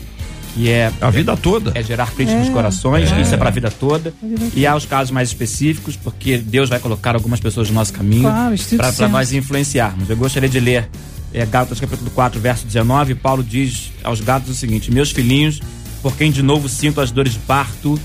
que 0.54 0.70
é 0.70 0.92
a 1.02 1.10
vida 1.10 1.36
toda. 1.36 1.72
É 1.76 1.84
gerar 1.84 2.12
críticos 2.12 2.42
é. 2.42 2.46
nos 2.46 2.50
corações, 2.50 3.12
é. 3.12 3.22
isso 3.22 3.34
é 3.34 3.38
para 3.38 3.50
a 3.50 3.52
vida 3.52 3.72
toda. 3.72 4.14
E 4.56 4.66
há 4.66 4.76
os 4.76 4.86
casos 4.86 5.12
mais 5.12 5.30
específicos, 5.30 5.96
porque 5.96 6.38
Deus 6.38 6.70
vai 6.70 6.80
colocar 6.80 7.16
algumas 7.16 7.40
pessoas 7.40 7.70
no 7.70 7.76
nosso 7.76 7.94
caminho 7.94 8.24
claro, 8.24 8.56
para 8.78 9.08
nós 9.10 9.34
influenciarmos. 9.34 10.10
Eu 10.10 10.18
gostaria 10.18 10.50
de 10.50 10.60
ler 10.60 10.90
é, 11.34 11.46
Gálatas 11.46 11.80
capítulo 11.80 12.10
4, 12.12 12.40
verso 12.40 12.66
19. 12.66 13.16
Paulo 13.16 13.44
diz 13.44 13.92
aos 14.04 14.22
Gálatas 14.22 14.50
o 14.50 14.56
seguinte: 14.56 14.92
Meus 14.92 15.12
filhinhos, 15.12 15.62
por 16.02 16.16
quem 16.16 16.32
de 16.32 16.42
novo 16.42 16.70
sinto 16.70 17.02
as 17.02 17.12
dores 17.12 17.34
de 17.34 17.40
parto, 17.40 18.00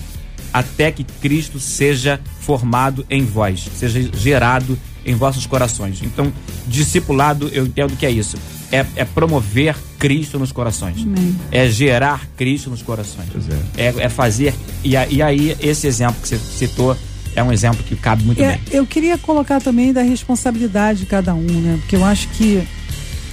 até 0.53 0.91
que 0.91 1.05
Cristo 1.05 1.59
seja 1.59 2.21
formado 2.41 3.07
em 3.09 3.25
vós, 3.25 3.69
seja 3.75 4.01
gerado 4.15 4.73
em 4.75 4.92
vossos 5.15 5.47
corações. 5.47 6.01
Então, 6.03 6.33
discipulado, 6.67 7.49
eu 7.53 7.67
entendo 7.67 7.97
que 7.97 8.07
é 8.07 8.11
isso. 8.11 8.37
É, 8.71 8.87
é 8.97 9.05
promover 9.05 9.77
Cristo 9.99 10.39
nos 10.39 10.53
corações. 10.53 11.03
Amém. 11.03 11.37
É 11.51 11.69
gerar 11.69 12.27
Cristo 12.37 12.71
nos 12.71 12.83
corações. 12.83 13.29
É. 13.77 13.87
é. 13.87 13.95
É, 14.05 14.09
fazer. 14.09 14.55
E, 14.83 14.93
e 14.93 15.23
aí, 15.23 15.57
esse 15.61 15.87
exemplo 15.87 16.21
que 16.23 16.29
você 16.29 16.39
citou 16.39 16.97
é 17.35 17.43
um 17.43 17.53
exemplo 17.53 17.83
que 17.83 17.97
cabe 17.97 18.25
muito 18.25 18.43
é, 18.43 18.53
bem. 18.53 18.61
Eu 18.71 18.87
queria 18.87 19.19
colocar 19.19 19.61
também 19.61 19.93
da 19.93 20.03
responsabilidade 20.03 21.01
de 21.01 21.07
cada 21.07 21.35
um, 21.35 21.41
né? 21.41 21.79
Porque 21.81 21.97
eu 21.97 22.05
acho 22.05 22.29
que 22.29 22.63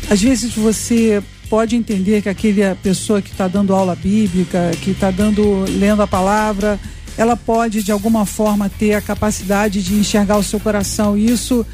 às 0.10 0.22
vezes 0.22 0.54
você 0.54 1.22
pode 1.50 1.76
entender 1.76 2.22
que 2.22 2.30
aquele 2.30 2.62
pessoa 2.76 3.22
que 3.22 3.32
está 3.32 3.48
dando 3.48 3.74
aula 3.74 3.96
bíblica, 3.96 4.72
que 4.82 4.92
está 4.92 5.10
dando 5.10 5.66
lendo 5.68 6.02
a 6.02 6.08
palavra, 6.08 6.80
ela 7.18 7.36
pode 7.36 7.84
de 7.84 7.92
alguma 7.92 8.26
forma 8.26 8.70
ter 8.70 8.94
a 8.94 9.02
capacidade 9.02 9.82
de 9.82 9.96
enxergar 9.96 10.38
o 10.38 10.44
seu 10.44 10.60
coração. 10.60 11.18
E 11.18 11.30
isso 11.30 11.66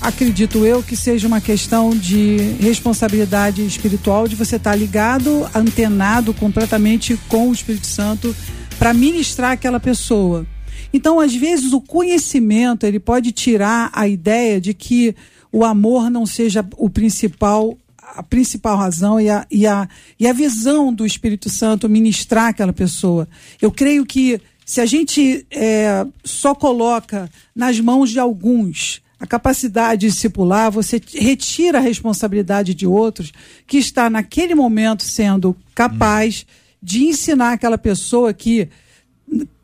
acredito 0.00 0.66
eu 0.66 0.82
que 0.82 0.96
seja 0.96 1.26
uma 1.26 1.40
questão 1.40 1.90
de 1.90 2.36
responsabilidade 2.60 3.64
espiritual, 3.64 4.26
de 4.26 4.34
você 4.34 4.56
estar 4.56 4.74
ligado, 4.74 5.48
antenado 5.54 6.34
completamente 6.34 7.18
com 7.28 7.48
o 7.48 7.52
Espírito 7.52 7.86
Santo 7.86 8.34
para 8.78 8.92
ministrar 8.92 9.52
aquela 9.52 9.78
pessoa. 9.78 10.46
Então, 10.92 11.20
às 11.20 11.34
vezes, 11.34 11.72
o 11.72 11.80
conhecimento 11.80 12.84
ele 12.84 13.00
pode 13.00 13.32
tirar 13.32 13.90
a 13.94 14.06
ideia 14.06 14.60
de 14.60 14.74
que 14.74 15.14
o 15.50 15.64
amor 15.64 16.10
não 16.10 16.26
seja 16.26 16.66
o 16.76 16.90
principal 16.90 17.78
a 18.14 18.22
principal 18.22 18.76
razão 18.76 19.18
e 19.18 19.30
a, 19.30 19.46
e, 19.50 19.66
a, 19.66 19.88
e 20.20 20.26
a 20.26 20.34
visão 20.34 20.92
do 20.92 21.06
Espírito 21.06 21.48
Santo 21.48 21.88
ministrar 21.88 22.48
aquela 22.48 22.72
pessoa. 22.72 23.26
Eu 23.60 23.70
creio 23.70 24.04
que 24.04 24.38
se 24.64 24.80
a 24.80 24.86
gente 24.86 25.46
é, 25.50 26.06
só 26.24 26.54
coloca 26.54 27.30
nas 27.54 27.78
mãos 27.80 28.10
de 28.10 28.18
alguns 28.18 29.02
a 29.22 29.26
capacidade 29.26 30.00
de 30.00 30.12
discipular, 30.12 30.70
você 30.70 31.00
retira 31.14 31.78
a 31.78 31.80
responsabilidade 31.80 32.74
de 32.74 32.88
outros 32.88 33.32
que 33.68 33.78
está 33.78 34.10
naquele 34.10 34.52
momento 34.52 35.04
sendo 35.04 35.56
capaz 35.74 36.44
de 36.82 37.04
ensinar 37.04 37.52
aquela 37.52 37.78
pessoa 37.78 38.34
que, 38.34 38.68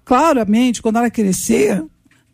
claramente, 0.04 0.80
quando 0.80 0.98
ela 0.98 1.10
crescer, 1.10 1.84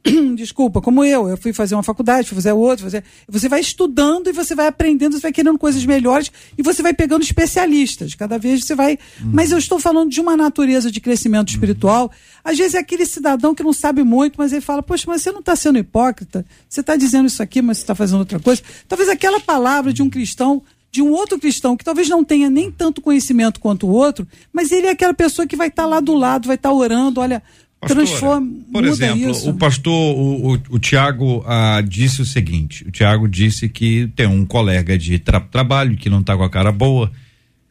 desculpa, 0.37 0.83
como 0.83 1.03
eu, 1.03 1.29
eu 1.29 1.37
fui 1.37 1.53
fazer 1.53 1.75
uma 1.75 1.83
faculdade, 1.83 2.29
fui 2.29 2.37
fazer 2.37 2.53
outra, 2.53 2.85
fazer, 2.85 3.05
você 3.27 3.49
vai 3.49 3.61
estudando 3.61 4.29
e 4.29 4.33
você 4.33 4.55
vai 4.55 4.67
aprendendo, 4.67 5.15
você 5.15 5.23
vai 5.23 5.33
querendo 5.33 5.59
coisas 5.59 5.85
melhores 5.87 6.31
e 6.59 6.63
você 6.63 6.83
vai 6.83 6.93
pegando 6.93 7.23
especialistas. 7.23 8.15
Cada 8.15 8.39
vez 8.39 8.65
você 8.65 8.75
vai. 8.75 8.99
Uhum. 9.21 9.31
Mas 9.33 9.51
eu 9.51 9.59
estou 9.59 9.79
falando 9.79 10.11
de 10.11 10.21
uma 10.21 10.37
natureza 10.37 10.91
de 10.91 11.01
crescimento 11.01 11.49
uhum. 11.49 11.55
espiritual. 11.55 12.11
Às 12.45 12.59
vezes 12.59 12.75
é 12.75 12.79
aquele 12.79 13.07
cidadão 13.07 13.55
que 13.55 13.63
não 13.63 13.73
sabe 13.73 14.05
muito, 14.05 14.35
mas 14.37 14.53
ele 14.53 14.61
fala: 14.61 14.83
Poxa, 14.83 15.05
mas 15.07 15.23
você 15.23 15.33
não 15.33 15.41
está 15.41 15.57
sendo 15.57 15.79
hipócrita? 15.79 16.45
Você 16.69 16.81
está 16.81 16.97
dizendo 16.97 17.27
isso 17.27 17.43
aqui, 17.43 17.63
mas 17.63 17.79
você 17.79 17.85
está 17.85 17.95
fazendo 17.95 18.19
outra 18.19 18.39
coisa. 18.39 18.63
Talvez 18.87 19.09
aquela 19.09 19.41
palavra 19.41 19.93
de 19.93 20.03
um 20.03 20.11
cristão 20.11 20.63
de 20.95 21.03
um 21.03 21.11
outro 21.11 21.41
cristão 21.41 21.77
que 21.77 21.85
talvez 21.85 22.09
não 22.09 22.23
tenha 22.23 22.49
nem 22.49 22.71
tanto 22.71 23.01
conhecimento 23.01 23.59
quanto 23.59 23.85
o 23.85 23.91
outro, 23.91 24.29
mas 24.53 24.71
ele 24.71 24.87
é 24.87 24.91
aquela 24.91 25.13
pessoa 25.13 25.45
que 25.45 25.57
vai 25.57 25.67
estar 25.67 25.83
tá 25.83 25.89
lá 25.89 25.99
do 25.99 26.15
lado, 26.15 26.47
vai 26.47 26.55
estar 26.55 26.69
tá 26.69 26.75
orando, 26.75 27.21
olha, 27.21 27.43
Transforma, 27.87 28.53
por 28.73 28.85
exemplo, 28.85 29.31
isso. 29.31 29.51
o 29.51 29.55
pastor, 29.55 29.93
o, 29.93 30.55
o, 30.55 30.61
o 30.71 30.79
Tiago 30.79 31.45
ah, 31.47 31.83
disse 31.87 32.23
o 32.23 32.25
seguinte: 32.25 32.87
o 32.87 32.91
Tiago 32.91 33.29
disse 33.29 33.69
que 33.69 34.09
tem 34.17 34.27
um 34.27 34.45
colega 34.45 34.99
de 34.99 35.19
tra 35.19 35.41
trabalho 35.41 35.97
que 35.97 36.11
não 36.11 36.21
está 36.21 36.37
com 36.37 36.43
a 36.43 36.51
cara 36.51 36.73
boa. 36.73 37.11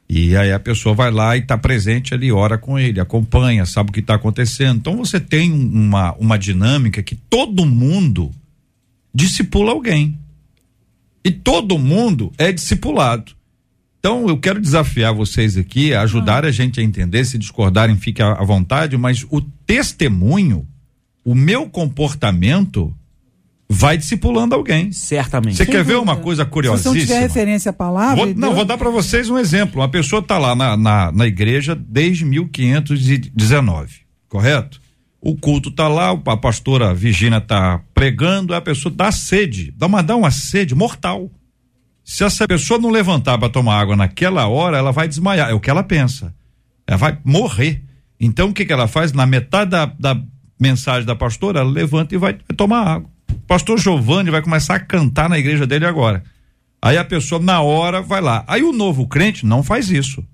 E 0.09 0.35
aí 0.35 0.51
a 0.51 0.59
pessoa 0.59 0.93
vai 0.93 1.09
lá 1.09 1.35
e 1.35 1.39
está 1.39 1.57
presente 1.57 2.13
ali, 2.13 2.31
ora 2.31 2.57
com 2.57 2.77
ele, 2.77 2.99
acompanha, 2.99 3.65
sabe 3.65 3.89
o 3.89 3.93
que 3.93 3.99
está 3.99 4.15
acontecendo. 4.15 4.77
Então 4.77 4.97
você 4.97 5.19
tem 5.19 5.51
uma, 5.51 6.13
uma 6.13 6.37
dinâmica 6.37 7.01
que 7.01 7.15
todo 7.15 7.65
mundo 7.65 8.31
discipula 9.13 9.71
alguém. 9.71 10.17
E 11.25 11.31
todo 11.31 11.79
mundo 11.79 12.31
é 12.37 12.51
discipulado. 12.51 13.31
Então, 14.05 14.27
eu 14.27 14.37
quero 14.37 14.59
desafiar 14.59 15.13
vocês 15.13 15.55
aqui, 15.55 15.93
ajudar 15.93 16.43
ah. 16.43 16.49
a 16.49 16.51
gente 16.51 16.77
a 16.77 16.83
entender, 16.83 17.23
se 17.23 17.37
discordarem, 17.37 17.95
fique 17.95 18.21
à 18.21 18.43
vontade, 18.43 18.97
mas 18.97 19.25
o 19.29 19.39
testemunho, 19.39 20.67
o 21.23 21.33
meu 21.33 21.69
comportamento, 21.69 22.93
vai 23.69 23.97
discipulando 23.97 24.55
alguém. 24.55 24.91
Certamente. 24.91 25.55
Você 25.55 25.65
quer 25.65 25.85
ver 25.85 25.95
uma 25.95 26.17
coisa 26.17 26.43
curiosíssima? 26.43 26.95
Se 26.95 26.99
não 26.99 27.05
tiver 27.07 27.19
referência 27.21 27.69
à 27.69 27.73
palavra. 27.73 28.25
Vou, 28.25 28.35
não, 28.35 28.53
vou 28.53 28.65
dar 28.65 28.77
para 28.77 28.89
vocês 28.89 29.29
um 29.29 29.37
exemplo. 29.37 29.79
Uma 29.79 29.87
pessoa 29.87 30.19
está 30.19 30.37
lá 30.37 30.53
na, 30.53 30.75
na, 30.75 31.09
na, 31.09 31.25
igreja 31.25 31.73
desde 31.73 32.25
1519, 32.25 34.01
correto? 34.27 34.81
O 35.21 35.37
culto 35.37 35.69
está 35.69 35.87
lá, 35.87 36.11
a 36.11 36.35
pastora 36.35 36.93
Virginia 36.93 37.37
está 37.37 37.79
pregando, 37.93 38.53
a 38.53 38.59
pessoa 38.59 38.93
dá 38.93 39.13
sede, 39.13 39.73
dá 39.77 39.85
uma, 39.85 40.03
dá 40.03 40.13
uma 40.17 40.29
sede 40.29 40.75
mortal. 40.75 41.31
Se 42.03 42.23
essa 42.23 42.47
pessoa 42.47 42.79
não 42.79 42.89
levantar 42.89 43.37
para 43.37 43.49
tomar 43.49 43.79
água 43.79 43.95
naquela 43.95 44.47
hora, 44.47 44.77
ela 44.77 44.91
vai 44.91 45.07
desmaiar. 45.07 45.49
É 45.49 45.53
o 45.53 45.59
que 45.59 45.69
ela 45.69 45.83
pensa. 45.83 46.33
Ela 46.85 46.97
vai 46.97 47.17
morrer. 47.23 47.81
Então 48.19 48.49
o 48.49 48.53
que, 48.53 48.65
que 48.65 48.73
ela 48.73 48.87
faz? 48.87 49.13
Na 49.13 49.25
metade 49.25 49.71
da, 49.71 49.85
da 49.85 50.21
mensagem 50.59 51.05
da 51.05 51.15
pastora, 51.15 51.61
ela 51.61 51.69
levanta 51.69 52.13
e 52.13 52.17
vai, 52.17 52.33
vai 52.33 52.57
tomar 52.57 52.87
água. 52.87 53.09
O 53.29 53.47
pastor 53.47 53.79
Giovanni 53.79 54.29
vai 54.29 54.41
começar 54.41 54.75
a 54.75 54.79
cantar 54.79 55.29
na 55.29 55.39
igreja 55.39 55.65
dele 55.65 55.85
agora. 55.85 56.23
Aí 56.81 56.97
a 56.97 57.05
pessoa, 57.05 57.41
na 57.41 57.61
hora, 57.61 58.01
vai 58.01 58.19
lá. 58.19 58.43
Aí 58.45 58.61
o 58.61 58.73
novo 58.73 59.07
crente 59.07 59.45
não 59.45 59.63
faz 59.63 59.89
isso. 59.89 60.25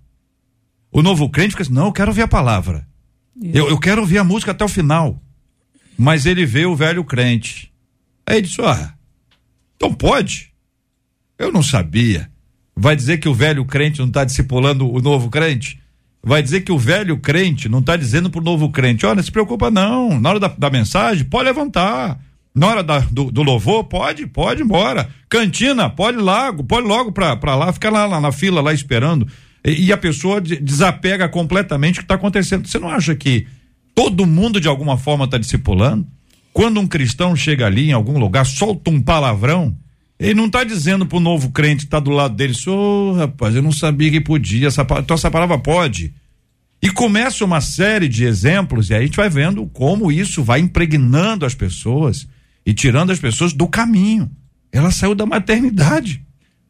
O 0.92 1.04
novo 1.04 1.30
crente 1.30 1.52
fica 1.52 1.62
assim: 1.62 1.74
não, 1.74 1.86
eu 1.86 1.94
quero 1.94 2.10
ouvir 2.10 2.24
a 2.24 2.28
palavra. 2.28 2.88
Eu, 3.42 3.70
eu 3.70 3.80
quero 3.80 4.02
ouvir 4.02 4.18
a 4.18 4.24
música 4.24 4.52
até 4.52 4.66
o 4.66 4.70
final. 4.70 5.22
Mas 5.98 6.26
ele 6.26 6.46
vê 6.46 6.66
o 6.66 6.76
velho 6.76 7.04
crente. 7.04 7.72
Aí 8.26 8.38
ele 8.38 8.48
diz: 8.48 8.60
ah, 8.60 8.94
então 9.76 9.94
pode. 9.94 10.49
Eu 11.40 11.54
não 11.54 11.64
sabia. 11.64 12.30
Vai 12.76 12.96
dizer 12.96 13.18
que 13.18 13.30
o 13.30 13.34
velho 13.34 13.64
crente 13.64 14.00
não 14.00 14.08
está 14.08 14.26
discipulando 14.26 14.92
o 14.92 15.02
novo 15.02 15.30
crente? 15.30 15.80
Vai 16.22 16.44
dizer 16.44 16.62
que 16.62 16.72
o 16.72 16.78
velho 16.78 17.18
crente 17.18 17.70
não 17.70 17.80
está 17.80 17.96
dizendo 17.96 18.30
para 18.30 18.42
o 18.42 18.44
novo 18.44 18.70
crente: 18.70 19.06
olha, 19.06 19.16
não 19.16 19.24
se 19.24 19.32
preocupa 19.32 19.72
não, 19.72 20.20
na 20.20 20.30
hora 20.30 20.40
da, 20.40 20.48
da 20.50 20.70
mensagem, 20.70 21.24
pode 21.24 21.46
levantar. 21.46 22.20
Na 22.54 22.68
hora 22.68 22.84
da, 22.84 23.00
do, 23.00 23.32
do, 23.32 23.42
louvor, 23.42 23.86
pode, 23.86 24.28
pode 24.28 24.62
embora. 24.62 25.10
Cantina, 25.30 25.90
pode 25.90 26.18
lá, 26.18 26.52
pode 26.52 26.86
logo 26.86 27.12
para 27.12 27.56
lá, 27.56 27.72
fica 27.72 27.90
lá, 27.90 28.06
lá, 28.06 28.20
na 28.20 28.32
fila, 28.32 28.60
lá 28.60 28.74
esperando. 28.74 29.28
E, 29.64 29.86
e 29.86 29.94
a 29.94 29.98
pessoa 29.98 30.42
de, 30.42 30.58
desapega 30.58 31.30
completamente 31.30 31.98
o 31.98 32.00
que 32.00 32.06
está 32.06 32.16
acontecendo. 32.16 32.68
Você 32.68 32.80
não 32.80 32.90
acha 32.90 33.16
que 33.16 33.48
todo 33.96 34.26
mundo 34.26 34.60
de 34.60 34.68
alguma 34.68 34.98
forma 34.98 35.26
está 35.26 35.38
discipulando? 35.38 36.06
Quando 36.52 36.80
um 36.80 36.88
cristão 36.88 37.36
chega 37.36 37.66
ali 37.66 37.90
em 37.90 37.94
algum 37.94 38.18
lugar, 38.18 38.46
solta 38.46 38.90
um 38.90 39.02
palavrão, 39.02 39.78
ele 40.20 40.34
não 40.34 40.48
está 40.48 40.66
dizendo 40.66 41.06
para 41.06 41.18
o 41.18 41.22
novo 41.22 41.50
crente 41.50 41.82
que 41.82 41.86
está 41.86 42.00
do 42.00 42.12
lado 42.12 42.36
dele, 42.36 42.54
ô 42.68 42.72
oh, 42.72 43.14
rapaz, 43.14 43.56
eu 43.56 43.62
não 43.62 43.72
sabia 43.72 44.12
que 44.12 44.20
podia, 44.20 44.68
essa, 44.68 44.86
então 45.00 45.16
essa 45.16 45.32
palavra 45.32 45.58
pode. 45.58 46.14
E 46.82 46.90
começa 46.90 47.46
uma 47.46 47.62
série 47.62 48.10
de 48.10 48.26
exemplos, 48.26 48.90
e 48.90 48.94
aí 48.94 49.02
a 49.02 49.06
gente 49.06 49.16
vai 49.16 49.30
vendo 49.30 49.66
como 49.68 50.12
isso 50.12 50.44
vai 50.44 50.60
impregnando 50.60 51.46
as 51.46 51.56
pessoas 51.56 52.28
e 52.66 52.74
tirando 52.74 53.12
as 53.12 53.20
pessoas 53.20 53.54
do 53.54 53.68
caminho. 53.68 54.30
Ela 54.72 54.92
saiu 54.92 55.16
da 55.16 55.26
maternidade, 55.26 56.22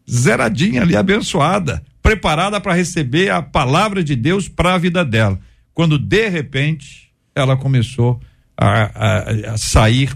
zeradinha 0.10 0.84
ali, 0.84 0.96
abençoada, 0.96 1.84
preparada 2.04 2.62
para 2.62 2.74
receber 2.74 3.32
a 3.32 3.42
palavra 3.42 4.04
de 4.04 4.16
Deus 4.16 4.48
para 4.48 4.76
a 4.76 4.78
vida 4.78 5.04
dela. 5.04 5.40
Quando 5.74 5.98
de 5.98 6.30
repente 6.30 7.12
ela 7.36 7.58
começou 7.58 8.20
a, 8.56 8.84
a, 8.94 9.54
a 9.54 9.58
sair 9.58 10.16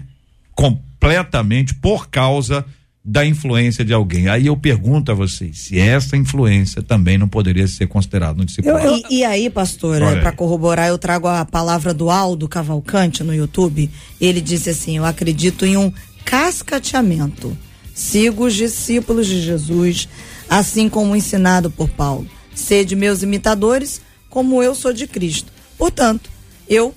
completamente 0.52 1.74
por 1.74 2.08
causa 2.08 2.64
da 3.04 3.26
influência 3.26 3.84
de 3.84 3.92
alguém. 3.92 4.28
Aí 4.28 4.46
eu 4.46 4.56
pergunto 4.56 5.12
a 5.12 5.14
vocês 5.14 5.58
se 5.58 5.78
essa 5.78 6.16
influência 6.16 6.82
também 6.82 7.18
não 7.18 7.28
poderia 7.28 7.68
ser 7.68 7.86
considerada 7.86 8.38
no 8.38 8.46
discipulado. 8.46 9.02
E, 9.10 9.18
e 9.18 9.24
aí, 9.24 9.50
pastor, 9.50 10.00
Olha 10.00 10.16
aí. 10.16 10.20
para 10.22 10.32
corroborar, 10.32 10.88
eu 10.88 10.96
trago 10.96 11.28
a 11.28 11.44
palavra 11.44 11.92
do 11.92 12.08
Aldo 12.08 12.48
Cavalcante 12.48 13.22
no 13.22 13.34
YouTube. 13.34 13.90
Ele 14.18 14.40
disse 14.40 14.70
assim: 14.70 14.96
Eu 14.96 15.04
acredito 15.04 15.66
em 15.66 15.76
um 15.76 15.92
cascateamento. 16.24 17.56
Sigo 17.94 18.46
os 18.46 18.54
discípulos 18.54 19.26
de 19.26 19.40
Jesus, 19.42 20.08
assim 20.48 20.88
como 20.88 21.14
ensinado 21.14 21.70
por 21.70 21.90
Paulo. 21.90 22.26
Sede 22.54 22.96
meus 22.96 23.22
imitadores, 23.22 24.00
como 24.30 24.62
eu 24.62 24.74
sou 24.74 24.92
de 24.92 25.06
Cristo. 25.06 25.52
Portanto, 25.76 26.30
eu 26.66 26.94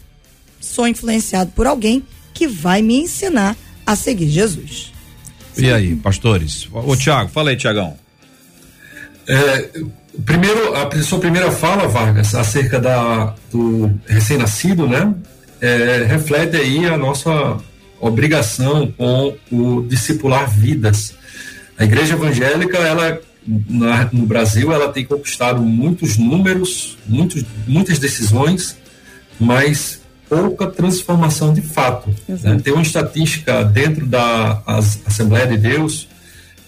sou 0.59 0.87
influenciado 0.87 1.51
por 1.51 1.67
alguém 1.67 2.03
que 2.33 2.47
vai 2.47 2.81
me 2.81 2.95
ensinar 2.95 3.57
a 3.85 3.95
seguir 3.95 4.29
Jesus. 4.29 4.96
E 5.57 5.71
aí, 5.71 5.95
pastores? 5.95 6.67
Ô, 6.71 6.95
Tiago, 6.95 7.29
fala 7.29 7.49
aí, 7.49 7.57
Tiagão. 7.57 7.97
É, 9.27 9.69
primeiro, 10.25 10.73
a 10.75 11.03
sua 11.03 11.19
primeira 11.19 11.51
fala, 11.51 11.87
Vargas, 11.87 12.33
acerca 12.35 12.79
da, 12.79 13.35
do 13.51 13.91
recém-nascido, 14.07 14.87
né? 14.87 15.13
É, 15.59 16.05
reflete 16.07 16.55
aí 16.55 16.85
a 16.85 16.97
nossa 16.97 17.57
obrigação 17.99 18.93
com 18.95 19.35
o 19.51 19.85
discipular 19.87 20.49
vidas. 20.49 21.15
A 21.77 21.83
igreja 21.83 22.13
evangélica, 22.13 22.77
ela 22.77 23.19
na, 23.69 24.09
no 24.11 24.25
Brasil, 24.25 24.71
ela 24.71 24.91
tem 24.91 25.05
conquistado 25.05 25.61
muitos 25.61 26.17
números, 26.17 26.97
muitos, 27.07 27.43
muitas 27.65 27.97
decisões, 27.97 28.77
mas 29.39 29.96
pouca 30.29 30.67
transformação 30.67 31.53
de 31.53 31.61
fato. 31.61 32.13
Né? 32.27 32.59
Tem 32.63 32.73
uma 32.73 32.81
estatística 32.81 33.63
dentro 33.63 34.05
da 34.05 34.61
as, 34.65 34.99
Assembleia 35.05 35.47
de 35.47 35.57
Deus 35.57 36.07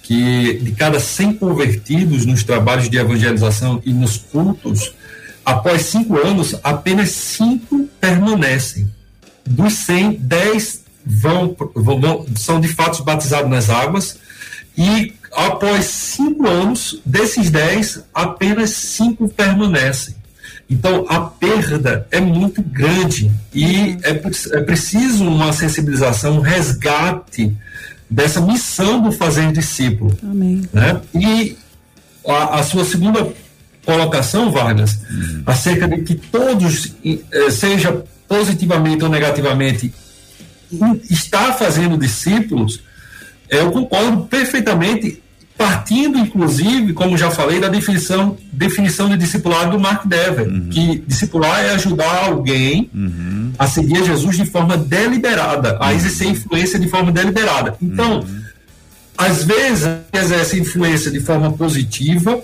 que 0.04 0.60
de 0.64 0.72
cada 0.72 1.00
100 1.00 1.34
convertidos 1.34 2.26
nos 2.26 2.44
trabalhos 2.44 2.90
de 2.90 2.98
evangelização 2.98 3.80
e 3.86 3.94
nos 3.94 4.18
cultos, 4.18 4.92
após 5.46 5.84
cinco 5.84 6.18
anos, 6.18 6.56
apenas 6.64 7.12
cinco 7.12 7.88
permanecem. 8.02 8.92
Dos 9.46 9.74
100, 9.74 10.14
10 10.14 10.84
vão, 11.06 11.56
vão, 11.76 12.26
são 12.36 12.60
de 12.60 12.68
fato 12.68 13.04
batizados 13.04 13.52
nas 13.52 13.70
águas 13.70 14.18
e 14.76 15.14
após 15.32 15.86
cinco 15.86 16.48
anos, 16.48 17.00
desses 17.06 17.52
10, 17.52 18.04
apenas 18.14 18.72
cinco 18.72 19.30
permanecem. 19.30 20.16
Então, 20.70 21.06
a 21.10 21.22
perda 21.22 22.08
é 22.12 22.22
muito 22.22 22.62
grande 22.62 23.32
e 23.54 23.98
é, 24.04 24.12
é 24.12 24.62
preciso 24.62 25.26
uma 25.26 25.52
sensibilização, 25.52 26.38
um 26.38 26.42
resgate 26.42 27.56
dessa 28.10 28.40
missão 28.40 29.02
do 29.02 29.12
fazer 29.12 29.52
discípulo. 29.52 30.16
Amém. 30.24 30.68
Né? 30.72 31.02
E 31.16 31.58
a, 32.28 32.60
a, 32.60 32.64
sua 32.64 32.86
segunda 32.86 33.34
colocação, 33.84 34.52
Vargas, 34.52 35.00
uhum. 35.10 35.44
acerca 35.48 35.88
de 35.88 36.04
que 36.04 36.16
todos, 36.16 36.94
eh, 37.04 37.50
seja 37.50 38.04
positivamente 38.28 39.04
ou 39.04 39.10
negativamente, 39.10 39.92
está 41.10 41.52
fazendo 41.54 41.98
discípulos, 41.98 42.84
eu 43.50 43.72
concordo 43.72 44.26
perfeitamente 44.26 45.22
partindo 45.60 46.18
inclusive, 46.18 46.94
como 46.94 47.18
já 47.18 47.30
falei, 47.30 47.60
da 47.60 47.68
definição, 47.68 48.38
definição 48.50 49.10
de 49.10 49.18
discipulado 49.18 49.72
do 49.72 49.80
Mark 49.80 50.08
Dever, 50.08 50.48
uhum. 50.48 50.70
que 50.70 51.04
discipular 51.06 51.60
é 51.66 51.72
ajudar 51.72 52.28
alguém 52.28 52.90
uhum. 52.96 53.52
a 53.60 53.68
seguir 53.68 54.06
Jesus 54.06 54.38
de 54.38 54.46
forma 54.46 54.78
deliberada, 54.78 55.78
a 55.82 55.94
exercer 55.94 56.30
influência 56.30 56.80
de 56.80 56.88
forma 56.88 57.12
deliberada. 57.12 57.76
Então, 57.82 58.22
uhum. 58.22 58.42
às 59.18 59.44
vezes 59.44 59.86
exerce 60.14 60.58
influência 60.62 61.12
de 61.12 61.20
forma 61.20 61.52
positiva 61.52 62.40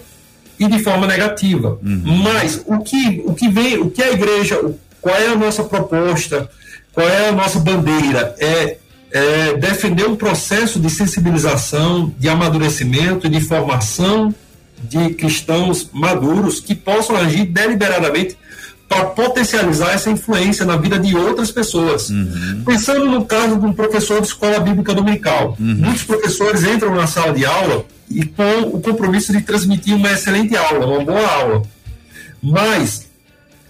e 0.60 0.68
de 0.68 0.80
forma 0.84 1.08
negativa. 1.08 1.80
Mas 1.82 2.62
o 2.66 2.80
que, 2.80 3.24
o 3.26 3.34
que 3.34 3.48
vem, 3.48 3.78
o 3.78 3.90
que 3.90 4.04
a 4.04 4.12
igreja, 4.12 4.60
qual 5.00 5.16
é 5.16 5.28
a 5.28 5.38
nossa 5.38 5.64
proposta, 5.64 6.50
qual 6.92 7.08
é 7.08 7.30
a 7.30 7.32
nossa 7.32 7.62
bandeira? 7.62 8.36
É 8.40 8.76
é, 9.16 9.54
defender 9.54 10.06
um 10.06 10.16
processo 10.18 10.78
de 10.78 10.90
sensibilização, 10.90 12.14
de 12.20 12.28
amadurecimento, 12.28 13.30
de 13.30 13.40
formação 13.40 14.36
de 14.90 15.14
cristãos 15.14 15.90
maduros 15.94 16.60
que 16.60 16.76
possam 16.76 17.16
agir 17.16 17.46
deliberadamente 17.46 18.38
para 18.90 19.06
potencializar 19.06 19.94
essa 19.94 20.12
influência 20.12 20.66
na 20.66 20.76
vida 20.76 21.00
de 21.00 21.16
outras 21.16 21.50
pessoas. 21.50 22.10
Uhum. 22.10 22.64
Pensando 22.66 23.06
no 23.06 23.24
caso 23.24 23.58
de 23.58 23.66
um 23.66 23.72
professor 23.72 24.20
de 24.20 24.28
escola 24.28 24.60
bíblica 24.60 24.94
dominical, 24.94 25.56
uhum. 25.58 25.76
muitos 25.76 26.04
professores 26.04 26.66
entram 26.66 26.94
na 26.94 27.08
sala 27.08 27.32
de 27.32 27.46
aula 27.46 27.86
e 28.12 28.26
com 28.26 28.64
o 28.74 28.82
compromisso 28.82 29.32
de 29.32 29.40
transmitir 29.40 29.96
uma 29.96 30.12
excelente 30.12 30.58
aula, 30.58 30.86
uma 30.86 31.06
boa 31.06 31.26
aula. 31.26 31.62
Mas 32.44 33.08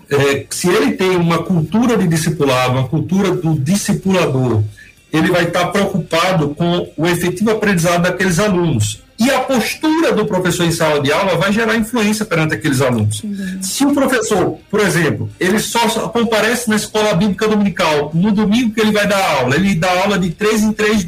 é, 0.10 0.44
se 0.50 0.68
ele 0.68 0.94
tem 0.94 1.16
uma 1.16 1.44
cultura 1.44 1.96
de 1.96 2.08
discipulado, 2.08 2.74
uma 2.74 2.88
cultura 2.88 3.30
do 3.30 3.54
discipulador, 3.54 4.64
ele 5.12 5.32
vai 5.32 5.46
estar 5.46 5.68
preocupado 5.68 6.50
com 6.50 6.92
o 6.98 7.08
efetivo 7.08 7.52
aprendizado 7.52 8.04
daqueles 8.04 8.40
alunos. 8.40 9.04
E 9.18 9.30
a 9.32 9.40
postura 9.40 10.12
do 10.12 10.26
professor 10.26 10.66
em 10.66 10.72
sala 10.72 11.00
de 11.00 11.10
aula 11.10 11.38
vai 11.38 11.52
gerar 11.52 11.76
influência 11.78 12.26
perante 12.26 12.54
aqueles 12.54 12.82
alunos. 12.82 13.24
Se 13.62 13.86
o 13.86 13.94
professor, 13.94 14.58
por 14.70 14.82
exemplo, 14.82 15.30
ele 15.40 15.58
só 15.58 15.80
comparece 16.10 16.70
na 16.70 16.76
escola 16.76 17.14
bíblica 17.14 17.48
dominical, 17.48 18.12
no 18.14 18.32
domingo 18.34 18.74
que 18.74 18.82
ele 18.82 18.92
vai 18.92 19.08
dar 19.08 19.24
aula, 19.38 19.56
ele 19.56 19.74
dá 19.76 19.90
aula 20.02 20.20
de 20.20 20.32
três 20.32 20.62
em 20.62 20.74
três, 20.74 21.08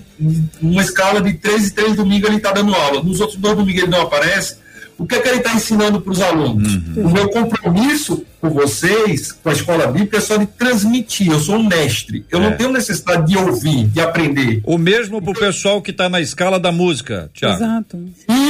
uma 0.62 0.82
escala 0.82 1.22
de 1.22 1.34
três 1.34 1.68
em 1.68 1.70
três 1.72 1.96
domingos 1.98 2.30
ele 2.30 2.38
está 2.38 2.54
dando 2.54 2.74
aula, 2.74 3.04
nos 3.04 3.20
outros 3.20 3.38
dois 3.38 3.58
domingos 3.58 3.84
ele 3.84 3.92
não 3.92 4.02
aparece, 4.02 4.56
o 4.98 5.06
que, 5.06 5.16
é 5.16 5.20
que 5.20 5.28
ele 5.28 5.38
está 5.38 5.54
ensinando 5.54 6.02
para 6.02 6.12
os 6.12 6.22
alunos? 6.22 6.76
Uhum. 6.76 7.06
O 7.06 7.12
meu 7.12 7.30
compromisso 7.30 8.26
com 8.42 8.50
vocês, 8.50 9.32
com 9.32 9.50
a 9.50 9.54
escola 9.54 9.88
bíblica, 9.88 10.18
é 10.18 10.22
só 10.22 10.38
de 10.38 10.48
transmitir. 10.48 11.32
Eu 11.32 11.40
sou 11.40 11.56
um 11.58 11.68
mestre. 11.68 12.26
Eu 12.32 12.40
é. 12.40 12.50
não 12.50 12.58
tenho 12.58 12.72
necessidade 12.72 13.28
de 13.28 13.38
ouvir, 13.38 13.88
de 13.88 14.02
aprender. 14.02 14.62
O 14.64 14.78
mesmo 14.78 15.22
para 15.22 15.32
o 15.32 15.36
pessoal 15.36 15.82
que 15.82 15.92
está 15.92 16.10
na 16.10 16.20
escala 16.20 16.60
da 16.60 16.72
música, 16.72 17.30
Tiago. 17.34 17.64
Exato. 17.64 18.06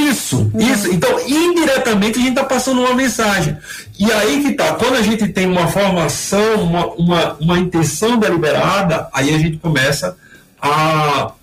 Isso, 0.10 0.52
é. 0.56 0.64
isso. 0.64 0.92
Então, 0.92 1.20
indiretamente, 1.28 2.18
a 2.18 2.22
gente 2.22 2.30
está 2.30 2.46
passando 2.46 2.80
uma 2.80 2.96
mensagem. 2.96 3.58
E 4.00 4.10
aí 4.10 4.42
que 4.42 4.54
tá, 4.54 4.74
quando 4.76 4.96
a 4.96 5.02
gente 5.02 5.28
tem 5.28 5.48
uma 5.48 5.68
formação, 5.68 6.64
uma, 6.64 6.86
uma, 6.94 7.34
uma 7.42 7.60
intenção 7.60 8.18
deliberada, 8.18 9.10
aí 9.12 9.36
a 9.36 9.38
gente 9.38 9.58
começa 9.58 10.16
a 10.62 11.34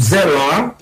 zelar 0.00 0.79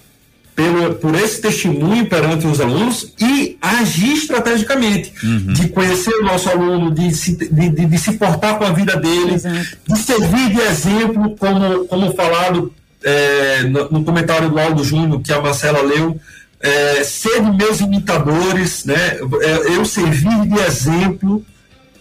pelo, 0.59 0.97
por 0.97 1.15
esse 1.15 1.41
testemunho 1.41 2.07
perante 2.07 2.45
os 2.45 2.61
alunos 2.61 3.15
e 3.21 3.57
agir 3.63 4.15
estrategicamente, 4.15 5.13
uhum. 5.23 5.53
de 5.53 5.69
conhecer 5.69 6.13
o 6.17 6.25
nosso 6.25 6.49
aluno, 6.49 6.91
de 6.91 7.15
se, 7.15 7.37
de, 7.37 7.69
de, 7.69 7.87
de 7.87 7.99
se 7.99 8.15
portar 8.15 8.59
com 8.59 8.65
a 8.65 8.73
vida 8.73 8.97
dele, 8.97 9.35
Exato. 9.35 9.79
de 9.87 9.99
servir 10.01 10.51
de 10.51 10.61
exemplo, 10.61 11.37
como, 11.37 11.85
como 11.85 12.13
falado 12.13 12.75
é, 13.05 13.63
no, 13.63 13.89
no, 13.89 14.05
comentário 14.05 14.51
do 14.51 14.59
Aldo 14.59 14.83
Júnior, 14.83 15.23
que 15.23 15.33
a 15.33 15.41
Marcela 15.41 15.81
leu, 15.81 16.21
é, 16.61 17.05
ser 17.05 17.41
meus 17.41 17.79
imitadores, 17.79 18.85
né, 18.85 19.17
é, 19.41 19.77
eu 19.77 19.85
servir 19.85 20.41
de 20.45 20.59
exemplo 20.59 21.47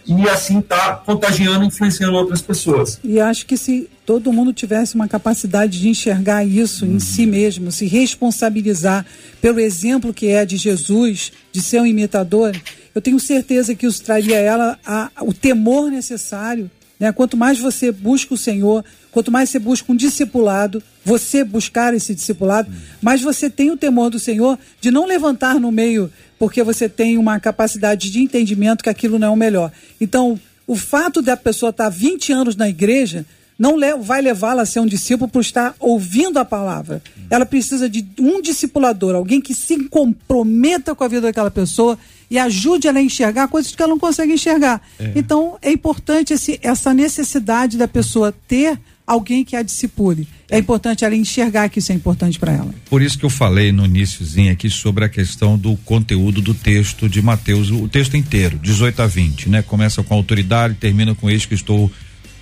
e 0.08 0.30
assim 0.30 0.62
tá 0.62 0.96
contagiando, 1.06 1.66
influenciando 1.66 2.16
outras 2.16 2.42
pessoas. 2.42 3.00
E 3.04 3.20
acho 3.20 3.46
que 3.46 3.58
se 3.58 3.90
todo 4.06 4.32
mundo 4.32 4.54
tivesse 4.54 4.96
uma 4.96 5.08
capacidade 5.08 5.80
de 5.80 5.90
enxergar 5.90 6.46
isso 6.46 6.86
uhum. 6.86 6.96
em 6.96 7.00
si 7.00 7.26
mesmo, 7.26 7.72
se 7.72 7.86
responsabilizar 7.86 9.06
pelo 9.42 9.60
exemplo 9.60 10.14
que 10.14 10.28
é 10.28 10.46
de 10.46 10.56
Jesus, 10.56 11.34
de 11.52 11.62
ser 11.62 11.82
um 11.82 11.86
imitador, 11.86 12.56
eu 12.96 13.02
tenho 13.02 13.20
certeza 13.20 13.76
que 13.76 13.86
isso 13.86 14.02
traria 14.02 14.38
a 14.38 14.40
ela 14.40 14.80
a, 14.86 15.12
o 15.22 15.34
temor 15.34 15.92
necessário. 15.92 16.72
Né? 17.00 17.12
Quanto 17.12 17.36
mais 17.36 17.60
você 17.60 17.92
busca 17.92 18.34
o 18.34 18.38
Senhor, 18.38 18.84
quanto 19.18 19.32
mais 19.32 19.50
você 19.50 19.58
busca 19.58 19.92
um 19.92 19.96
discipulado, 19.96 20.84
você 21.04 21.44
buscar 21.44 21.92
esse 21.92 22.14
discipulado, 22.14 22.72
mais 23.02 23.20
você 23.20 23.50
tem 23.50 23.72
o 23.72 23.76
temor 23.76 24.12
do 24.12 24.20
Senhor 24.20 24.60
de 24.80 24.92
não 24.92 25.08
levantar 25.08 25.60
no 25.60 25.72
meio 25.72 26.12
porque 26.38 26.62
você 26.62 26.88
tem 26.88 27.18
uma 27.18 27.40
capacidade 27.40 28.12
de 28.12 28.22
entendimento 28.22 28.84
que 28.84 28.92
aquilo 28.92 29.18
não 29.18 29.30
é 29.30 29.32
o 29.32 29.36
melhor. 29.36 29.72
Então, 30.00 30.40
o 30.68 30.76
fato 30.76 31.20
da 31.20 31.36
pessoa 31.36 31.72
estar 31.72 31.90
20 31.90 32.32
anos 32.32 32.56
na 32.56 32.70
igreja 32.70 33.26
não 33.58 33.76
vai 34.04 34.22
levá-la 34.22 34.62
a 34.62 34.66
ser 34.68 34.82
um 34.82 34.86
discípulo 34.86 35.28
por 35.28 35.42
estar 35.42 35.74
ouvindo 35.80 36.38
a 36.38 36.46
palavra. 36.46 37.02
Ela 37.28 37.44
precisa 37.44 37.90
de 37.90 38.06
um 38.20 38.40
discipulador, 38.40 39.16
alguém 39.16 39.42
que 39.42 39.56
se 39.56 39.86
comprometa 39.86 40.94
com 40.94 41.04
a 41.04 41.08
vida 41.08 41.22
daquela 41.22 41.50
pessoa 41.50 41.98
e 42.30 42.38
ajude 42.38 42.88
ela 42.88 43.00
a 43.00 43.02
enxergar 43.02 43.48
coisas 43.48 43.74
que 43.74 43.82
ela 43.82 43.90
não 43.90 43.98
consegue 43.98 44.34
enxergar. 44.34 44.80
É. 45.00 45.14
Então, 45.16 45.58
é 45.60 45.72
importante 45.72 46.34
esse, 46.34 46.60
essa 46.62 46.94
necessidade 46.94 47.78
da 47.78 47.88
pessoa 47.88 48.32
ter 48.48 48.80
alguém 49.08 49.46
que 49.46 49.56
a 49.56 49.64
discipule. 49.64 50.28
É 50.50 50.58
importante 50.58 51.06
ela 51.06 51.16
enxergar 51.16 51.70
que 51.70 51.80
isso 51.80 51.94
é 51.94 51.96
importante 51.96 52.38
para 52.38 52.52
ela. 52.52 52.76
Por 52.90 53.02
isso 53.02 53.18
que 53.18 53.26
eu 53.26 53.30
falei 53.30 53.72
no 53.72 53.86
iníciozinho 53.86 54.52
aqui 54.52 54.70
sobre 54.70 55.06
a 55.06 55.10
questão 55.10 55.58
do 55.58 55.78
conteúdo 55.78 56.42
do 56.42 56.54
texto 56.54 57.08
de 57.08 57.22
Mateus, 57.22 57.72
o 57.72 57.88
texto 57.88 58.18
inteiro, 58.18 58.60
18 58.60 59.02
a 59.02 59.08
20, 59.08 59.50
né? 59.50 59.62
Começa 59.62 60.04
com 60.04 60.14
autoridade, 60.14 60.76
termina 60.76 61.16
com 61.16 61.30
eis 61.30 61.46
que 61.46 61.54
estou 61.54 61.90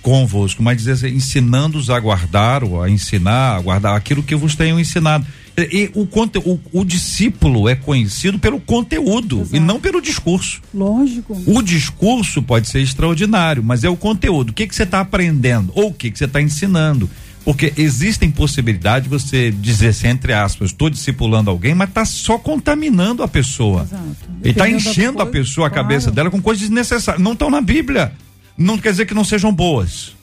convosco, 0.02 0.62
mas 0.62 0.76
dizer 0.76 0.92
assim, 0.92 1.08
ensinando-os 1.08 1.90
a 1.90 1.98
guardar, 1.98 2.62
ou 2.62 2.82
a 2.82 2.90
ensinar, 2.90 3.56
a 3.56 3.60
guardar 3.60 3.96
aquilo 3.96 4.22
que 4.22 4.34
vos 4.34 4.54
tenho 4.54 4.78
ensinado. 4.78 5.26
E 5.58 5.90
o, 5.94 6.06
conte, 6.06 6.38
o, 6.38 6.60
o 6.72 6.84
discípulo 6.84 7.66
é 7.66 7.74
conhecido 7.74 8.38
pelo 8.38 8.60
conteúdo 8.60 9.40
Exato. 9.40 9.56
e 9.56 9.60
não 9.60 9.80
pelo 9.80 10.02
discurso. 10.02 10.60
Lógico. 10.74 11.34
O 11.46 11.62
discurso 11.62 12.42
pode 12.42 12.68
ser 12.68 12.80
extraordinário, 12.80 13.64
mas 13.64 13.82
é 13.82 13.88
o 13.88 13.96
conteúdo. 13.96 14.50
O 14.50 14.52
que, 14.52 14.66
que 14.66 14.74
você 14.74 14.82
está 14.82 15.00
aprendendo? 15.00 15.72
Ou 15.74 15.88
o 15.88 15.94
que, 15.94 16.10
que 16.10 16.18
você 16.18 16.26
está 16.26 16.42
ensinando? 16.42 17.08
Porque 17.42 17.72
existem 17.76 18.30
possibilidades 18.30 19.04
de 19.04 19.08
você 19.08 19.50
dizer 19.50 19.88
assim, 19.88 20.08
entre 20.08 20.32
aspas, 20.32 20.70
estou 20.70 20.90
discipulando 20.90 21.48
alguém, 21.48 21.74
mas 21.74 21.88
está 21.88 22.04
só 22.04 22.36
contaminando 22.36 23.22
a 23.22 23.28
pessoa. 23.28 23.82
Exato. 23.82 24.04
Ele 24.42 24.50
está 24.50 24.68
enchendo 24.68 25.22
a 25.22 25.24
coisa, 25.24 25.30
pessoa, 25.30 25.68
a 25.68 25.70
claro. 25.70 25.88
cabeça 25.88 26.10
dela 26.10 26.30
com 26.30 26.42
coisas 26.42 26.62
desnecessárias. 26.62 27.22
Não 27.22 27.32
estão 27.32 27.48
na 27.48 27.60
Bíblia. 27.60 28.12
Não 28.58 28.76
quer 28.76 28.90
dizer 28.90 29.06
que 29.06 29.14
não 29.14 29.24
sejam 29.24 29.52
boas. 29.52 30.16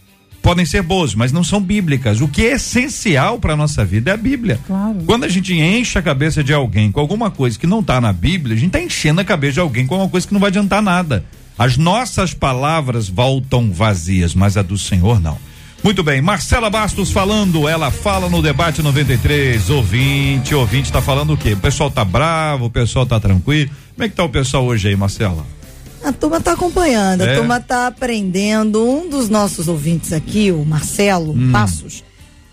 Podem 0.44 0.66
ser 0.66 0.82
boas, 0.82 1.16
mas 1.16 1.32
não 1.32 1.41
são 1.41 1.62
bíblicas. 1.62 2.20
O 2.20 2.28
que 2.28 2.46
é 2.46 2.56
essencial 2.56 3.39
para 3.39 3.56
nossa 3.56 3.86
vida 3.86 4.12
é 4.12 4.14
a 4.14 4.18
Bíblia. 4.18 4.60
Claro. 4.68 4.98
Quando 5.06 5.24
a 5.24 5.30
gente 5.30 5.54
enche 5.54 5.98
a 5.98 6.02
cabeça 6.02 6.44
de 6.44 6.54
alguém 6.54 6.91
com 6.91 7.00
alguma 7.00 7.32
coisa 7.32 7.58
que 7.58 7.66
não 7.66 7.80
está 7.80 8.02
na 8.02 8.12
Bíblia, 8.12 8.54
a 8.54 8.60
gente 8.60 8.76
está 8.76 8.82
enchendo 8.82 9.22
a 9.22 9.24
cabeça 9.24 9.54
de 9.54 9.60
alguém 9.62 9.88
com 9.88 9.96
alguma 9.96 10.12
coisa 10.12 10.28
que 10.28 10.34
não 10.34 10.41
vai 10.41 10.50
adiantar 10.50 10.82
nada. 10.82 11.24
As 11.58 11.78
nossas 11.78 12.34
palavras 12.34 13.08
voltam 13.08 13.72
vazias, 13.72 14.36
mas 14.36 14.58
a 14.58 14.62
do 14.62 14.78
Senhor 14.78 15.18
não. 15.18 15.38
Muito 15.82 16.04
bem, 16.04 16.22
Marcela 16.22 16.70
Bastos 16.70 17.10
falando, 17.10 17.68
ela 17.68 17.89
fala 17.89 18.30
no 18.30 18.41
debate 18.41 18.82
93, 18.82 19.70
ouvinte, 19.70 20.54
ouvinte 20.54 20.91
tá 20.91 21.02
falando 21.02 21.34
o 21.34 21.38
quê? 21.38 21.54
O 21.54 21.58
pessoal 21.58 21.89
tá 21.89 22.04
bravo, 22.04 22.66
o 22.66 22.70
pessoal 22.70 23.06
tá 23.06 23.18
tranquilo. 23.18 23.72
Como 23.94 24.06
é 24.06 24.10
que 24.10 24.16
tá 24.16 24.26
o 24.26 24.30
pessoal 24.30 24.66
hoje 24.66 24.89
aí, 24.89 24.96
Marcela? 24.98 25.46
A 26.04 26.12
turma 26.12 26.38
está 26.38 26.51
acompanhando, 26.54 27.22
É? 27.22 27.34
a 27.34 27.38
turma 27.38 27.58
está 27.58 27.88
aprendendo. 27.88 28.84
Um 28.88 29.10
dos 29.10 29.30
nossos 29.30 29.68
ouvintes 29.68 30.12
aqui, 30.12 30.51
o 30.51 30.66
Marcelo 30.66 31.32
Hum. 31.34 31.51
Passos, 31.51 32.04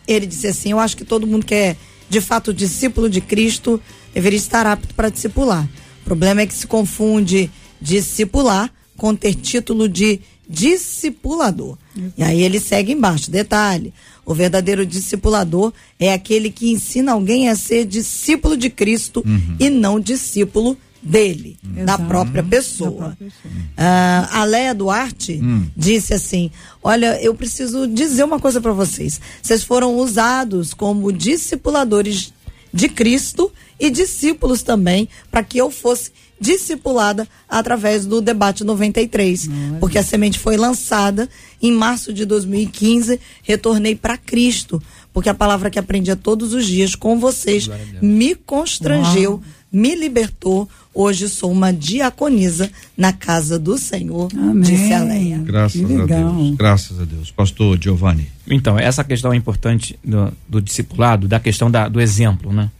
ele 0.07 0.27
disse 0.27 0.47
assim: 0.47 0.71
Eu 0.71 0.79
acho 0.79 0.97
que 0.97 1.05
todo 1.05 1.27
mundo 1.27 1.45
que 1.45 1.55
é 1.55 1.77
de 2.09 2.21
fato 2.21 2.53
discípulo 2.55 3.09
de 3.09 3.21
Cristo 3.21 3.81
deveria 4.15 4.39
estar 4.39 4.67
apto 4.67 4.95
para 4.95 5.09
discipular. 5.11 5.69
O 6.03 6.05
problema 6.05 6.41
é 6.43 6.47
que 6.47 6.55
se 6.55 6.67
confunde 6.67 7.51
discipular 7.81 8.71
com 8.97 9.15
ter 9.15 9.35
título 9.35 9.89
de 9.89 10.21
discipulador. 10.49 11.77
E 12.17 12.23
aí 12.23 12.43
ele 12.43 12.61
segue 12.61 12.93
embaixo. 12.93 13.31
Detalhe: 13.31 13.93
o 14.25 14.35
verdadeiro 14.35 14.85
discipulador 14.87 15.73
é 15.99 16.13
aquele 16.13 16.51
que 16.51 16.71
ensina 16.71 17.13
alguém 17.13 17.49
a 17.49 17.55
ser 17.57 17.85
discípulo 17.85 18.57
de 18.57 18.71
Cristo 18.71 19.25
e 19.59 19.69
não 19.71 19.99
discípulo 20.01 20.77
dele, 21.03 21.57
da 21.63 21.83
Exato. 21.83 22.05
própria 22.05 22.43
Da 22.43 22.49
pessoa. 22.49 22.91
própria 22.93 23.17
pessoa. 23.31 23.55
Ah, 23.77 24.29
a 24.41 24.45
Léa 24.45 24.75
Duarte 24.75 25.41
disse 25.77 26.13
assim: 26.15 26.51
Olha, 26.83 27.21
eu 27.23 27.35
preciso 27.35 27.87
dizer 27.87 28.25
uma 28.25 28.39
coisa 28.39 28.61
para 28.61 28.73
vocês. 28.73 29.21
Vocês 29.43 29.63
foram 29.63 29.97
usados 29.97 30.75
como 30.75 31.13
discipuladores 31.13 32.33
de 32.73 32.89
Cristo 32.89 33.51
e 33.79 33.91
discípulos 33.91 34.63
também, 34.63 35.09
para 35.31 35.43
que 35.43 35.59
eu 35.59 35.71
fosse 35.71 36.13
discipulada 36.41 37.29
através 37.49 38.07
do 38.07 38.21
debate 38.23 38.65
93, 38.65 39.49
porque 39.79 39.99
a 39.99 40.03
semente 40.03 40.39
foi 40.39 40.57
lançada 40.57 41.29
em 41.61 41.71
março 41.71 42.13
de 42.15 42.25
2015, 42.25 43.21
retornei 43.43 43.95
para 43.95 44.17
Cristo, 44.17 44.83
porque 45.13 45.29
a 45.29 45.35
palavra 45.35 45.69
que 45.69 45.79
aprendia 45.79 46.17
todos 46.17 46.55
os 46.55 46.67
dias 46.67 46.95
com 46.95 47.19
vocês 47.19 47.69
me 48.01 48.35
constrangeu, 48.35 49.43
me 49.71 49.95
libertou. 49.95 50.67
Hoje 50.93 51.29
sou 51.29 51.53
uma 51.53 51.73
diaconisa 51.73 52.69
na 52.97 53.13
casa 53.13 53.59
do 53.59 53.79
Senhor, 53.79 54.29
Amém. 54.35 54.61
disse 54.63 54.93
a 54.93 55.05
Leia. 55.05 55.39
Graças 55.39 55.81
Que 55.81 55.85
a 55.85 55.99
legal. 55.99 56.35
Deus. 56.35 56.57
Graças 56.57 57.01
a 57.01 57.05
Deus. 57.05 57.31
Pastor 57.31 57.79
Giovanni. 57.81 58.27
Então, 58.49 58.77
essa 58.77 59.05
questão 59.05 59.33
é 59.33 59.37
importante 59.37 59.97
do, 60.05 60.33
do 60.49 60.61
discipulado, 60.61 61.29
da 61.29 61.39
questão 61.39 61.71
da- 61.71 61.89
do 61.89 62.01
exemplo, 62.01 62.53
né? 62.53 62.71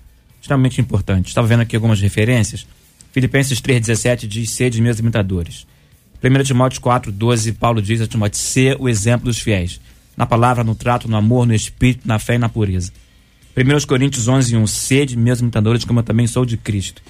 Extremamente 0.41 0.81
importante. 0.81 1.29
Estava 1.29 1.47
vendo 1.47 1.61
aqui 1.61 1.77
algumas 1.77 2.01
referências. 2.01 2.67
Filipenses 3.13 3.61
3,17 3.61 4.27
diz: 4.27 4.51
Sede 4.51 4.83
meus 4.83 4.99
imitadores. 4.99 5.65
1 6.23 6.43
Timóteo 6.43 6.81
4,12, 6.81 7.53
Paulo 7.55 7.81
diz 7.81 8.01
a 8.01 8.07
Timóteo: 8.09 8.39
Ser 8.41 8.77
o 8.81 8.89
exemplo 8.89 9.27
dos 9.27 9.39
fiéis. 9.39 9.81
Na 10.17 10.27
palavra, 10.27 10.65
no 10.65 10.75
trato, 10.75 11.09
no 11.09 11.17
amor, 11.17 11.47
no 11.47 11.55
espírito, 11.55 12.07
na 12.09 12.19
fé 12.19 12.35
e 12.35 12.39
na 12.39 12.49
pureza. 12.49 12.91
1 13.57 13.87
Coríntios 13.87 14.27
11, 14.29 14.57
1, 14.57 14.67
Sede 14.67 15.17
meus 15.17 15.41
imitadores, 15.41 15.85
como 15.85 16.01
eu 16.01 16.05
também 16.05 16.27
sou 16.27 16.45
de 16.45 16.57
Cristo. 16.57 17.01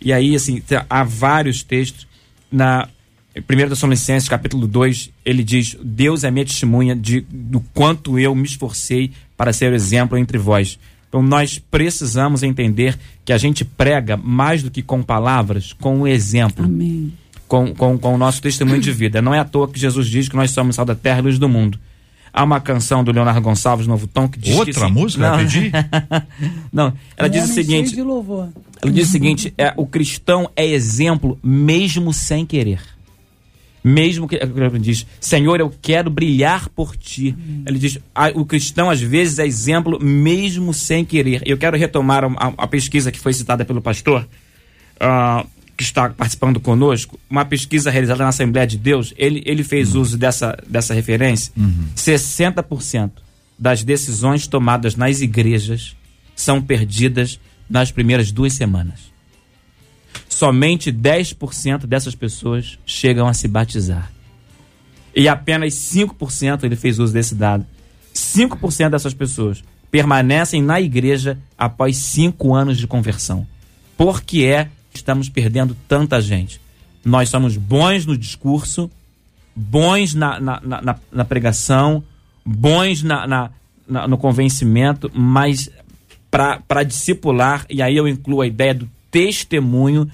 E 0.00 0.12
aí, 0.12 0.34
assim, 0.34 0.60
tem- 0.60 0.80
há 0.88 1.04
vários 1.04 1.62
textos. 1.62 2.06
Na 2.50 2.88
1 3.36 3.68
Tessalonicenses, 3.68 4.28
capítulo 4.28 4.66
2, 4.66 5.10
ele 5.24 5.44
diz: 5.44 5.76
Deus 5.82 6.24
é 6.24 6.30
minha 6.30 6.44
testemunha 6.44 6.96
de, 6.96 7.20
do 7.30 7.60
quanto 7.74 8.18
eu 8.18 8.34
me 8.34 8.44
esforcei 8.44 9.12
para 9.36 9.52
ser 9.52 9.72
o 9.72 9.74
exemplo 9.74 10.16
entre 10.18 10.38
vós. 10.38 10.78
Então, 11.08 11.22
nós 11.22 11.58
precisamos 11.58 12.42
entender 12.42 12.98
que 13.24 13.32
a 13.32 13.38
gente 13.38 13.64
prega 13.64 14.16
mais 14.16 14.62
do 14.62 14.70
que 14.70 14.82
com 14.82 15.02
palavras, 15.02 15.72
com 15.72 16.02
o 16.02 16.06
exemplo 16.06 16.64
Amém. 16.64 17.12
com, 17.46 17.74
com, 17.74 17.96
com 17.98 18.14
o 18.14 18.18
nosso 18.18 18.42
testemunho 18.42 18.80
de 18.80 18.92
vida. 18.92 19.22
Não 19.22 19.34
é 19.34 19.38
à 19.38 19.44
toa 19.44 19.68
que 19.68 19.78
Jesus 19.80 20.06
diz 20.06 20.28
que 20.28 20.36
nós 20.36 20.50
somos 20.50 20.76
sal 20.76 20.84
da 20.84 20.94
terra 20.94 21.20
e 21.20 21.22
luz 21.22 21.38
do 21.38 21.48
mundo. 21.48 21.78
Há 22.32 22.44
uma 22.44 22.60
canção 22.60 23.02
do 23.02 23.10
Leonardo 23.12 23.40
Gonçalves, 23.40 23.86
Novo 23.86 24.06
Tom, 24.06 24.28
que 24.28 24.38
diz 24.38 24.52
que... 24.54 24.58
Outra 24.60 24.84
assim- 24.86 24.92
música? 24.94 25.30
Não, 25.30 25.40
Entendi. 25.40 25.72
não, 26.72 26.92
ela 27.16 27.28
diz 27.28 27.40
o 27.42 27.44
Homem 27.44 27.54
seguinte... 27.54 27.90
cheio 27.90 28.02
de 28.02 28.08
louvor. 28.08 28.48
Ela 28.82 28.92
diz 28.92 29.08
o 29.08 29.12
seguinte: 29.12 29.52
é, 29.58 29.72
o 29.76 29.86
cristão 29.86 30.50
é 30.54 30.64
exemplo 30.66 31.38
mesmo 31.42 32.12
sem 32.12 32.46
querer. 32.46 32.80
Mesmo 33.82 34.28
que 34.28 34.34
ele 34.36 34.78
diz, 34.80 35.06
Senhor, 35.20 35.60
eu 35.60 35.72
quero 35.80 36.10
brilhar 36.10 36.68
por 36.68 36.96
ti. 36.96 37.34
Ele 37.64 37.78
diz, 37.78 37.98
"Ah, 38.14 38.28
o 38.34 38.44
cristão 38.44 38.90
às 38.90 39.00
vezes 39.00 39.38
é 39.38 39.46
exemplo 39.46 39.98
mesmo 40.02 40.74
sem 40.74 41.04
querer. 41.04 41.42
Eu 41.46 41.56
quero 41.56 41.76
retomar 41.76 42.24
a, 42.24 42.52
a- 42.58 42.66
pesquisa 42.66 43.10
que 43.10 43.18
foi 43.18 43.32
citada 43.32 43.64
pelo 43.64 43.80
pastor, 43.80 44.28
ah, 45.00 45.46
que 45.78 45.84
está 45.84 46.10
participando 46.10 46.58
conosco, 46.58 47.20
uma 47.30 47.44
pesquisa 47.44 47.88
realizada 47.88 48.24
na 48.24 48.30
Assembleia 48.30 48.66
de 48.66 48.76
Deus. 48.76 49.14
Ele, 49.16 49.44
ele 49.46 49.62
fez 49.62 49.94
uso 49.94 50.18
dessa, 50.18 50.58
dessa 50.66 50.92
referência. 50.92 51.52
60% 51.96 53.12
das 53.56 53.84
decisões 53.84 54.48
tomadas 54.48 54.96
nas 54.96 55.20
igrejas 55.20 55.96
são 56.34 56.60
perdidas 56.60 57.38
nas 57.70 57.92
primeiras 57.92 58.32
duas 58.32 58.54
semanas. 58.54 59.12
Somente 60.28 60.90
10% 60.90 61.86
dessas 61.86 62.16
pessoas 62.16 62.76
chegam 62.84 63.28
a 63.28 63.32
se 63.32 63.46
batizar. 63.46 64.10
E 65.14 65.28
apenas 65.28 65.74
5%, 65.74 66.64
ele 66.64 66.74
fez 66.74 66.98
uso 66.98 67.12
desse 67.12 67.36
dado, 67.36 67.64
5% 68.12 68.90
dessas 68.90 69.14
pessoas 69.14 69.62
permanecem 69.92 70.60
na 70.60 70.80
igreja 70.80 71.38
após 71.56 71.96
cinco 71.96 72.52
anos 72.52 72.78
de 72.78 72.86
conversão. 72.86 73.46
Por 73.96 74.22
que 74.22 74.44
é 74.44 74.68
estamos 74.98 75.28
perdendo 75.28 75.76
tanta 75.88 76.20
gente? 76.20 76.60
Nós 77.04 77.28
somos 77.28 77.56
bons 77.56 78.04
no 78.06 78.16
discurso, 78.16 78.90
bons 79.54 80.14
na, 80.14 80.38
na, 80.40 80.60
na- 80.60 80.82
na- 80.82 80.96
na 81.12 81.24
pregação, 81.24 82.02
bons 82.44 83.02
na, 83.02 83.26
na- 83.26 83.50
na- 83.88 84.06
no 84.08 84.18
convencimento, 84.18 85.10
mas 85.14 85.70
para 86.30 86.82
discipular, 86.82 87.64
e 87.70 87.80
aí 87.80 87.96
eu 87.96 88.06
incluo 88.06 88.42
a 88.42 88.46
ideia 88.46 88.74
do 88.74 88.88
testemunho, 89.10 90.08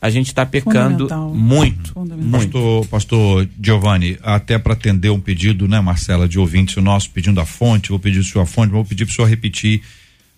a 0.00 0.08
gente 0.10 0.28
está 0.28 0.46
pecando 0.46 1.06
muito. 1.34 1.92
Muito. 2.16 2.52
Pastor, 2.52 2.86
pastor 2.86 3.48
Giovanni, 3.60 4.16
até 4.22 4.56
para 4.56 4.74
atender 4.74 5.10
um 5.10 5.18
pedido, 5.18 5.66
né, 5.66 5.80
Marcela, 5.80 6.28
de 6.28 6.38
ouvinte 6.38 6.80
nosso 6.80 7.10
pedindo 7.10 7.40
a 7.40 7.44
fonte, 7.44 7.88
vou 7.90 7.98
pedir 7.98 8.22
sua 8.22 8.46
fonte, 8.46 8.70
vou 8.70 8.84
pedir 8.84 9.04
para 9.06 9.12
o 9.12 9.16
senhor 9.16 9.26
repetir. 9.28 9.82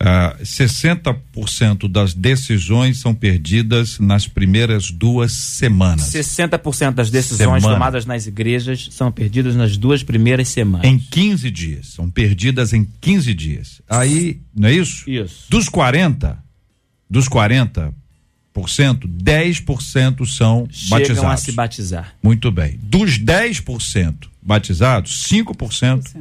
Ah, 0.02 0.34
60% 0.42 1.86
das 1.86 2.14
decisões 2.14 2.98
são 3.00 3.14
perdidas 3.14 3.98
nas 3.98 4.26
primeiras 4.26 4.90
duas 4.90 5.30
semanas. 5.32 6.10
60% 6.10 6.92
das 6.94 7.10
decisões 7.10 7.62
Semana. 7.62 7.74
tomadas 7.74 8.06
nas 8.06 8.26
igrejas 8.26 8.88
são 8.92 9.12
perdidas 9.12 9.54
nas 9.54 9.76
duas 9.76 10.02
primeiras 10.02 10.48
semanas. 10.48 10.86
Em 10.86 10.98
15 10.98 11.50
dias. 11.50 11.88
São 11.88 12.10
perdidas 12.10 12.72
em 12.72 12.88
15 12.98 13.34
dias. 13.34 13.82
Aí, 13.86 14.40
não 14.56 14.68
é 14.68 14.72
isso? 14.72 15.08
Isso. 15.08 15.44
Dos 15.50 15.68
40, 15.68 16.42
dos 17.08 17.28
40%, 17.28 17.92
10% 18.54 20.26
são 20.26 20.66
Chegam 20.70 20.96
a 20.96 21.00
batizados. 21.00 21.42
se 21.44 21.52
batizar. 21.52 22.14
Muito 22.22 22.50
bem. 22.50 22.78
Dos 22.82 23.18
10% 23.18 24.14
batizados, 24.40 25.24
5% 25.28 26.16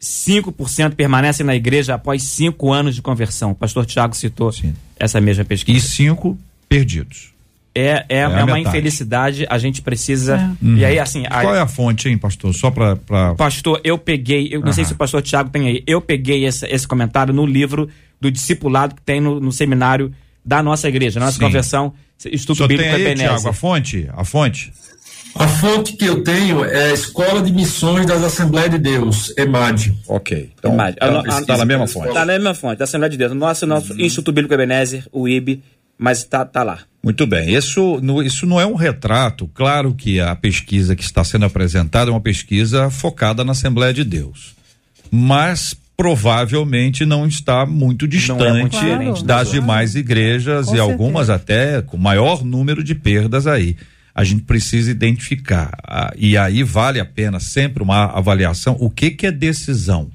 5% 0.00 0.94
permanecem 0.94 1.44
na 1.44 1.54
igreja 1.54 1.94
após 1.94 2.22
cinco 2.22 2.72
anos 2.72 2.94
de 2.94 3.02
conversão. 3.02 3.52
O 3.52 3.54
pastor 3.54 3.86
Tiago 3.86 4.14
citou 4.14 4.52
Sim. 4.52 4.74
essa 4.98 5.20
mesma 5.20 5.42
e 5.42 5.46
pesquisa. 5.46 5.86
5 5.86 6.38
perdidos. 6.68 7.34
É, 7.74 8.06
é, 8.08 8.24
a 8.24 8.30
é 8.30 8.44
uma 8.44 8.46
metade. 8.46 8.68
infelicidade, 8.68 9.46
a 9.50 9.58
gente 9.58 9.82
precisa. 9.82 10.56
É. 10.62 10.66
E 10.66 10.84
aí, 10.84 10.98
assim, 10.98 11.24
a- 11.26 11.42
Qual 11.42 11.54
é 11.54 11.60
a 11.60 11.66
fonte, 11.66 12.08
hein, 12.08 12.16
pastor? 12.16 12.54
Só 12.54 12.70
para. 12.70 12.96
Pra... 12.96 13.34
pastor, 13.34 13.80
eu 13.84 13.98
peguei, 13.98 14.48
eu 14.50 14.62
não 14.62 14.72
sei 14.72 14.84
se 14.84 14.94
o 14.94 14.96
pastor 14.96 15.20
Tiago 15.20 15.50
tem 15.50 15.68
aí, 15.68 15.84
eu 15.86 16.00
peguei 16.00 16.46
esse, 16.46 16.66
esse 16.66 16.88
comentário 16.88 17.34
no 17.34 17.44
livro 17.44 17.88
do 18.18 18.30
discipulado 18.30 18.94
que 18.94 19.02
tem 19.02 19.20
no, 19.20 19.38
no 19.38 19.52
seminário 19.52 20.10
da 20.42 20.62
nossa 20.62 20.88
igreja, 20.88 21.20
na 21.20 21.26
nossa 21.26 21.38
Sim. 21.38 21.44
conversão, 21.44 21.92
Estudo 22.24 22.66
tem 22.66 22.68
Bíblico 22.68 22.94
aí, 22.94 23.02
Ebenezer. 23.02 23.28
Tiago, 23.28 23.48
a 23.48 23.52
fonte? 23.52 24.08
A 24.10 24.24
fonte? 24.24 24.72
A 25.34 25.46
fonte 25.48 25.92
que 25.94 26.04
eu 26.06 26.22
tenho 26.24 26.64
é 26.64 26.90
a 26.90 26.92
Escola 26.94 27.42
de 27.42 27.52
Missões 27.52 28.06
das 28.06 28.22
Assembleias 28.22 28.70
de 28.70 28.78
Deus, 28.78 29.32
EMAD. 29.36 29.94
Ok. 30.08 30.50
Então, 30.58 30.76
tá, 30.76 31.10
no- 31.10 31.30
a- 31.32 31.40
está 31.40 31.56
na 31.58 31.64
mesma 31.66 31.86
fonte. 31.86 32.12
Tá 32.14 32.20
na 32.24 32.32
mesma 32.32 32.54
fonte, 32.54 32.78
da 32.78 32.84
Assembleia 32.84 33.10
de 33.10 33.18
Deus. 33.18 33.32
Nosso, 33.34 33.66
nosso 33.66 34.00
Instituto 34.00 34.32
Bíblico 34.32 34.54
Ebenezer, 34.54 35.04
o 35.12 35.28
IB, 35.28 35.60
mas 35.98 36.24
tá, 36.24 36.44
tá 36.46 36.62
lá. 36.62 36.78
Muito 37.02 37.26
bem. 37.26 37.54
Isso, 37.54 38.00
no- 38.02 38.22
isso 38.22 38.46
não 38.46 38.58
é 38.58 38.66
um 38.66 38.74
retrato. 38.74 39.46
Claro 39.54 39.94
que 39.94 40.18
a 40.20 40.34
pesquisa 40.34 40.96
que 40.96 41.02
está 41.02 41.22
sendo 41.22 41.44
apresentada 41.44 42.10
é 42.10 42.12
uma 42.12 42.20
pesquisa 42.20 42.88
focada 42.90 43.44
na 43.44 43.52
Assembleia 43.52 43.92
de 43.92 44.04
Deus. 44.04 44.54
Mas 45.10 45.76
provavelmente 45.96 47.04
não 47.06 47.26
está 47.26 47.64
muito 47.66 48.06
distante 48.08 48.42
é 48.42 48.52
muito 48.52 49.24
das 49.24 49.48
claro. 49.48 49.50
demais 49.60 49.94
igrejas 49.94 50.66
Com 50.66 50.76
e 50.76 50.80
algumas 50.80 51.30
até 51.30 51.80
com 51.82 51.96
maior 51.96 52.44
número 52.44 52.82
de 52.82 52.94
perdas 52.94 53.46
aí. 53.46 53.76
A 54.18 54.24
gente 54.24 54.44
precisa 54.44 54.90
identificar. 54.90 55.76
ah, 55.84 56.10
e 56.16 56.38
aí 56.38 56.62
vale 56.62 56.98
a 56.98 57.04
pena 57.04 57.38
sempre 57.38 57.82
uma 57.82 58.06
avaliação. 58.06 58.74
O 58.80 58.88
que 58.88 59.10
que 59.10 59.26
é 59.26 59.30
decisão? 59.30 60.10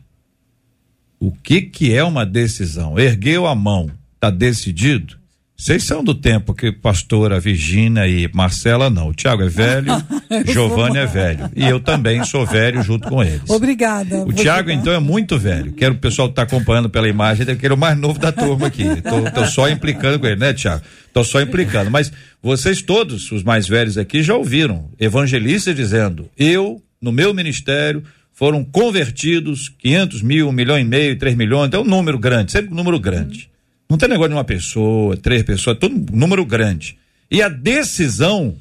O 1.20 1.32
que 1.32 1.62
que 1.62 1.94
é 1.94 2.04
uma 2.04 2.26
decisão? 2.26 2.98
Ergueu 2.98 3.46
a 3.46 3.54
mão, 3.54 3.92
tá 4.20 4.32
decidido? 4.32 5.21
Vocês 5.62 5.84
são 5.84 6.04
do 6.04 6.16
tempo 6.16 6.56
que 6.56 6.72
pastora 6.72 7.40
Virgínia 7.40 8.08
e 8.08 8.28
Marcela 8.34 8.90
não. 8.90 9.10
O 9.10 9.14
Tiago 9.14 9.44
é 9.44 9.48
velho, 9.48 9.92
Giovanni 10.52 10.98
é 10.98 11.06
velho. 11.06 11.52
E 11.56 11.64
eu 11.64 11.80
também 11.80 12.24
sou 12.24 12.48
velho 12.48 12.82
junto 12.82 13.08
com 13.08 13.24
eles. 13.24 13.48
Obrigada. 13.48 14.26
O 14.26 14.34
Tiago, 14.34 14.72
então, 14.72 14.92
é 14.92 14.98
muito 15.00 15.38
velho. 15.38 15.72
Quero 15.74 15.94
o 15.94 15.98
pessoal 16.00 16.30
que 16.30 16.34
tá 16.34 16.42
acompanhando 16.42 16.90
pela 16.90 17.08
imagem, 17.08 17.46
que 17.46 17.64
ele 17.64 17.74
é 17.74 17.76
o 17.76 17.78
mais 17.78 17.96
novo 17.96 18.18
da 18.18 18.32
turma 18.32 18.66
aqui. 18.66 18.86
Tô 19.36 19.46
só 19.46 19.70
implicando 19.70 20.18
com 20.18 20.26
ele, 20.26 20.38
né, 20.38 20.52
Tiago? 20.52 20.82
Tô 21.14 21.24
só 21.24 21.40
implicando. 21.40 21.92
Mas 21.92 22.12
vocês 22.42 22.82
todos, 22.82 23.32
os 23.32 23.44
mais 23.44 23.68
velhos 23.68 24.00
aqui, 24.00 24.24
já 24.24 24.34
ouviram 24.34 24.90
evangelistas 25.00 25.76
dizendo: 25.76 26.28
eu, 26.40 26.82
no 27.00 27.12
meu 27.12 27.36
ministério, 27.36 28.04
foram 28.34 28.64
convertidos 28.66 29.70
500 29.78 30.24
mil, 30.24 30.50
um 30.50 30.52
milhão 30.52 30.80
e 30.80 30.84
meio, 30.84 31.20
três 31.20 31.36
milhões, 31.36 31.72
é 31.72 31.78
um 31.78 31.84
número 31.84 32.18
grande, 32.18 32.52
sempre 32.52 32.74
um 32.74 32.76
número 32.76 33.00
grande. 33.00 33.51
Não 33.92 33.98
tem 33.98 34.08
negócio 34.08 34.30
de 34.30 34.36
uma 34.36 34.44
pessoa, 34.46 35.18
três 35.18 35.44
pessoas, 35.44 35.76
é 35.76 35.80
todo 35.82 35.94
um 35.94 36.06
número 36.18 36.46
grande. 36.46 36.98
E 37.30 37.42
a 37.42 37.50
decisão 37.50 38.56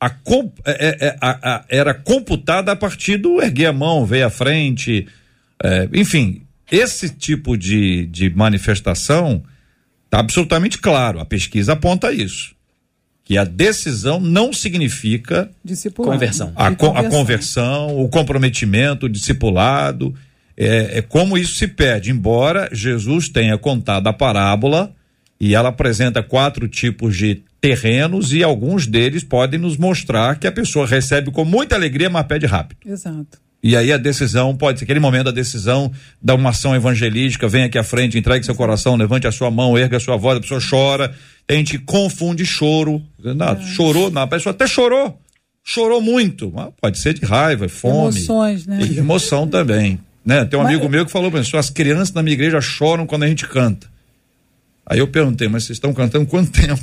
a 0.00 0.10
com- 0.10 0.52
é- 0.64 0.88
é- 0.88 1.06
é- 1.08 1.16
a- 1.20 1.54
a- 1.56 1.64
era 1.68 1.94
computada 1.94 2.72
a 2.72 2.76
partir 2.76 3.18
do 3.18 3.40
erguer 3.40 3.66
a 3.66 3.72
mão, 3.72 4.04
ver 4.04 4.22
à 4.24 4.30
frente, 4.30 5.06
é, 5.62 5.88
enfim, 5.94 6.42
esse 6.70 7.08
tipo 7.10 7.56
de, 7.56 8.06
de 8.06 8.30
manifestação 8.30 9.42
está 10.06 10.18
absolutamente 10.18 10.78
claro, 10.78 11.20
a 11.20 11.24
pesquisa 11.24 11.74
aponta 11.74 12.12
isso. 12.12 12.52
Que 13.24 13.36
a 13.38 13.44
decisão 13.44 14.18
não 14.18 14.52
significa. 14.52 15.50
Conversão. 16.14 16.52
a, 16.56 16.66
a 16.98 17.10
conversão, 17.10 18.00
o 18.00 18.08
comprometimento, 18.08 19.06
o 19.06 19.08
discipulado. 19.08 20.14
É, 20.60 20.98
é 20.98 21.02
como 21.02 21.38
isso 21.38 21.54
se 21.54 21.68
pede, 21.68 22.10
embora 22.10 22.68
Jesus 22.72 23.28
tenha 23.28 23.56
contado 23.56 24.08
a 24.08 24.12
parábola 24.12 24.92
e 25.40 25.54
ela 25.54 25.68
apresenta 25.68 26.20
quatro 26.20 26.66
tipos 26.66 27.16
de 27.16 27.44
terrenos 27.60 28.32
e 28.32 28.42
alguns 28.42 28.84
deles 28.84 29.22
podem 29.22 29.60
nos 29.60 29.76
mostrar 29.76 30.36
que 30.36 30.48
a 30.48 30.52
pessoa 30.52 30.84
recebe 30.84 31.30
com 31.30 31.44
muita 31.44 31.76
alegria, 31.76 32.10
mas 32.10 32.26
pede 32.26 32.44
rápido. 32.44 32.78
Exato. 32.84 33.38
E 33.62 33.76
aí 33.76 33.92
a 33.92 33.96
decisão 33.96 34.56
pode 34.56 34.80
ser 34.80 34.84
aquele 34.84 34.98
momento 34.98 35.26
da 35.26 35.30
decisão 35.30 35.92
da 36.20 36.34
uma 36.34 36.50
ação 36.50 36.74
evangelística, 36.74 37.46
vem 37.46 37.64
aqui 37.64 37.78
à 37.78 37.84
frente, 37.84 38.18
entregue 38.18 38.44
seu 38.44 38.54
coração, 38.54 38.96
levante 38.96 39.28
a 39.28 39.32
sua 39.32 39.52
mão, 39.52 39.78
erga 39.78 39.96
a 39.96 40.00
sua 40.00 40.16
voz, 40.16 40.38
a 40.38 40.40
pessoa 40.40 40.60
chora, 40.60 41.14
a 41.48 41.52
gente 41.52 41.78
confunde 41.78 42.44
choro. 42.44 43.00
Não, 43.22 43.60
chorou, 43.60 44.10
não, 44.10 44.22
a 44.22 44.26
pessoa 44.26 44.52
até 44.52 44.66
chorou, 44.66 45.20
chorou 45.62 46.00
muito, 46.00 46.52
mas 46.52 46.68
pode 46.80 46.98
ser 46.98 47.14
de 47.14 47.24
raiva, 47.24 47.68
fome. 47.68 48.16
Emoções, 48.18 48.66
né? 48.66 48.80
E 48.82 48.98
emoção 48.98 49.46
também. 49.46 50.00
Né? 50.28 50.44
Tem 50.44 50.58
um 50.58 50.62
amigo 50.62 50.86
meu 50.90 51.06
que 51.06 51.10
falou 51.10 51.30
para 51.30 51.40
mim, 51.40 51.46
as 51.54 51.70
crianças 51.70 52.12
na 52.12 52.22
minha 52.22 52.34
igreja 52.34 52.60
choram 52.60 53.06
quando 53.06 53.22
a 53.22 53.26
gente 53.26 53.48
canta. 53.48 53.86
Aí 54.90 54.98
eu 55.00 55.06
perguntei, 55.06 55.48
mas 55.48 55.64
vocês 55.64 55.76
estão 55.76 55.92
cantando 55.92 56.24
quanto 56.26 56.50
tempo? 56.58 56.82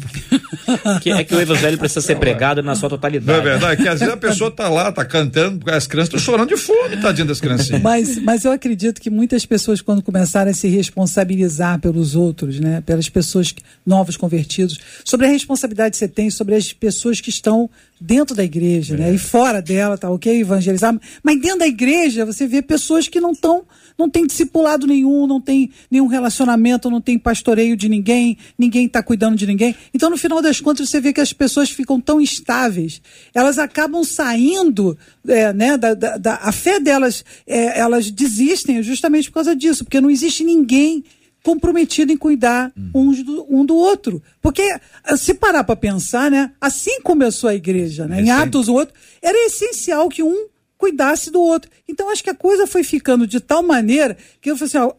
Que 1.01 1.11
é 1.11 1.23
que 1.23 1.33
o 1.33 1.41
evangelho 1.41 1.77
precisa 1.77 2.01
ser 2.01 2.17
pregado 2.17 2.61
na 2.61 2.75
sua 2.75 2.83
Não 2.87 2.97
totalidade. 2.97 3.39
é 3.39 3.41
verdade? 3.41 3.81
Que 3.81 3.87
às 3.89 3.99
vezes 3.99 4.13
a 4.13 4.17
pessoa 4.17 4.51
tá 4.51 4.69
lá, 4.69 4.91
tá 4.91 5.03
cantando, 5.03 5.57
porque 5.59 5.71
as 5.71 5.87
crianças 5.87 6.13
estão 6.13 6.19
chorando 6.19 6.49
de 6.49 6.57
fome, 6.57 6.97
tadinha 7.01 7.25
das 7.25 7.41
criancinhas. 7.41 7.81
Mas, 7.81 8.17
mas 8.19 8.45
eu 8.45 8.51
acredito 8.51 9.01
que 9.01 9.09
muitas 9.09 9.45
pessoas, 9.45 9.81
quando 9.81 10.03
começarem 10.03 10.51
a 10.51 10.55
se 10.55 10.67
responsabilizar 10.67 11.79
pelos 11.79 12.15
outros, 12.15 12.59
né, 12.59 12.81
pelas 12.85 13.09
pessoas 13.09 13.51
que- 13.51 13.63
novos 13.85 14.17
convertidos, 14.17 14.77
sobre 15.03 15.25
a 15.25 15.29
responsabilidade 15.29 15.91
que 15.93 15.97
você 15.97 16.07
tem 16.07 16.29
sobre 16.29 16.55
as 16.55 16.71
pessoas 16.73 17.19
que 17.21 17.29
estão 17.29 17.69
dentro 17.99 18.35
da 18.35 18.43
igreja, 18.43 18.97
né, 18.97 19.13
e 19.13 19.17
fora 19.17 19.61
dela, 19.61 19.97
tá 19.97 20.09
ok, 20.09 20.41
evangelizar, 20.41 20.95
mas 21.23 21.39
dentro 21.41 21.59
da 21.59 21.67
igreja 21.67 22.25
você 22.25 22.45
vê 22.45 22.61
pessoas 22.61 23.07
que 23.07 23.19
não 23.21 23.31
estão, 23.31 23.63
não 23.97 24.09
tem 24.09 24.25
discipulado 24.27 24.85
nenhum, 24.85 25.25
não 25.25 25.39
tem 25.39 25.71
nenhum 25.89 26.07
relacionamento, 26.07 26.89
não 26.89 26.99
tem 26.99 27.17
pastoreio 27.17 27.77
de 27.77 27.87
ninguém, 27.87 28.37
ninguém 28.57 28.85
está 28.87 29.01
cuidando 29.01 29.35
de 29.37 29.47
ninguém. 29.47 29.75
Então, 29.93 30.09
no 30.09 30.17
final 30.17 30.41
das 30.41 30.59
contas, 30.59 30.89
você 30.89 30.99
vê 30.99 31.13
que 31.13 31.21
as 31.21 31.31
pessoas 31.33 31.69
ficam 31.69 31.99
tão 32.01 32.19
estáveis, 32.19 33.01
elas 33.33 33.57
acabam 33.57 34.03
saindo, 34.03 34.97
é, 35.27 35.53
né, 35.53 35.77
da, 35.77 35.93
da- 35.93 36.17
da- 36.17 36.39
a 36.41 36.51
fé 36.51 36.79
delas, 36.79 37.23
é, 37.47 37.79
elas 37.79 38.11
desistem 38.11 38.81
justamente 38.83 39.29
por 39.29 39.35
causa 39.35 39.55
disso, 39.55 39.83
porque 39.85 40.01
não 40.01 40.09
existe 40.09 40.43
ninguém 40.43 41.03
comprometido 41.43 42.11
em 42.11 42.17
cuidar 42.17 42.73
uns 42.93 43.21
do, 43.21 43.45
um 43.47 43.63
do 43.63 43.75
outro. 43.75 44.21
Porque, 44.41 44.63
ah, 45.03 45.15
se 45.15 45.33
parar 45.35 45.63
para 45.63 45.75
pensar, 45.75 46.31
né, 46.31 46.51
assim 46.59 46.99
começou 47.01 47.49
a 47.49 47.55
igreja, 47.55 48.07
né, 48.07 48.19
em 48.21 48.31
Atos 48.31 48.67
8, 48.67 48.91
era 49.21 49.37
essencial 49.45 50.09
que 50.09 50.23
um 50.23 50.47
cuidasse 50.85 51.31
do 51.31 51.41
outro. 51.41 51.71
Então, 51.87 52.11
acho 52.11 52.23
que 52.23 52.29
a 52.29 52.35
coisa 52.35 52.67
foi 52.67 52.83
ficando 52.83 53.25
de 53.25 53.39
tal 53.39 53.63
maneira 53.63 54.15
que 54.39 54.51
eu 54.51 54.55
falei 54.55 54.67
assim, 54.67 54.77
ó, 54.77 54.93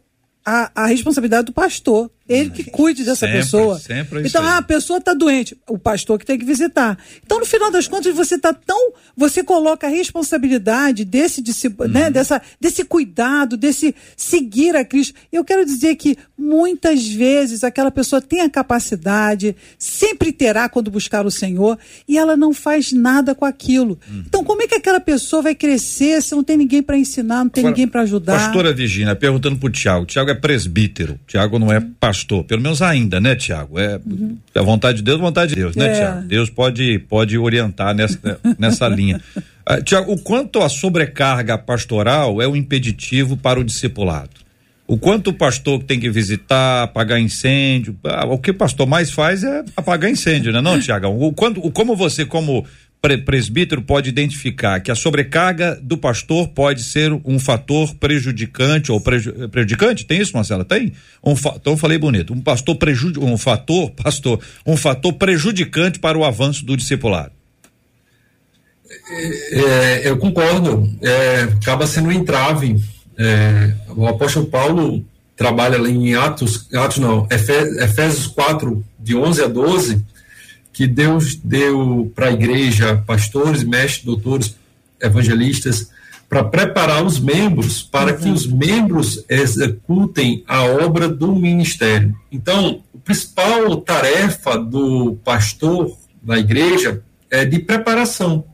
a, 0.45 0.83
a 0.83 0.87
responsabilidade 0.87 1.47
do 1.47 1.53
pastor, 1.53 2.11
ele 2.29 2.51
que 2.51 2.65
cuide 2.65 3.05
dessa 3.05 3.27
Sempre, 3.27 3.39
pessoa. 3.39 3.79
sempre 3.79 4.21
é 4.21 4.27
então, 4.27 4.43
ah, 4.45 4.59
a 4.59 4.63
pessoa 4.63 4.99
está 4.99 5.15
doente, 5.15 5.57
o 5.69 5.79
pastor 5.79 6.19
que 6.19 6.27
tem 6.27 6.39
que 6.39 6.45
visitar. 6.45 6.99
Então, 7.25 7.39
no 7.39 7.47
final 7.47 7.71
das 7.71 7.87
contas, 7.87 8.15
você 8.15 8.35
está 8.35 8.53
tão. 8.53 8.93
Você 9.17 9.43
coloca 9.45 9.87
a 9.87 9.91
responsabilidade 9.91 11.05
desse, 11.05 11.43
Uhum. 11.79 11.89
né, 11.89 12.11
dessa, 12.11 12.43
desse 12.61 12.85
cuidado, 12.85 13.57
desse 13.57 13.95
seguir 14.17 14.75
a 14.77 14.85
Cristo. 14.85 15.15
Eu 15.33 15.45
quero 15.45 15.65
dizer 15.65 15.95
que 15.97 16.17
muitas 16.37 17.07
vezes 17.07 17.63
aquela 17.65 17.91
pessoa 17.91 18.21
tem 18.21 18.41
a 18.41 18.51
capacidade, 18.51 19.55
sempre 19.79 20.33
terá 20.33 20.69
quando 20.69 20.91
buscar 20.91 21.25
o 21.25 21.31
Senhor, 21.31 21.79
e 22.09 22.19
ela 22.19 22.37
não 22.37 22.53
faz 22.53 22.93
nada 22.93 23.35
com 23.35 23.45
aquilo. 23.45 23.99
Uhum. 24.11 24.25
Então, 24.27 24.45
como 24.45 24.63
é 24.63 24.67
que 24.67 24.75
aquela 24.75 25.01
pessoa 25.01 25.43
vai 25.43 25.55
crescer 25.55 26.21
se 26.23 26.35
não 26.35 26.43
tem 26.43 26.57
ninguém 26.57 26.83
para 26.83 26.97
ensinar, 26.99 27.45
não 27.45 27.49
tem 27.49 27.63
Agora, 27.63 27.73
ninguém 27.73 27.89
para 27.89 28.03
ajudar? 28.03 28.33
Pastora 28.39 28.73
Virgínia, 28.73 29.15
perguntando 29.15 29.57
pro 29.59 29.71
Tiago. 29.71 30.05
Tiago 30.07 30.31
é 30.31 30.35
presbítero. 30.35 31.19
Tiago 31.27 31.59
não 31.59 31.73
é 31.73 31.81
pastor. 31.81 32.16
Pelo 32.25 32.61
menos 32.63 32.83
ainda, 32.83 33.21
né, 33.21 33.35
Tiago? 33.35 33.79
É 33.79 34.01
a 34.55 34.63
vontade 34.63 34.99
de 34.99 35.05
Deus, 35.05 35.21
vontade 35.21 35.55
de 35.55 35.61
Deus, 35.61 35.75
né, 35.77 35.87
É. 35.87 35.95
Tiago? 35.95 36.23
Deus 36.29 36.51
pode, 36.51 36.99
pode 37.09 37.37
orientar 37.39 37.95
nessa, 37.95 38.39
nessa 38.59 38.89
linha. 38.89 39.21
Ah, 39.65 39.81
Tiago, 39.81 40.13
o 40.13 40.19
quanto 40.19 40.61
a 40.63 40.69
sobrecarga 40.69 41.59
pastoral 41.59 42.41
é 42.41 42.47
um 42.49 42.55
impeditivo 42.57 43.37
para 43.37 43.59
o 43.61 43.65
discipulado? 43.65 44.31
O 44.89 44.97
quanto 44.97 45.31
o 45.31 45.33
pastor 45.33 45.83
tem 45.83 45.99
que 45.99 46.09
visitar, 46.09 46.85
apagar 46.85 47.19
incêndio? 47.21 47.97
ah, 48.05 48.25
O 48.27 48.39
que 48.39 48.53
o 48.53 48.55
pastor 48.55 48.87
mais 48.87 49.11
faz 49.11 49.43
é 49.43 49.65
apagar 49.77 50.09
incêndio, 50.09 50.53
né, 50.53 50.61
não, 50.61 50.79
Tiago? 50.79 51.09
O 51.09 51.33
quanto, 51.33 51.59
o- 51.67 51.73
como 51.73 51.97
você, 51.97 52.25
como 52.25 52.65
presbítero, 53.25 53.83
pode 53.83 54.09
identificar 54.09 54.81
que 54.81 54.91
a 54.91 54.95
sobrecarga 54.95 55.79
do 55.83 55.97
pastor 55.97 56.49
pode 56.49 56.83
ser 56.83 57.13
um 57.25 57.39
fator 57.39 57.95
prejudicante 57.97 58.91
ou 58.91 59.01
preju- 59.01 59.49
prejudicante? 59.51 60.05
Tem 60.05 60.21
isso, 60.21 60.33
Marcela? 60.35 60.65
Tem? 60.65 60.93
Um 61.23 61.33
então 61.55 61.77
falei 61.77 61.99
bonito. 61.99 62.33
Um 62.33 62.41
pastor 62.41 62.77
prejudi 62.77 63.19
um 63.21 63.37
fator, 63.39 63.91
pastor, 64.03 64.41
um 64.67 64.77
fator 64.77 65.13
prejudicante 65.13 65.99
para 65.99 66.19
o 66.19 66.25
avanço 66.25 66.65
do 66.65 66.77
discipulado. 66.77 67.33
É, 69.53 70.09
eu 70.09 70.17
concordo, 70.17 70.91
é, 71.03 71.43
acaba 71.43 71.87
sendo 71.87 72.09
um 72.09 72.13
entrave. 72.13 72.81
É, 73.19 73.73
o 73.89 74.07
apóstolo 74.07 74.47
Paulo 74.47 75.05
trabalha 75.37 75.77
em 75.89 76.15
Atos, 76.15 76.67
Atos 76.75 76.99
não, 76.99 77.27
Efé- 77.31 77.85
Efésios 77.85 78.27
4, 78.27 78.85
de 78.99 79.15
11 79.17 79.43
a 79.45 79.47
12, 79.47 80.05
que 80.77 80.87
Deus 80.87 81.35
deu 81.35 82.13
para 82.15 82.27
a 82.27 82.33
igreja 82.33 83.03
pastores, 83.07 83.65
mestres, 83.65 84.05
doutores, 84.05 84.57
evangelistas, 85.01 85.89
para 86.29 86.45
preparar 86.45 87.03
os 87.03 87.19
membros 87.19 87.83
para 87.83 88.13
que 88.13 88.29
os 88.29 88.47
membros 88.47 89.25
executem 89.27 90.45
a 90.47 90.65
obra 90.65 91.09
do 91.09 91.35
ministério. 91.35 92.15
Então, 92.31 92.83
a 92.95 92.99
principal 92.99 93.75
tarefa 93.79 94.59
do 94.59 95.17
pastor 95.25 95.97
da 96.23 96.39
igreja 96.39 97.03
é 97.31 97.47
de 97.47 97.59
preparação 97.59 98.45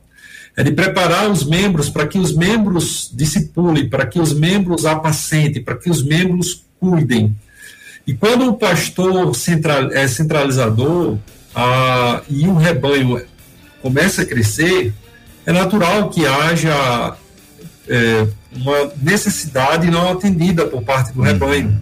é 0.55 0.63
de 0.63 0.71
preparar 0.71 1.29
os 1.29 1.43
membros 1.43 1.89
para 1.89 2.07
que 2.07 2.19
os 2.19 2.31
membros 2.31 3.11
discipulem, 3.11 3.89
para 3.89 4.05
que 4.05 4.19
os 4.19 4.33
membros 4.33 4.85
apacentem, 4.85 5.63
para 5.63 5.75
que 5.75 5.89
os 5.89 6.03
membros 6.03 6.63
cuidem. 6.79 7.35
E 8.05 8.13
quando 8.13 8.47
o 8.47 8.53
pastor 8.53 9.35
central, 9.35 9.91
é 9.91 10.07
centralizador 10.07 11.17
ah, 11.55 12.21
e 12.29 12.47
o 12.47 12.55
rebanho 12.55 13.21
começa 13.81 14.21
a 14.21 14.25
crescer, 14.25 14.93
é 15.45 15.51
natural 15.51 16.09
que 16.09 16.25
haja 16.25 17.15
é, 17.87 18.27
uma 18.55 18.91
necessidade 19.01 19.89
não 19.89 20.11
atendida 20.11 20.65
por 20.65 20.81
parte 20.83 21.11
do 21.13 21.21
rebanho. 21.21 21.79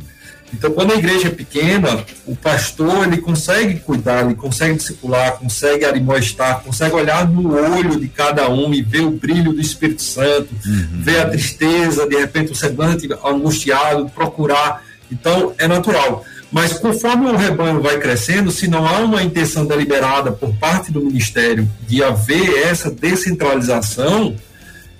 Então, 0.53 0.71
quando 0.71 0.91
a 0.91 0.95
igreja 0.95 1.29
é 1.29 1.31
pequena, 1.31 2.03
o 2.25 2.35
pastor 2.35 3.07
ele 3.07 3.17
consegue 3.17 3.79
cuidar, 3.79 4.25
ele 4.25 4.35
consegue 4.35 4.75
discipular, 4.75 5.33
consegue 5.37 5.85
admoestar, 5.85 6.61
consegue 6.61 6.93
olhar 6.93 7.25
no 7.27 7.53
olho 7.53 7.97
de 7.97 8.07
cada 8.09 8.49
um 8.49 8.73
e 8.73 8.81
ver 8.81 9.01
o 9.01 9.11
brilho 9.11 9.53
do 9.53 9.61
Espírito 9.61 10.01
Santo, 10.01 10.49
uhum. 10.65 11.01
ver 11.01 11.21
a 11.21 11.29
tristeza, 11.29 12.05
de 12.05 12.17
repente 12.17 12.51
o 12.51 12.55
semblante 12.55 13.07
angustiado, 13.23 14.09
procurar. 14.09 14.83
Então, 15.09 15.53
é 15.57 15.67
natural. 15.67 16.25
Mas 16.51 16.73
conforme 16.73 17.27
o 17.27 17.37
rebanho 17.37 17.81
vai 17.81 17.97
crescendo, 17.97 18.51
se 18.51 18.67
não 18.67 18.85
há 18.85 18.99
uma 18.99 19.23
intenção 19.23 19.65
deliberada 19.65 20.31
por 20.31 20.53
parte 20.55 20.91
do 20.91 20.99
ministério 20.99 21.69
de 21.87 22.03
haver 22.03 22.67
essa 22.67 22.91
descentralização, 22.91 24.35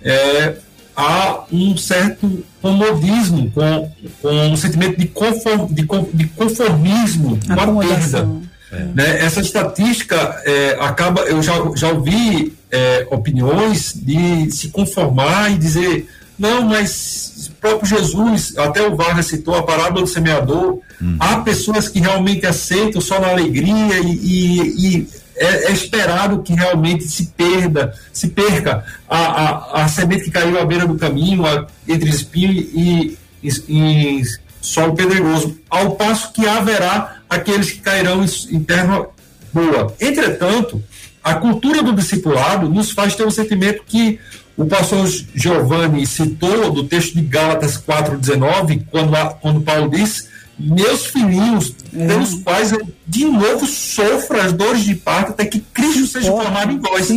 é, 0.01 0.55
há 0.95 1.43
um 1.51 1.75
certo 1.75 2.43
comodismo, 2.61 3.51
com, 3.51 3.91
com 4.21 4.29
um 4.29 4.55
sentimento 4.55 4.97
de, 4.97 5.07
conform, 5.07 5.67
de, 5.67 5.87
de 6.13 6.27
conformismo 6.27 7.37
com 7.45 7.53
a 7.53 7.85
perda. 7.85 8.29
É. 8.71 8.85
Né? 8.95 9.25
Essa 9.25 9.41
estatística 9.41 10.41
é, 10.45 10.77
acaba, 10.79 11.23
eu 11.23 11.43
já, 11.43 11.53
já 11.75 11.89
ouvi 11.89 12.55
é, 12.71 13.05
opiniões 13.11 13.93
de 13.93 14.49
se 14.51 14.69
conformar 14.69 15.51
e 15.51 15.57
dizer, 15.57 16.07
não, 16.39 16.61
mas 16.61 17.40
próprio 17.62 17.88
Jesus, 17.88 18.57
até 18.57 18.82
o 18.86 18.95
Vargas 18.95 19.28
citou 19.28 19.55
a 19.55 19.62
parábola 19.62 20.01
do 20.01 20.07
semeador, 20.07 20.80
hum. 20.99 21.16
há 21.20 21.38
pessoas 21.41 21.88
que 21.88 21.99
realmente 21.99 22.45
aceitam 22.45 22.99
só 22.99 23.20
na 23.20 23.30
alegria 23.30 23.99
e, 23.99 24.09
e, 24.09 24.97
e 24.97 25.07
é, 25.36 25.70
é, 25.70 25.72
esperado 25.72 26.41
que 26.41 26.53
realmente 26.53 27.03
se 27.07 27.28
perda, 27.28 27.93
se 28.12 28.30
perca 28.30 28.84
a, 29.07 29.18
a, 29.18 29.84
a 29.84 29.88
semente 29.88 30.26
que 30.26 30.32
caiu 30.32 30.59
à 30.59 30.66
beira 30.66 30.88
do 30.88 30.97
caminho, 30.97 31.45
a, 31.45 31.68
entre 31.88 32.09
espinho 32.09 32.51
e, 32.51 33.18
e, 33.43 33.49
e, 33.70 34.24
solo 34.59 34.95
pedregoso, 34.95 35.57
ao 35.70 35.91
passo 35.91 36.34
que 36.34 36.47
haverá 36.47 37.18
aqueles 37.30 37.72
que 37.72 37.80
cairão 37.80 38.24
em, 38.24 38.55
em 38.55 38.64
terra 38.64 39.05
boa. 39.53 39.95
Entretanto, 39.99 40.84
a 41.24 41.36
cultura 41.36 41.84
do 41.84 41.93
discipulado 41.93 42.68
nos 42.68 42.91
faz 42.91 43.16
ter 43.16 43.26
um 43.26 43.32
sentimento 43.32 43.84
que 43.86 44.20
o 44.62 44.66
pastor 44.68 45.07
Giovanni 45.34 46.05
citou 46.05 46.72
do 46.72 46.84
texto 46.84 47.16
de 47.16 47.22
Gálatas 47.22 47.78
4,19, 47.78 48.86
quando, 48.89 49.12
quando 49.39 49.62
Paulo 49.62 49.89
diz 49.89 50.30
meus 50.57 51.07
filhinhos, 51.07 51.76
é. 51.91 52.07
pelos 52.07 52.36
quais 52.36 52.72
eu 52.72 52.88
de 53.07 53.26
novo 53.26 53.66
sofro 53.66 54.39
as 54.39 54.53
dores 54.53 54.84
de 54.84 54.93
parto 54.93 55.32
até 55.32 55.45
que 55.45 55.59
Cristo 55.59 56.05
seja 56.05 56.32
formado 56.32 56.72
em 56.72 56.78
vós. 56.78 57.09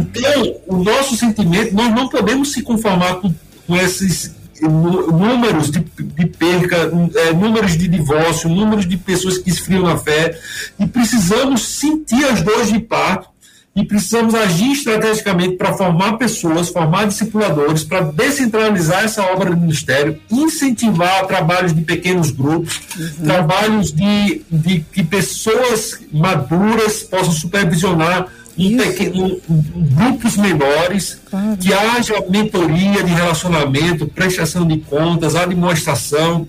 Então, 0.00 0.54
o 0.66 0.76
nosso 0.76 1.16
sentimento, 1.16 1.74
nós 1.74 1.94
não 1.94 2.08
podemos 2.08 2.52
se 2.52 2.60
conformar 2.62 3.14
com, 3.14 3.32
com 3.66 3.76
esses 3.76 4.34
números 4.60 5.70
de, 5.70 5.80
de 5.80 6.26
perca, 6.26 6.92
é, 7.14 7.32
números 7.32 7.76
de 7.76 7.88
divórcio, 7.88 8.48
números 8.48 8.86
de 8.86 8.96
pessoas 8.96 9.38
que 9.38 9.50
esfriam 9.50 9.82
na 9.82 9.96
fé, 9.96 10.38
e 10.78 10.86
precisamos 10.86 11.62
sentir 11.66 12.24
as 12.26 12.42
dores 12.42 12.70
de 12.70 12.78
parto 12.78 13.31
e 13.74 13.84
precisamos 13.84 14.34
agir 14.34 14.72
estrategicamente 14.72 15.56
para 15.56 15.72
formar 15.72 16.18
pessoas, 16.18 16.68
formar 16.68 17.06
discipuladores, 17.06 17.82
para 17.82 18.02
descentralizar 18.02 19.04
essa 19.04 19.22
obra 19.22 19.50
do 19.50 19.56
ministério, 19.56 20.20
incentivar 20.30 21.26
trabalhos 21.26 21.74
de 21.74 21.80
pequenos 21.80 22.30
grupos, 22.30 22.80
uhum. 22.98 23.24
trabalhos 23.24 23.90
de, 23.90 24.42
de 24.50 24.80
que 24.92 25.02
pessoas 25.02 25.98
maduras 26.12 27.02
possam 27.02 27.32
supervisionar 27.32 28.28
em, 28.58 28.76
pequeno, 28.76 29.40
em 29.48 29.84
grupos 29.94 30.36
menores, 30.36 31.18
claro. 31.30 31.56
que 31.56 31.72
haja 31.72 32.22
mentoria 32.28 33.02
de 33.02 33.10
relacionamento, 33.10 34.06
prestação 34.06 34.66
de 34.66 34.78
contas, 34.78 35.34
administração. 35.34 36.46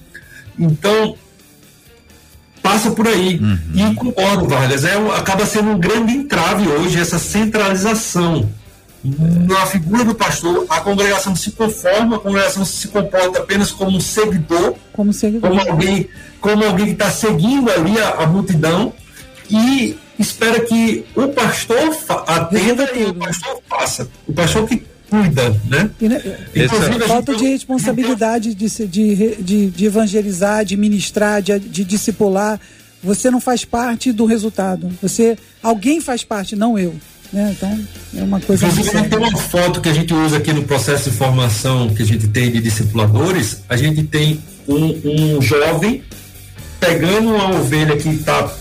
Então, 0.60 1.16
passa 2.64 2.90
por 2.92 3.06
aí. 3.08 3.40
Uhum. 3.40 3.92
E 3.92 3.96
concordo, 3.96 4.48
Vargas, 4.48 4.86
é, 4.86 4.96
acaba 5.16 5.46
sendo 5.46 5.72
um 5.72 5.78
grande 5.78 6.14
entrave 6.14 6.68
hoje 6.68 7.00
essa 7.00 7.20
centralização. 7.20 8.50
Na 9.04 9.66
figura 9.66 10.06
do 10.06 10.16
pastor, 10.16 10.66
a 10.70 10.80
congregação 10.80 11.36
se 11.36 11.52
conforma, 11.52 12.16
a 12.16 12.20
congregação 12.20 12.64
se 12.64 12.88
comporta 12.88 13.40
apenas 13.40 13.70
como 13.70 13.98
um 13.98 14.00
seguidor, 14.00 14.76
como, 14.94 15.12
seguidor. 15.12 15.50
como 15.50 15.70
alguém, 15.70 16.08
como 16.40 16.64
alguém 16.64 16.86
que 16.86 16.92
está 16.94 17.12
seguindo 17.12 17.70
ali 17.70 18.00
a, 18.00 18.12
a, 18.12 18.28
multidão 18.28 18.94
e 19.50 19.98
espera 20.18 20.62
que 20.62 21.04
o 21.18 21.28
pastor 21.28 21.98
atenda 22.26 22.90
e 22.96 23.04
o 23.04 23.14
pastor 23.14 23.60
faça. 23.68 24.08
O 24.26 24.32
pastor 24.32 24.66
que 24.66 24.86
cuida, 25.10 25.50
né? 25.66 25.90
E, 26.00 26.10
né 26.10 26.22
Inclusive, 26.56 27.00
falta 27.08 27.36
de 27.36 27.48
responsabilidade 27.48 28.54
de, 28.54 28.68
de, 28.88 29.36
de, 29.36 29.70
de, 29.70 29.86
evangelizar, 29.86 30.66
de 30.66 30.76
ministrar, 30.78 31.42
de, 31.42 31.58
de 31.60 31.84
discipular. 31.84 32.60
Você 33.04 33.30
não 33.30 33.42
faz 33.42 33.66
parte 33.66 34.12
do 34.12 34.26
resultado. 34.26 34.90
Você, 35.02 35.38
alguém 35.62 36.00
faz 36.00 36.24
parte, 36.24 36.56
não 36.56 36.80
eu. 36.80 36.96
Né? 37.32 37.56
Então, 37.58 37.80
é 38.16 38.24
uma 38.24 38.40
coisa. 38.40 38.66
Inclusive, 38.68 39.10
tem 39.10 39.20
uma 39.20 39.38
foto 39.38 39.82
que 39.82 39.90
a 39.90 39.94
gente 39.94 40.14
usa 40.14 40.38
aqui 40.38 40.54
no 40.54 40.64
processo 40.64 41.10
de 41.10 41.16
formação 41.16 41.90
que 41.94 42.04
a 42.04 42.06
gente 42.06 42.28
tem 42.28 42.52
de 42.52 42.62
discipuladores. 42.62 43.64
A 43.68 43.76
gente 43.76 44.04
tem 44.04 44.40
um, 44.68 45.36
um 45.38 45.42
jovem 45.42 46.04
pegando 46.80 47.34
uma 47.34 47.60
ovelha 47.60 47.98
que 47.98 48.10
está 48.10 48.54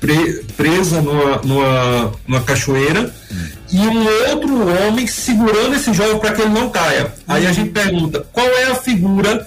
pre, 0.00 0.44
presa 0.56 1.00
numa, 1.00 1.36
numa, 1.38 2.12
numa 2.26 2.40
cachoeira 2.42 3.12
hum. 3.30 3.46
e 3.72 3.78
um 3.78 4.30
outro 4.30 4.68
homem 4.68 5.06
segurando 5.06 5.74
esse 5.74 5.92
jovem 5.92 6.18
para 6.18 6.32
que 6.32 6.42
ele 6.42 6.50
não 6.50 6.70
caia. 6.70 7.12
Aí 7.26 7.46
a 7.46 7.52
gente 7.52 7.70
pergunta: 7.70 8.26
qual 8.32 8.46
é 8.46 8.64
a 8.64 8.74
figura 8.74 9.46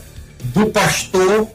do 0.53 0.67
pastor 0.67 1.47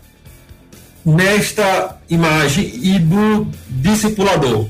nesta 1.04 1.96
imagem 2.08 2.70
e 2.82 2.98
do 2.98 3.46
discipulador? 3.68 4.68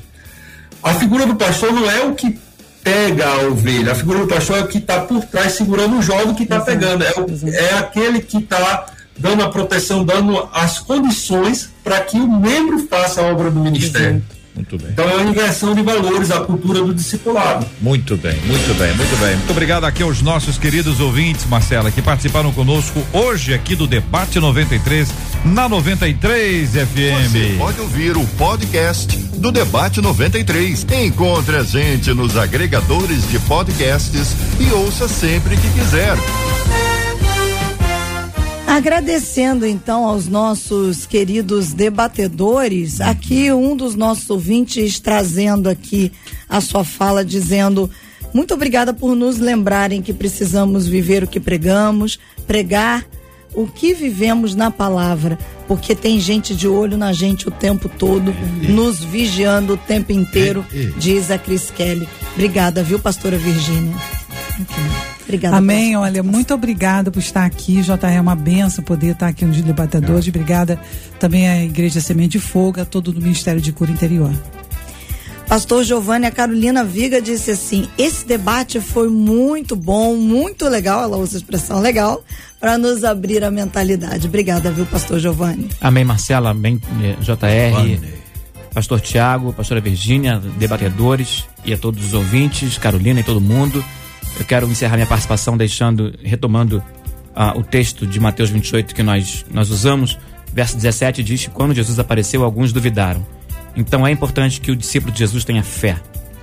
A 0.83 0.93
figura 0.93 1.25
do 1.25 1.35
pastor 1.35 1.73
não 1.73 1.89
é 1.89 2.03
o 2.03 2.13
que 2.13 2.39
pega 2.83 3.27
a 3.27 3.47
ovelha, 3.47 3.93
a 3.93 3.95
figura 3.95 4.19
do 4.19 4.27
pastor 4.27 4.59
é 4.59 4.61
o 4.61 4.67
que 4.67 4.77
está 4.77 4.99
por 4.99 5.25
trás 5.25 5.53
segurando 5.53 5.97
o 5.97 6.01
jovem 6.03 6.35
que 6.35 6.43
está 6.43 6.59
pegando, 6.59 7.03
é, 7.03 7.11
o, 7.17 7.49
é 7.49 7.79
aquele 7.79 8.21
que 8.21 8.37
está 8.37 8.85
dando 9.17 9.43
a 9.43 9.49
proteção, 9.49 10.03
dando 10.03 10.47
as 10.53 10.79
condições 10.79 11.69
para 11.83 12.01
que 12.01 12.17
o 12.17 12.27
membro 12.27 12.79
faça 12.87 13.21
a 13.21 13.25
obra 13.25 13.49
do 13.49 13.59
ministério. 13.59 14.23
Muito 14.55 14.77
bem. 14.77 14.91
Então 14.91 15.09
é 15.09 15.15
uma 15.15 15.29
inversão 15.29 15.75
de 15.75 15.81
valores, 15.81 16.31
a 16.31 16.39
cultura 16.39 16.81
do 16.81 16.93
discipulado. 16.93 17.65
Muito 17.81 18.15
bem, 18.15 18.39
muito 18.45 18.73
bem, 18.77 18.95
muito 18.95 19.19
bem. 19.19 19.35
Muito 19.35 19.51
obrigado 19.51 19.83
aqui 19.83 20.01
aos 20.01 20.21
nossos 20.21 20.57
queridos 20.57 21.01
ouvintes, 21.01 21.45
Marcela, 21.45 21.91
que 21.91 22.01
participaram 22.01 22.53
conosco 22.53 23.05
hoje 23.11 23.53
aqui 23.53 23.75
do 23.75 23.85
Debate 23.85 24.39
93 24.39 25.09
na 25.43 25.67
93 25.67 26.71
FM. 26.71 27.31
Você 27.31 27.55
pode 27.57 27.81
ouvir 27.81 28.15
o 28.15 28.25
podcast 28.37 29.17
do 29.17 29.51
Debate 29.51 29.99
93. 29.99 30.87
Encontre 31.05 31.57
a 31.57 31.63
gente 31.63 32.13
nos 32.13 32.37
agregadores 32.37 33.29
de 33.29 33.37
podcasts 33.39 34.35
e 34.57 34.71
ouça 34.71 35.09
sempre 35.09 35.57
que 35.57 35.69
quiser. 35.71 36.15
Agradecendo 38.67 39.65
então 39.65 40.05
aos 40.05 40.27
nossos 40.27 41.05
queridos 41.05 41.71
debatedores, 41.71 42.99
aqui 42.99 43.51
um 43.51 43.75
dos 43.75 43.95
nossos 43.95 44.29
ouvintes 44.29 44.99
trazendo 44.99 45.69
aqui 45.69 46.11
a 46.49 46.59
sua 46.59 46.83
fala 46.83 47.23
dizendo 47.23 47.89
muito 48.33 48.53
obrigada 48.53 48.93
por 48.93 49.15
nos 49.15 49.37
lembrarem 49.37 50.01
que 50.01 50.11
precisamos 50.11 50.87
viver 50.87 51.23
o 51.23 51.27
que 51.27 51.39
pregamos, 51.39 52.19
pregar 52.45 53.05
o 53.53 53.65
que 53.65 53.93
vivemos 53.93 54.53
na 54.53 54.69
palavra, 54.69 55.39
porque 55.67 55.95
tem 55.95 56.19
gente 56.19 56.53
de 56.53 56.67
olho 56.67 56.97
na 56.97 57.13
gente 57.13 57.47
o 57.47 57.51
tempo 57.51 57.87
todo, 57.87 58.35
nos 58.67 59.01
vigiando 59.01 59.75
o 59.75 59.77
tempo 59.77 60.11
inteiro, 60.11 60.65
diz 60.97 61.31
a 61.31 61.37
Cris 61.37 61.71
Kelly. 61.71 62.09
Obrigada, 62.33 62.83
viu, 62.83 62.99
pastora 62.99 63.37
Virgínia? 63.37 63.95
Obrigada. 65.23 65.57
Amém. 65.57 65.95
Olha, 65.97 66.21
muito 66.23 66.53
obrigada 66.53 67.11
por 67.11 67.19
estar 67.19 67.45
aqui. 67.45 67.81
JR 67.81 68.07
é 68.15 68.21
uma 68.21 68.35
benção 68.35 68.83
poder 68.83 69.11
estar 69.13 69.27
aqui 69.27 69.45
nos 69.45 69.61
debatedores. 69.61 70.25
É. 70.25 70.29
Obrigada 70.29 70.79
também 71.19 71.47
à 71.47 71.63
Igreja 71.63 71.99
Semente 71.99 72.37
de 72.37 72.39
Fogo, 72.39 72.79
a 72.79 72.85
todo 72.85 73.09
o 73.09 73.13
Ministério 73.13 73.61
de 73.61 73.71
Cura 73.71 73.91
Interior. 73.91 74.33
Pastor 75.47 75.83
Giovanni, 75.83 76.25
a 76.25 76.31
Carolina 76.31 76.83
Viga 76.83 77.21
disse 77.21 77.51
assim: 77.51 77.87
esse 77.97 78.25
debate 78.25 78.79
foi 78.79 79.09
muito 79.09 79.75
bom, 79.75 80.15
muito 80.15 80.67
legal, 80.67 81.03
ela 81.03 81.17
usa 81.17 81.37
a 81.37 81.39
expressão 81.39 81.79
legal, 81.79 82.23
para 82.59 82.77
nos 82.77 83.03
abrir 83.03 83.43
a 83.43 83.51
mentalidade. 83.51 84.27
Obrigada, 84.27 84.71
viu, 84.71 84.85
Pastor 84.87 85.19
Giovanni? 85.19 85.69
Amém, 85.79 86.03
Marcela, 86.03 86.49
amém, 86.49 86.81
eh, 87.03 87.15
JR, 87.21 88.01
Pastor 88.73 88.99
Tiago, 88.99 89.53
Pastora 89.53 89.79
Virgínia, 89.79 90.41
debatedores 90.57 91.45
e 91.63 91.73
a 91.73 91.77
todos 91.77 92.03
os 92.03 92.13
ouvintes, 92.13 92.77
Carolina 92.77 93.19
e 93.19 93.23
todo 93.23 93.39
mundo. 93.39 93.85
Eu 94.39 94.45
quero 94.45 94.69
encerrar 94.69 94.95
minha 94.95 95.07
participação 95.07 95.55
deixando, 95.55 96.13
retomando 96.23 96.83
uh, 97.35 97.57
o 97.59 97.63
texto 97.63 98.05
de 98.05 98.19
Mateus 98.19 98.49
28 98.49 98.93
que 98.93 99.03
nós, 99.03 99.45
nós 99.51 99.69
usamos. 99.69 100.17
Verso 100.53 100.75
17 100.75 101.23
diz 101.23 101.45
que 101.45 101.49
quando 101.49 101.73
Jesus 101.73 101.99
apareceu, 101.99 102.43
alguns 102.43 102.71
duvidaram. 102.71 103.25
Então 103.75 104.07
é 104.07 104.11
importante 104.11 104.61
que 104.61 104.71
o 104.71 104.75
discípulo 104.75 105.11
de 105.11 105.19
Jesus 105.19 105.43
tenha 105.43 105.63
fé. 105.63 105.97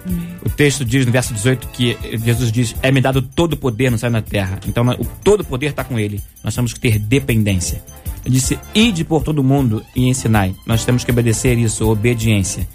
Amém. 0.07 0.29
O 0.45 0.51
texto 0.51 0.85
diz 0.85 1.07
no 1.07 1.13
verso 1.13 1.33
18 1.33 1.69
que 1.69 1.97
Jesus 2.25 2.51
diz: 2.51 2.75
É-me 2.83 3.01
dado 3.01 3.23
todo 3.23 3.55
o 3.55 3.57
poder 3.57 3.91
no 3.91 3.99
céu 3.99 4.11
e 4.11 4.13
na 4.13 4.23
terra. 4.23 4.59
Então, 4.67 4.85
o, 4.99 5.05
todo 5.23 5.41
o 5.41 5.45
poder 5.45 5.69
está 5.69 5.85
com 5.85 5.99
ele. 5.99 6.21
Nós 6.43 6.55
temos 6.55 6.73
que 6.73 6.81
ter 6.81 6.99
dependência. 6.99 7.83
Ele 8.25 8.35
disse: 8.35 8.59
Ide 8.75 9.05
por 9.05 9.23
todo 9.23 9.43
mundo 9.43 9.85
e 9.95 10.09
ensinai. 10.09 10.55
Nós 10.67 10.85
temos 10.85 11.05
que 11.05 11.11
obedecer 11.11 11.57
isso, 11.57 11.89
obediência. 11.89 12.67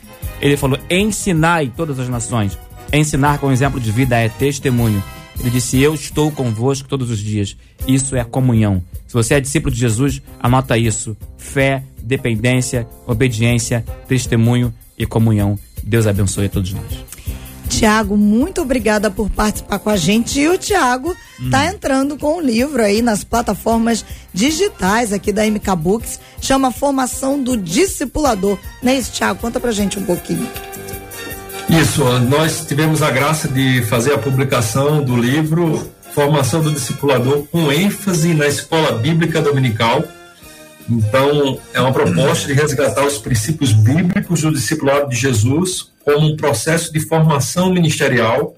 Ele 0.41 0.55
falou: 0.55 0.79
Ensinai 0.89 1.71
todas 1.75 1.99
as 1.99 2.07
nações. 2.09 2.57
Ensinar 2.91 3.39
com 3.39 3.51
exemplo 3.51 3.79
de 3.79 3.91
vida 3.91 4.17
é 4.17 4.29
testemunho. 4.29 5.03
Ele 5.39 5.49
disse: 5.49 5.81
Eu 5.81 5.93
estou 5.93 6.31
convosco 6.31 6.87
todos 6.87 7.09
os 7.09 7.19
dias. 7.19 7.55
Isso 7.87 8.15
é 8.15 8.23
comunhão. 8.23 8.81
Se 9.07 9.13
você 9.13 9.35
é 9.35 9.39
discípulo 9.39 9.73
de 9.73 9.79
Jesus, 9.79 10.21
anota 10.39 10.77
isso: 10.77 11.15
fé, 11.37 11.83
dependência, 12.01 12.87
obediência, 13.05 13.85
testemunho 14.07 14.73
e 14.97 15.05
comunhão. 15.05 15.57
Deus 15.83 16.07
abençoe 16.07 16.45
a 16.45 16.49
todos 16.49 16.73
nós. 16.73 17.07
Tiago, 17.67 18.17
muito 18.17 18.61
obrigada 18.61 19.11
por 19.11 19.29
participar 19.29 19.79
com 19.79 19.89
a 19.89 19.97
gente. 19.97 20.39
E 20.39 20.47
o 20.47 20.57
Tiago 20.57 21.15
está 21.39 21.61
hum. 21.61 21.65
entrando 21.65 22.17
com 22.17 22.37
um 22.37 22.41
livro 22.41 22.81
aí 22.81 23.01
nas 23.01 23.23
plataformas 23.23 24.03
digitais 24.33 25.13
aqui 25.13 25.31
da 25.31 25.45
MK 25.45 25.75
Books, 25.77 26.19
chama 26.41 26.71
Formação 26.71 27.41
do 27.41 27.57
Discipulador. 27.57 28.57
Não 28.81 28.91
é 28.91 28.97
isso, 28.97 29.11
Tiago? 29.11 29.39
Conta 29.39 29.59
pra 29.59 29.71
gente 29.71 29.99
um 29.99 30.05
pouquinho. 30.05 30.47
Isso, 31.69 32.03
nós 32.21 32.65
tivemos 32.65 33.01
a 33.01 33.11
graça 33.11 33.47
de 33.47 33.81
fazer 33.83 34.13
a 34.13 34.17
publicação 34.17 35.03
do 35.03 35.17
livro 35.17 35.91
Formação 36.13 36.61
do 36.61 36.71
Discipulador 36.71 37.43
com 37.51 37.71
ênfase 37.71 38.33
na 38.33 38.47
escola 38.47 38.93
bíblica 38.93 39.41
dominical. 39.41 40.01
Então, 40.89 41.59
é 41.73 41.81
uma 41.81 41.91
proposta 41.91 42.47
de 42.47 42.53
resgatar 42.53 43.05
os 43.05 43.17
princípios 43.17 43.73
bíblicos 43.73 44.41
do 44.41 44.51
discipulado 44.51 45.09
de 45.09 45.17
Jesus 45.17 45.91
como 46.05 46.25
um 46.25 46.37
processo 46.37 46.91
de 46.93 47.01
formação 47.01 47.73
ministerial, 47.73 48.55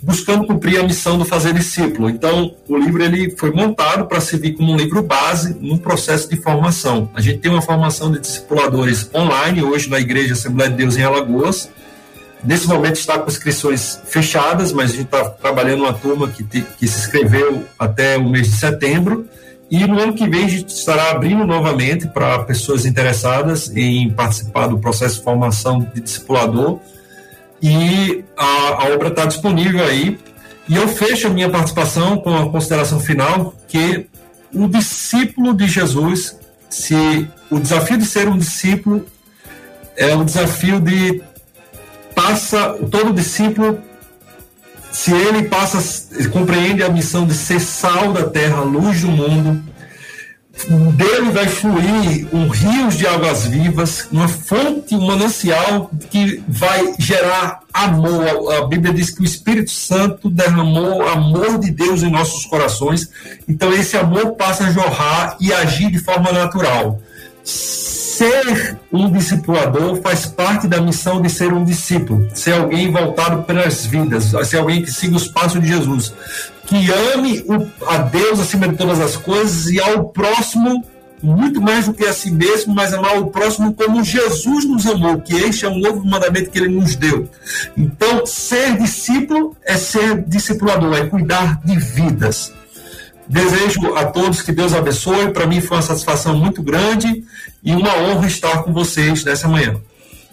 buscando 0.00 0.46
cumprir 0.46 0.78
a 0.78 0.84
missão 0.84 1.18
do 1.18 1.24
fazer 1.24 1.52
discípulo. 1.52 2.08
Então, 2.08 2.54
o 2.68 2.76
livro 2.76 3.02
ele 3.02 3.34
foi 3.36 3.50
montado 3.50 4.06
para 4.06 4.20
servir 4.20 4.52
como 4.52 4.72
um 4.72 4.76
livro 4.76 5.02
base 5.02 5.56
num 5.60 5.76
processo 5.76 6.30
de 6.30 6.36
formação. 6.36 7.10
A 7.12 7.20
gente 7.20 7.40
tem 7.40 7.50
uma 7.50 7.60
formação 7.60 8.12
de 8.12 8.20
discipuladores 8.20 9.10
online 9.12 9.64
hoje 9.64 9.90
na 9.90 9.98
Igreja 9.98 10.34
Assembleia 10.34 10.70
de 10.70 10.76
Deus 10.76 10.96
em 10.96 11.02
Alagoas. 11.02 11.68
Nesse 12.44 12.68
momento 12.68 12.96
está 12.96 13.18
com 13.18 13.30
inscrições 13.30 14.00
fechadas, 14.04 14.70
mas 14.70 14.90
a 14.90 14.94
gente 14.94 15.06
está 15.06 15.30
trabalhando 15.30 15.84
uma 15.84 15.94
turma 15.94 16.28
que, 16.28 16.44
te, 16.44 16.60
que 16.60 16.86
se 16.86 17.00
inscreveu 17.00 17.64
até 17.78 18.18
o 18.18 18.28
mês 18.28 18.50
de 18.50 18.56
setembro. 18.56 19.26
E 19.70 19.86
no 19.86 19.98
ano 19.98 20.12
que 20.12 20.28
vem 20.28 20.44
a 20.44 20.48
gente 20.48 20.68
estará 20.68 21.10
abrindo 21.10 21.46
novamente 21.46 22.06
para 22.06 22.44
pessoas 22.44 22.84
interessadas 22.84 23.74
em 23.74 24.10
participar 24.10 24.66
do 24.66 24.78
processo 24.78 25.16
de 25.16 25.24
formação 25.24 25.80
de 25.94 26.02
discipulador. 26.02 26.80
E 27.62 28.22
a, 28.36 28.44
a 28.44 28.94
obra 28.94 29.08
está 29.08 29.24
disponível 29.24 29.82
aí. 29.82 30.18
E 30.68 30.76
eu 30.76 30.86
fecho 30.86 31.28
a 31.28 31.30
minha 31.30 31.48
participação 31.48 32.18
com 32.18 32.36
a 32.36 32.50
consideração 32.50 33.00
final 33.00 33.54
que 33.66 34.06
o 34.52 34.68
discípulo 34.68 35.54
de 35.54 35.66
Jesus, 35.66 36.38
se 36.68 37.26
o 37.50 37.58
desafio 37.58 37.96
de 37.96 38.04
ser 38.04 38.28
um 38.28 38.36
discípulo 38.36 39.06
é 39.96 40.14
um 40.14 40.24
desafio 40.24 40.80
de 40.80 41.22
passa 42.24 42.78
todo 42.90 43.12
discípulo 43.12 43.78
se 44.90 45.12
ele 45.12 45.42
passa, 45.48 45.78
compreende 46.30 46.82
a 46.82 46.88
missão 46.88 47.26
de 47.26 47.34
ser 47.34 47.60
sal 47.60 48.12
da 48.12 48.30
terra, 48.30 48.60
luz 48.60 49.02
do 49.02 49.08
mundo, 49.08 49.62
dele 50.92 51.32
vai 51.32 51.48
fluir 51.48 52.28
um 52.32 52.48
rio 52.48 52.88
de 52.88 53.06
águas 53.06 53.44
vivas, 53.44 54.08
uma 54.10 54.28
fonte, 54.28 54.94
um 54.94 55.04
manancial 55.04 55.90
que 56.08 56.42
vai 56.46 56.94
gerar 56.98 57.60
amor. 57.74 58.54
A 58.54 58.66
Bíblia 58.66 58.94
diz 58.94 59.10
que 59.10 59.20
o 59.20 59.24
Espírito 59.24 59.72
Santo 59.72 60.30
derramou 60.30 61.06
amor 61.06 61.58
de 61.58 61.72
Deus 61.72 62.04
em 62.04 62.10
nossos 62.10 62.46
corações. 62.46 63.10
Então 63.48 63.72
esse 63.72 63.96
amor 63.96 64.36
passa 64.36 64.64
a 64.64 64.70
jorrar 64.70 65.36
e 65.40 65.52
agir 65.52 65.90
de 65.90 65.98
forma 65.98 66.32
natural 66.32 67.00
ser 67.44 68.78
um 68.92 69.10
discipulador 69.10 70.00
faz 70.00 70.26
parte 70.26 70.66
da 70.66 70.80
missão 70.80 71.20
de 71.20 71.28
ser 71.28 71.52
um 71.52 71.64
discípulo, 71.64 72.26
ser 72.32 72.54
alguém 72.54 72.90
voltado 72.90 73.42
pelas 73.42 73.84
vidas, 73.84 74.32
ser 74.48 74.58
alguém 74.58 74.82
que 74.82 74.90
siga 74.90 75.16
os 75.16 75.28
passos 75.28 75.60
de 75.60 75.68
Jesus, 75.68 76.14
que 76.66 76.76
ame 77.14 77.44
a 77.86 77.98
Deus 77.98 78.40
acima 78.40 78.68
de 78.68 78.76
todas 78.76 79.00
as 79.00 79.16
coisas 79.16 79.66
e 79.66 79.80
ao 79.80 80.04
próximo 80.08 80.84
muito 81.24 81.60
mais 81.60 81.86
do 81.86 81.94
que 81.94 82.04
a 82.04 82.12
si 82.12 82.30
mesmo, 82.30 82.74
mas 82.74 82.92
amar 82.92 83.18
o 83.18 83.28
próximo 83.28 83.72
como 83.72 84.04
Jesus 84.04 84.66
nos 84.66 84.86
amou, 84.86 85.18
que 85.20 85.34
este 85.34 85.64
é 85.64 85.68
um 85.68 85.78
novo 85.78 86.04
mandamento 86.04 86.50
que 86.50 86.58
ele 86.58 86.68
nos 86.68 86.94
deu. 86.96 87.26
Então, 87.76 88.26
ser 88.26 88.76
discípulo 88.76 89.56
é 89.64 89.76
ser 89.78 90.22
discipulador, 90.24 90.94
é 90.94 91.06
cuidar 91.06 91.60
de 91.64 91.78
vidas. 91.78 92.52
Desejo 93.26 93.94
a 93.94 94.04
todos 94.06 94.42
que 94.42 94.52
Deus 94.52 94.74
abençoe. 94.74 95.32
Para 95.32 95.46
mim 95.46 95.60
foi 95.60 95.76
uma 95.76 95.82
satisfação 95.82 96.36
muito 96.36 96.62
grande 96.62 97.24
e 97.62 97.72
uma 97.72 97.96
honra 97.96 98.26
estar 98.26 98.62
com 98.62 98.72
vocês 98.72 99.24
nessa 99.24 99.48
manhã. 99.48 99.80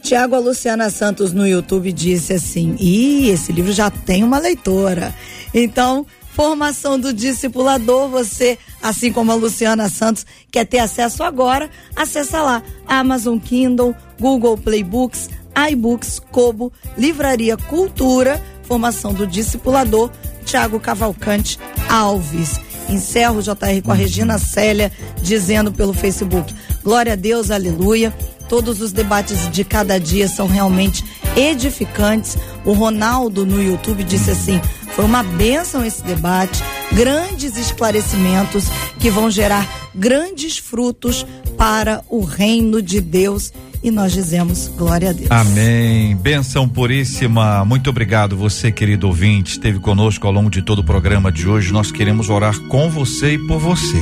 Tiago, 0.02 0.40
Luciana 0.40 0.90
Santos 0.90 1.32
no 1.32 1.48
YouTube 1.48 1.92
disse 1.92 2.34
assim: 2.34 2.76
Ih, 2.80 3.30
esse 3.30 3.52
livro 3.52 3.72
já 3.72 3.90
tem 3.90 4.24
uma 4.24 4.40
leitora. 4.40 5.14
Então, 5.54 6.06
formação 6.34 7.00
do 7.00 7.14
discipulador, 7.14 8.10
você, 8.10 8.58
assim 8.82 9.12
como 9.12 9.32
a 9.32 9.36
Luciana 9.36 9.90
Santos, 9.90 10.26
quer 10.52 10.66
ter 10.66 10.80
acesso 10.80 11.24
agora, 11.24 11.70
acessa 11.96 12.42
lá 12.42 12.64
Amazon 12.88 13.38
Kindle, 13.38 13.96
Google 14.20 14.58
Playbooks, 14.58 15.30
iBooks, 15.72 16.20
Kobo, 16.32 16.74
Livraria 16.98 17.56
Cultura, 17.56 18.42
formação 18.64 19.14
do 19.14 19.28
discipulador, 19.28 20.10
Tiago 20.46 20.80
Cavalcante 20.80 21.60
Alves. 21.88 22.71
Encerro, 22.92 23.42
JR, 23.42 23.82
com 23.84 23.92
a 23.92 23.96
Regina 23.96 24.38
Célia, 24.38 24.92
dizendo 25.22 25.72
pelo 25.72 25.94
Facebook: 25.94 26.54
Glória 26.84 27.14
a 27.14 27.16
Deus, 27.16 27.52
aleluia. 27.52 28.14
Todos 28.50 28.82
os 28.82 28.92
debates 28.92 29.50
de 29.50 29.64
cada 29.64 29.98
dia 29.98 30.28
são 30.28 30.46
realmente 30.46 31.06
edificantes. 31.38 32.38
O 32.66 32.74
Ronaldo 32.74 33.46
no 33.46 33.64
YouTube 33.64 34.04
disse 34.04 34.32
assim: 34.32 34.60
foi 34.96 35.06
uma 35.06 35.24
bênção 35.24 35.86
esse 35.86 36.04
debate, 36.04 36.62
grandes 36.92 37.56
esclarecimentos 37.56 38.66
que 39.00 39.10
vão 39.10 39.32
gerar 39.32 39.68
grandes 39.96 40.58
frutos 40.58 41.26
para 41.58 42.04
o 42.10 42.22
reino 42.22 42.82
de 42.82 43.00
Deus 43.00 43.54
e 43.84 43.90
nós 43.90 44.14
dizemos 44.14 44.72
glória 44.78 45.10
a 45.10 45.14
Deus. 45.14 45.32
Amém. 45.32 46.16
Benção 46.16 46.68
puríssima. 46.68 47.66
Muito 47.66 47.90
obrigado 47.90 48.38
você, 48.38 48.72
querido 48.72 49.08
ouvinte, 49.08 49.54
esteve 49.54 49.80
conosco 49.80 50.28
ao 50.28 50.34
longo 50.34 50.50
de 50.50 50.62
todo 50.62 50.80
o 50.80 50.84
programa 50.84 51.32
de 51.32 51.48
hoje. 51.48 51.74
Nós 51.74 51.92
queremos 51.92 52.30
orar 52.30 52.60
com 52.62 52.90
você 52.90 53.34
e 53.34 53.38
por 53.38 53.60
você. 53.60 54.02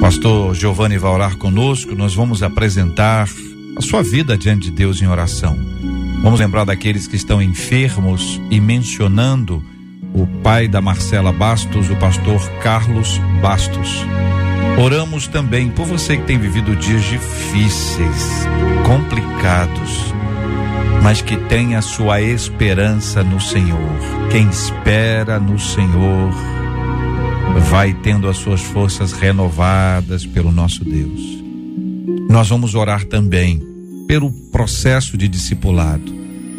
Pastor 0.00 0.54
Giovanni 0.54 0.98
vai 0.98 1.10
orar 1.10 1.36
conosco. 1.36 1.94
Nós 1.94 2.14
vamos 2.14 2.42
apresentar 2.42 3.28
a 3.76 3.82
sua 3.82 4.02
vida 4.02 4.36
diante 4.38 4.70
de 4.70 4.70
Deus 4.70 5.02
em 5.02 5.06
oração. 5.06 5.58
Vamos 6.22 6.40
lembrar 6.40 6.64
daqueles 6.64 7.06
que 7.06 7.16
estão 7.16 7.42
enfermos 7.42 8.40
e 8.50 8.60
mencionando 8.60 9.62
o 10.14 10.26
pai 10.42 10.66
da 10.66 10.80
Marcela 10.80 11.32
Bastos, 11.32 11.90
o 11.90 11.96
pastor 11.96 12.40
Carlos 12.62 13.20
Bastos. 13.42 14.04
Oramos 14.78 15.26
também 15.26 15.70
por 15.70 15.86
você 15.86 16.18
que 16.18 16.24
tem 16.24 16.38
vivido 16.38 16.76
dias 16.76 17.02
difíceis, 17.04 18.46
complicados, 18.84 20.12
mas 21.02 21.22
que 21.22 21.34
tem 21.34 21.74
a 21.74 21.80
sua 21.80 22.20
esperança 22.20 23.24
no 23.24 23.40
Senhor. 23.40 23.80
Quem 24.30 24.46
espera 24.50 25.40
no 25.40 25.58
Senhor 25.58 26.30
vai 27.70 27.94
tendo 27.94 28.28
as 28.28 28.36
suas 28.36 28.60
forças 28.60 29.12
renovadas 29.12 30.26
pelo 30.26 30.52
nosso 30.52 30.84
Deus. 30.84 31.22
Nós 32.28 32.50
vamos 32.50 32.74
orar 32.74 33.02
também 33.06 33.62
pelo 34.06 34.30
processo 34.30 35.16
de 35.16 35.26
discipulado, 35.26 36.14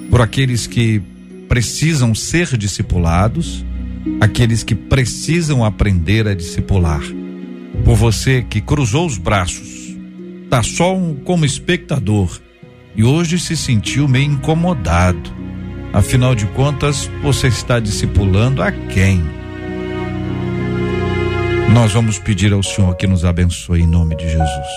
por 0.09 0.21
aqueles 0.21 0.65
que 0.65 0.99
precisam 1.47 2.15
ser 2.15 2.57
discipulados, 2.57 3.63
aqueles 4.19 4.63
que 4.63 4.73
precisam 4.73 5.63
aprender 5.63 6.27
a 6.27 6.33
discipular 6.33 7.03
por 7.83 7.95
você 7.95 8.41
que 8.41 8.61
cruzou 8.61 9.05
os 9.05 9.17
braços, 9.17 9.95
tá 10.49 10.63
só 10.63 10.95
um, 10.95 11.15
como 11.15 11.45
espectador 11.45 12.39
e 12.95 13.03
hoje 13.03 13.39
se 13.39 13.55
sentiu 13.55 14.07
meio 14.07 14.31
incomodado. 14.31 15.31
Afinal 15.93 16.35
de 16.35 16.45
contas, 16.47 17.09
você 17.21 17.47
está 17.47 17.79
discipulando 17.79 18.61
a 18.61 18.71
quem? 18.71 19.23
Nós 21.73 21.93
vamos 21.93 22.17
pedir 22.17 22.53
ao 22.53 22.63
Senhor 22.63 22.95
que 22.95 23.05
nos 23.05 23.23
abençoe 23.23 23.81
em 23.81 23.87
nome 23.87 24.15
de 24.15 24.27
Jesus. 24.27 24.67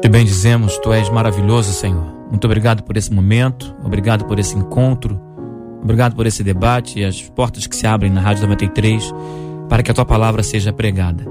Te 0.00 0.08
bendizemos, 0.08 0.78
tu 0.78 0.92
és 0.92 1.08
maravilhoso, 1.10 1.72
Senhor. 1.72 2.22
Muito 2.30 2.44
obrigado 2.44 2.82
por 2.82 2.96
esse 2.96 3.12
momento, 3.12 3.74
obrigado 3.84 4.24
por 4.24 4.38
esse 4.38 4.56
encontro, 4.56 5.20
obrigado 5.82 6.16
por 6.16 6.26
esse 6.26 6.42
debate 6.42 6.98
e 6.98 7.04
as 7.04 7.22
portas 7.22 7.66
que 7.66 7.76
se 7.76 7.86
abrem 7.86 8.10
na 8.10 8.20
Rádio 8.20 8.48
93 8.48 9.12
para 9.68 9.82
que 9.82 9.90
a 9.90 9.94
tua 9.94 10.04
palavra 10.04 10.42
seja 10.42 10.72
pregada. 10.72 11.24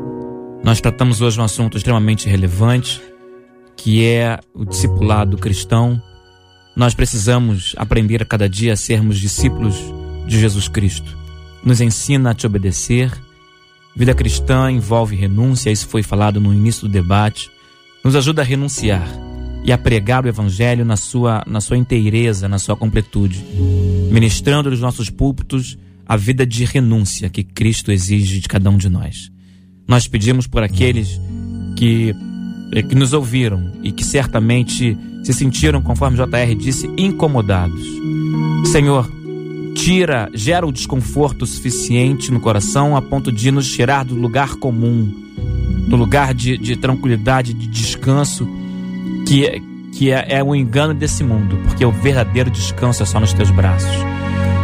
Nós 0.64 0.80
tratamos 0.80 1.22
hoje 1.22 1.40
um 1.40 1.44
assunto 1.44 1.78
extremamente 1.78 2.28
relevante, 2.30 3.02
que 3.76 4.06
é 4.06 4.40
o 4.54 4.66
discipulado 4.66 5.38
cristão, 5.38 6.02
Nós 6.76 6.94
precisamos 6.94 7.76
aprender 7.78 8.22
a 8.22 8.26
cada 8.26 8.48
dia 8.48 8.74
a 8.74 8.78
sermos 8.78 9.20
discípulos 9.20 9.76
de 10.26 10.40
Jesus 10.40 10.68
Cristo. 10.70 11.18
Nos 11.64 11.82
ensina 11.82 12.32
a 12.32 12.34
te 12.34 12.48
obedecer. 12.48 13.12
Vida 13.96 14.14
cristã 14.14 14.72
envolve 14.72 15.16
renúncia, 15.16 15.70
isso 15.70 15.88
foi 15.88 16.02
falado 16.02 16.40
no 16.40 16.54
início 16.54 16.88
do 16.88 16.92
debate. 16.92 17.52
Nos 18.04 18.16
ajuda 18.16 18.42
a 18.42 18.46
renunciar 18.46 19.06
e 19.66 19.72
a 19.72 19.78
pregar 19.78 20.24
o 20.24 20.30
Evangelho 20.30 20.86
na 20.86 20.96
sua, 20.96 21.44
na 21.46 21.60
sua 21.60 21.78
inteireza, 21.78 22.48
na 22.48 22.58
sua 22.58 22.76
completude, 22.76 23.44
ministrando 24.10 24.72
nos 24.72 24.80
nossos 24.80 25.10
púlpitos 25.10 25.78
a 26.12 26.18
vida 26.18 26.46
de 26.46 26.66
renúncia 26.66 27.30
que 27.30 27.42
Cristo 27.42 27.90
exige 27.90 28.42
de 28.42 28.50
cada 28.50 28.70
um 28.70 28.76
de 28.76 28.90
nós. 28.90 29.32
Nós 29.88 30.10
pedimos 30.10 30.46
por 30.46 30.62
aqueles 30.62 31.22
que, 31.78 32.14
eh, 32.74 32.84
que 32.84 32.96
nos 32.96 33.14
ouviram 33.14 33.72
e 33.82 33.94
que 33.94 34.04
certamente 34.04 34.98
se 35.24 35.32
sentiram, 35.34 35.82
conforme 35.82 36.18
JR 36.18 36.54
disse, 36.60 36.86
incomodados. 36.98 37.82
Senhor, 38.74 39.10
tira, 39.74 40.30
gera 40.34 40.68
o 40.68 40.72
desconforto 40.74 41.46
suficiente 41.46 42.30
no 42.30 42.42
coração 42.42 42.98
a 42.98 43.02
ponto 43.02 43.32
de 43.32 43.50
nos 43.50 43.72
tirar 43.72 44.04
do 44.04 44.16
lugar 44.16 44.56
comum, 44.58 45.10
do 45.88 45.96
lugar 45.96 46.34
de, 46.34 46.58
de 46.58 46.76
tranquilidade, 46.76 47.54
de 47.54 47.68
descanso, 47.68 48.46
que, 49.26 49.46
é, 49.46 49.62
que 49.94 50.12
é, 50.12 50.26
é 50.28 50.44
o 50.44 50.54
engano 50.54 50.94
desse 50.94 51.24
mundo, 51.24 51.58
porque 51.64 51.86
o 51.86 51.92
verdadeiro 51.94 52.52
descanso 52.52 53.02
é 53.02 53.06
só 53.06 53.18
nos 53.18 53.32
teus 53.32 53.50
braços. 53.50 53.96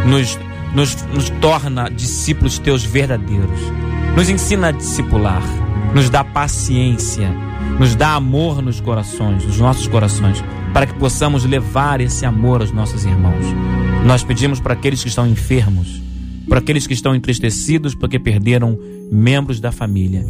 Nos, 0.06 0.38
nos, 0.74 1.02
nos 1.06 1.30
torna 1.40 1.88
discípulos 1.88 2.58
teus 2.58 2.84
verdadeiros. 2.84 3.60
Nos 4.16 4.28
ensina 4.28 4.68
a 4.68 4.72
discipular, 4.72 5.42
nos 5.94 6.10
dá 6.10 6.24
paciência, 6.24 7.30
nos 7.78 7.94
dá 7.94 8.14
amor 8.14 8.60
nos 8.60 8.80
corações, 8.80 9.44
nos 9.44 9.58
nossos 9.58 9.86
corações, 9.86 10.42
para 10.72 10.86
que 10.86 10.94
possamos 10.94 11.44
levar 11.44 12.00
esse 12.00 12.26
amor 12.26 12.60
aos 12.60 12.72
nossos 12.72 13.04
irmãos. 13.04 13.44
Nós 14.04 14.24
pedimos 14.24 14.60
para 14.60 14.74
aqueles 14.74 15.02
que 15.02 15.08
estão 15.08 15.26
enfermos, 15.26 16.02
para 16.48 16.58
aqueles 16.58 16.86
que 16.86 16.94
estão 16.94 17.14
entristecidos 17.14 17.94
porque 17.94 18.18
perderam 18.18 18.78
membros 19.10 19.60
da 19.60 19.70
família. 19.70 20.24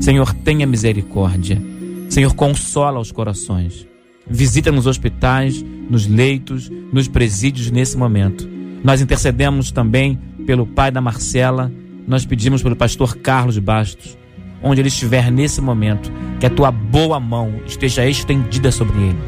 Senhor, 0.00 0.32
tenha 0.34 0.66
misericórdia. 0.66 1.60
Senhor, 2.08 2.34
consola 2.34 2.98
os 2.98 3.12
corações. 3.12 3.86
Visita 4.28 4.70
nos 4.72 4.86
hospitais, 4.86 5.64
nos 5.88 6.06
leitos, 6.06 6.70
nos 6.92 7.08
presídios 7.08 7.70
nesse 7.70 7.96
momento. 7.96 8.59
Nós 8.82 9.00
intercedemos 9.00 9.70
também 9.70 10.18
pelo 10.46 10.66
pai 10.66 10.90
da 10.90 11.00
Marcela, 11.00 11.70
nós 12.06 12.24
pedimos 12.24 12.62
pelo 12.62 12.74
pastor 12.74 13.16
Carlos 13.16 13.58
Bastos, 13.58 14.16
onde 14.62 14.80
ele 14.80 14.88
estiver 14.88 15.30
nesse 15.30 15.60
momento, 15.60 16.10
que 16.38 16.46
a 16.46 16.50
tua 16.50 16.70
boa 16.70 17.20
mão 17.20 17.60
esteja 17.66 18.06
estendida 18.06 18.72
sobre 18.72 18.96
ele, 18.98 19.18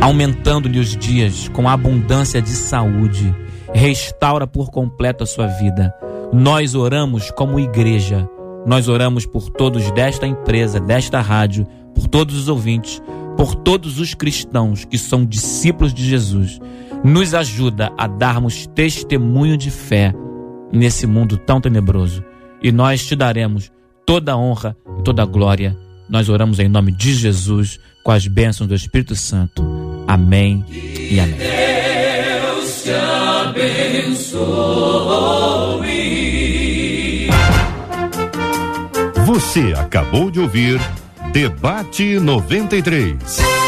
aumentando-lhe 0.00 0.78
os 0.78 0.96
dias 0.96 1.48
com 1.48 1.68
abundância 1.68 2.40
de 2.40 2.50
saúde, 2.50 3.34
restaura 3.72 4.46
por 4.46 4.70
completo 4.70 5.24
a 5.24 5.26
sua 5.26 5.46
vida. 5.46 5.94
Nós 6.32 6.74
oramos 6.74 7.30
como 7.30 7.60
igreja, 7.60 8.28
nós 8.66 8.88
oramos 8.88 9.26
por 9.26 9.50
todos 9.50 9.90
desta 9.92 10.26
empresa, 10.26 10.80
desta 10.80 11.20
rádio, 11.20 11.66
por 11.94 12.08
todos 12.08 12.36
os 12.36 12.48
ouvintes, 12.48 13.02
por 13.36 13.54
todos 13.54 13.98
os 13.98 14.14
cristãos 14.14 14.84
que 14.84 14.98
são 14.98 15.24
discípulos 15.24 15.94
de 15.94 16.04
Jesus. 16.04 16.60
Nos 17.02 17.34
ajuda 17.34 17.92
a 17.96 18.06
darmos 18.06 18.66
testemunho 18.66 19.56
de 19.56 19.70
fé 19.70 20.12
nesse 20.72 21.06
mundo 21.06 21.38
tão 21.38 21.60
tenebroso. 21.60 22.22
E 22.62 22.70
nós 22.70 23.06
te 23.06 23.16
daremos 23.16 23.72
toda 24.04 24.32
a 24.32 24.36
honra 24.36 24.76
e 24.98 25.02
toda 25.02 25.22
a 25.22 25.26
glória. 25.26 25.76
Nós 26.08 26.28
oramos 26.28 26.58
em 26.58 26.68
nome 26.68 26.92
de 26.92 27.14
Jesus, 27.14 27.78
com 28.04 28.12
as 28.12 28.26
bênçãos 28.26 28.68
do 28.68 28.74
Espírito 28.74 29.16
Santo. 29.16 29.64
Amém 30.06 30.64
e 30.68 31.18
amém. 31.18 31.38
Deus 31.38 32.82
te 32.82 32.90
abençoe. 33.48 34.40
Você 39.24 39.72
acabou 39.76 40.30
de 40.30 40.40
ouvir 40.40 40.80
Debate 41.32 42.18
93. 42.18 43.59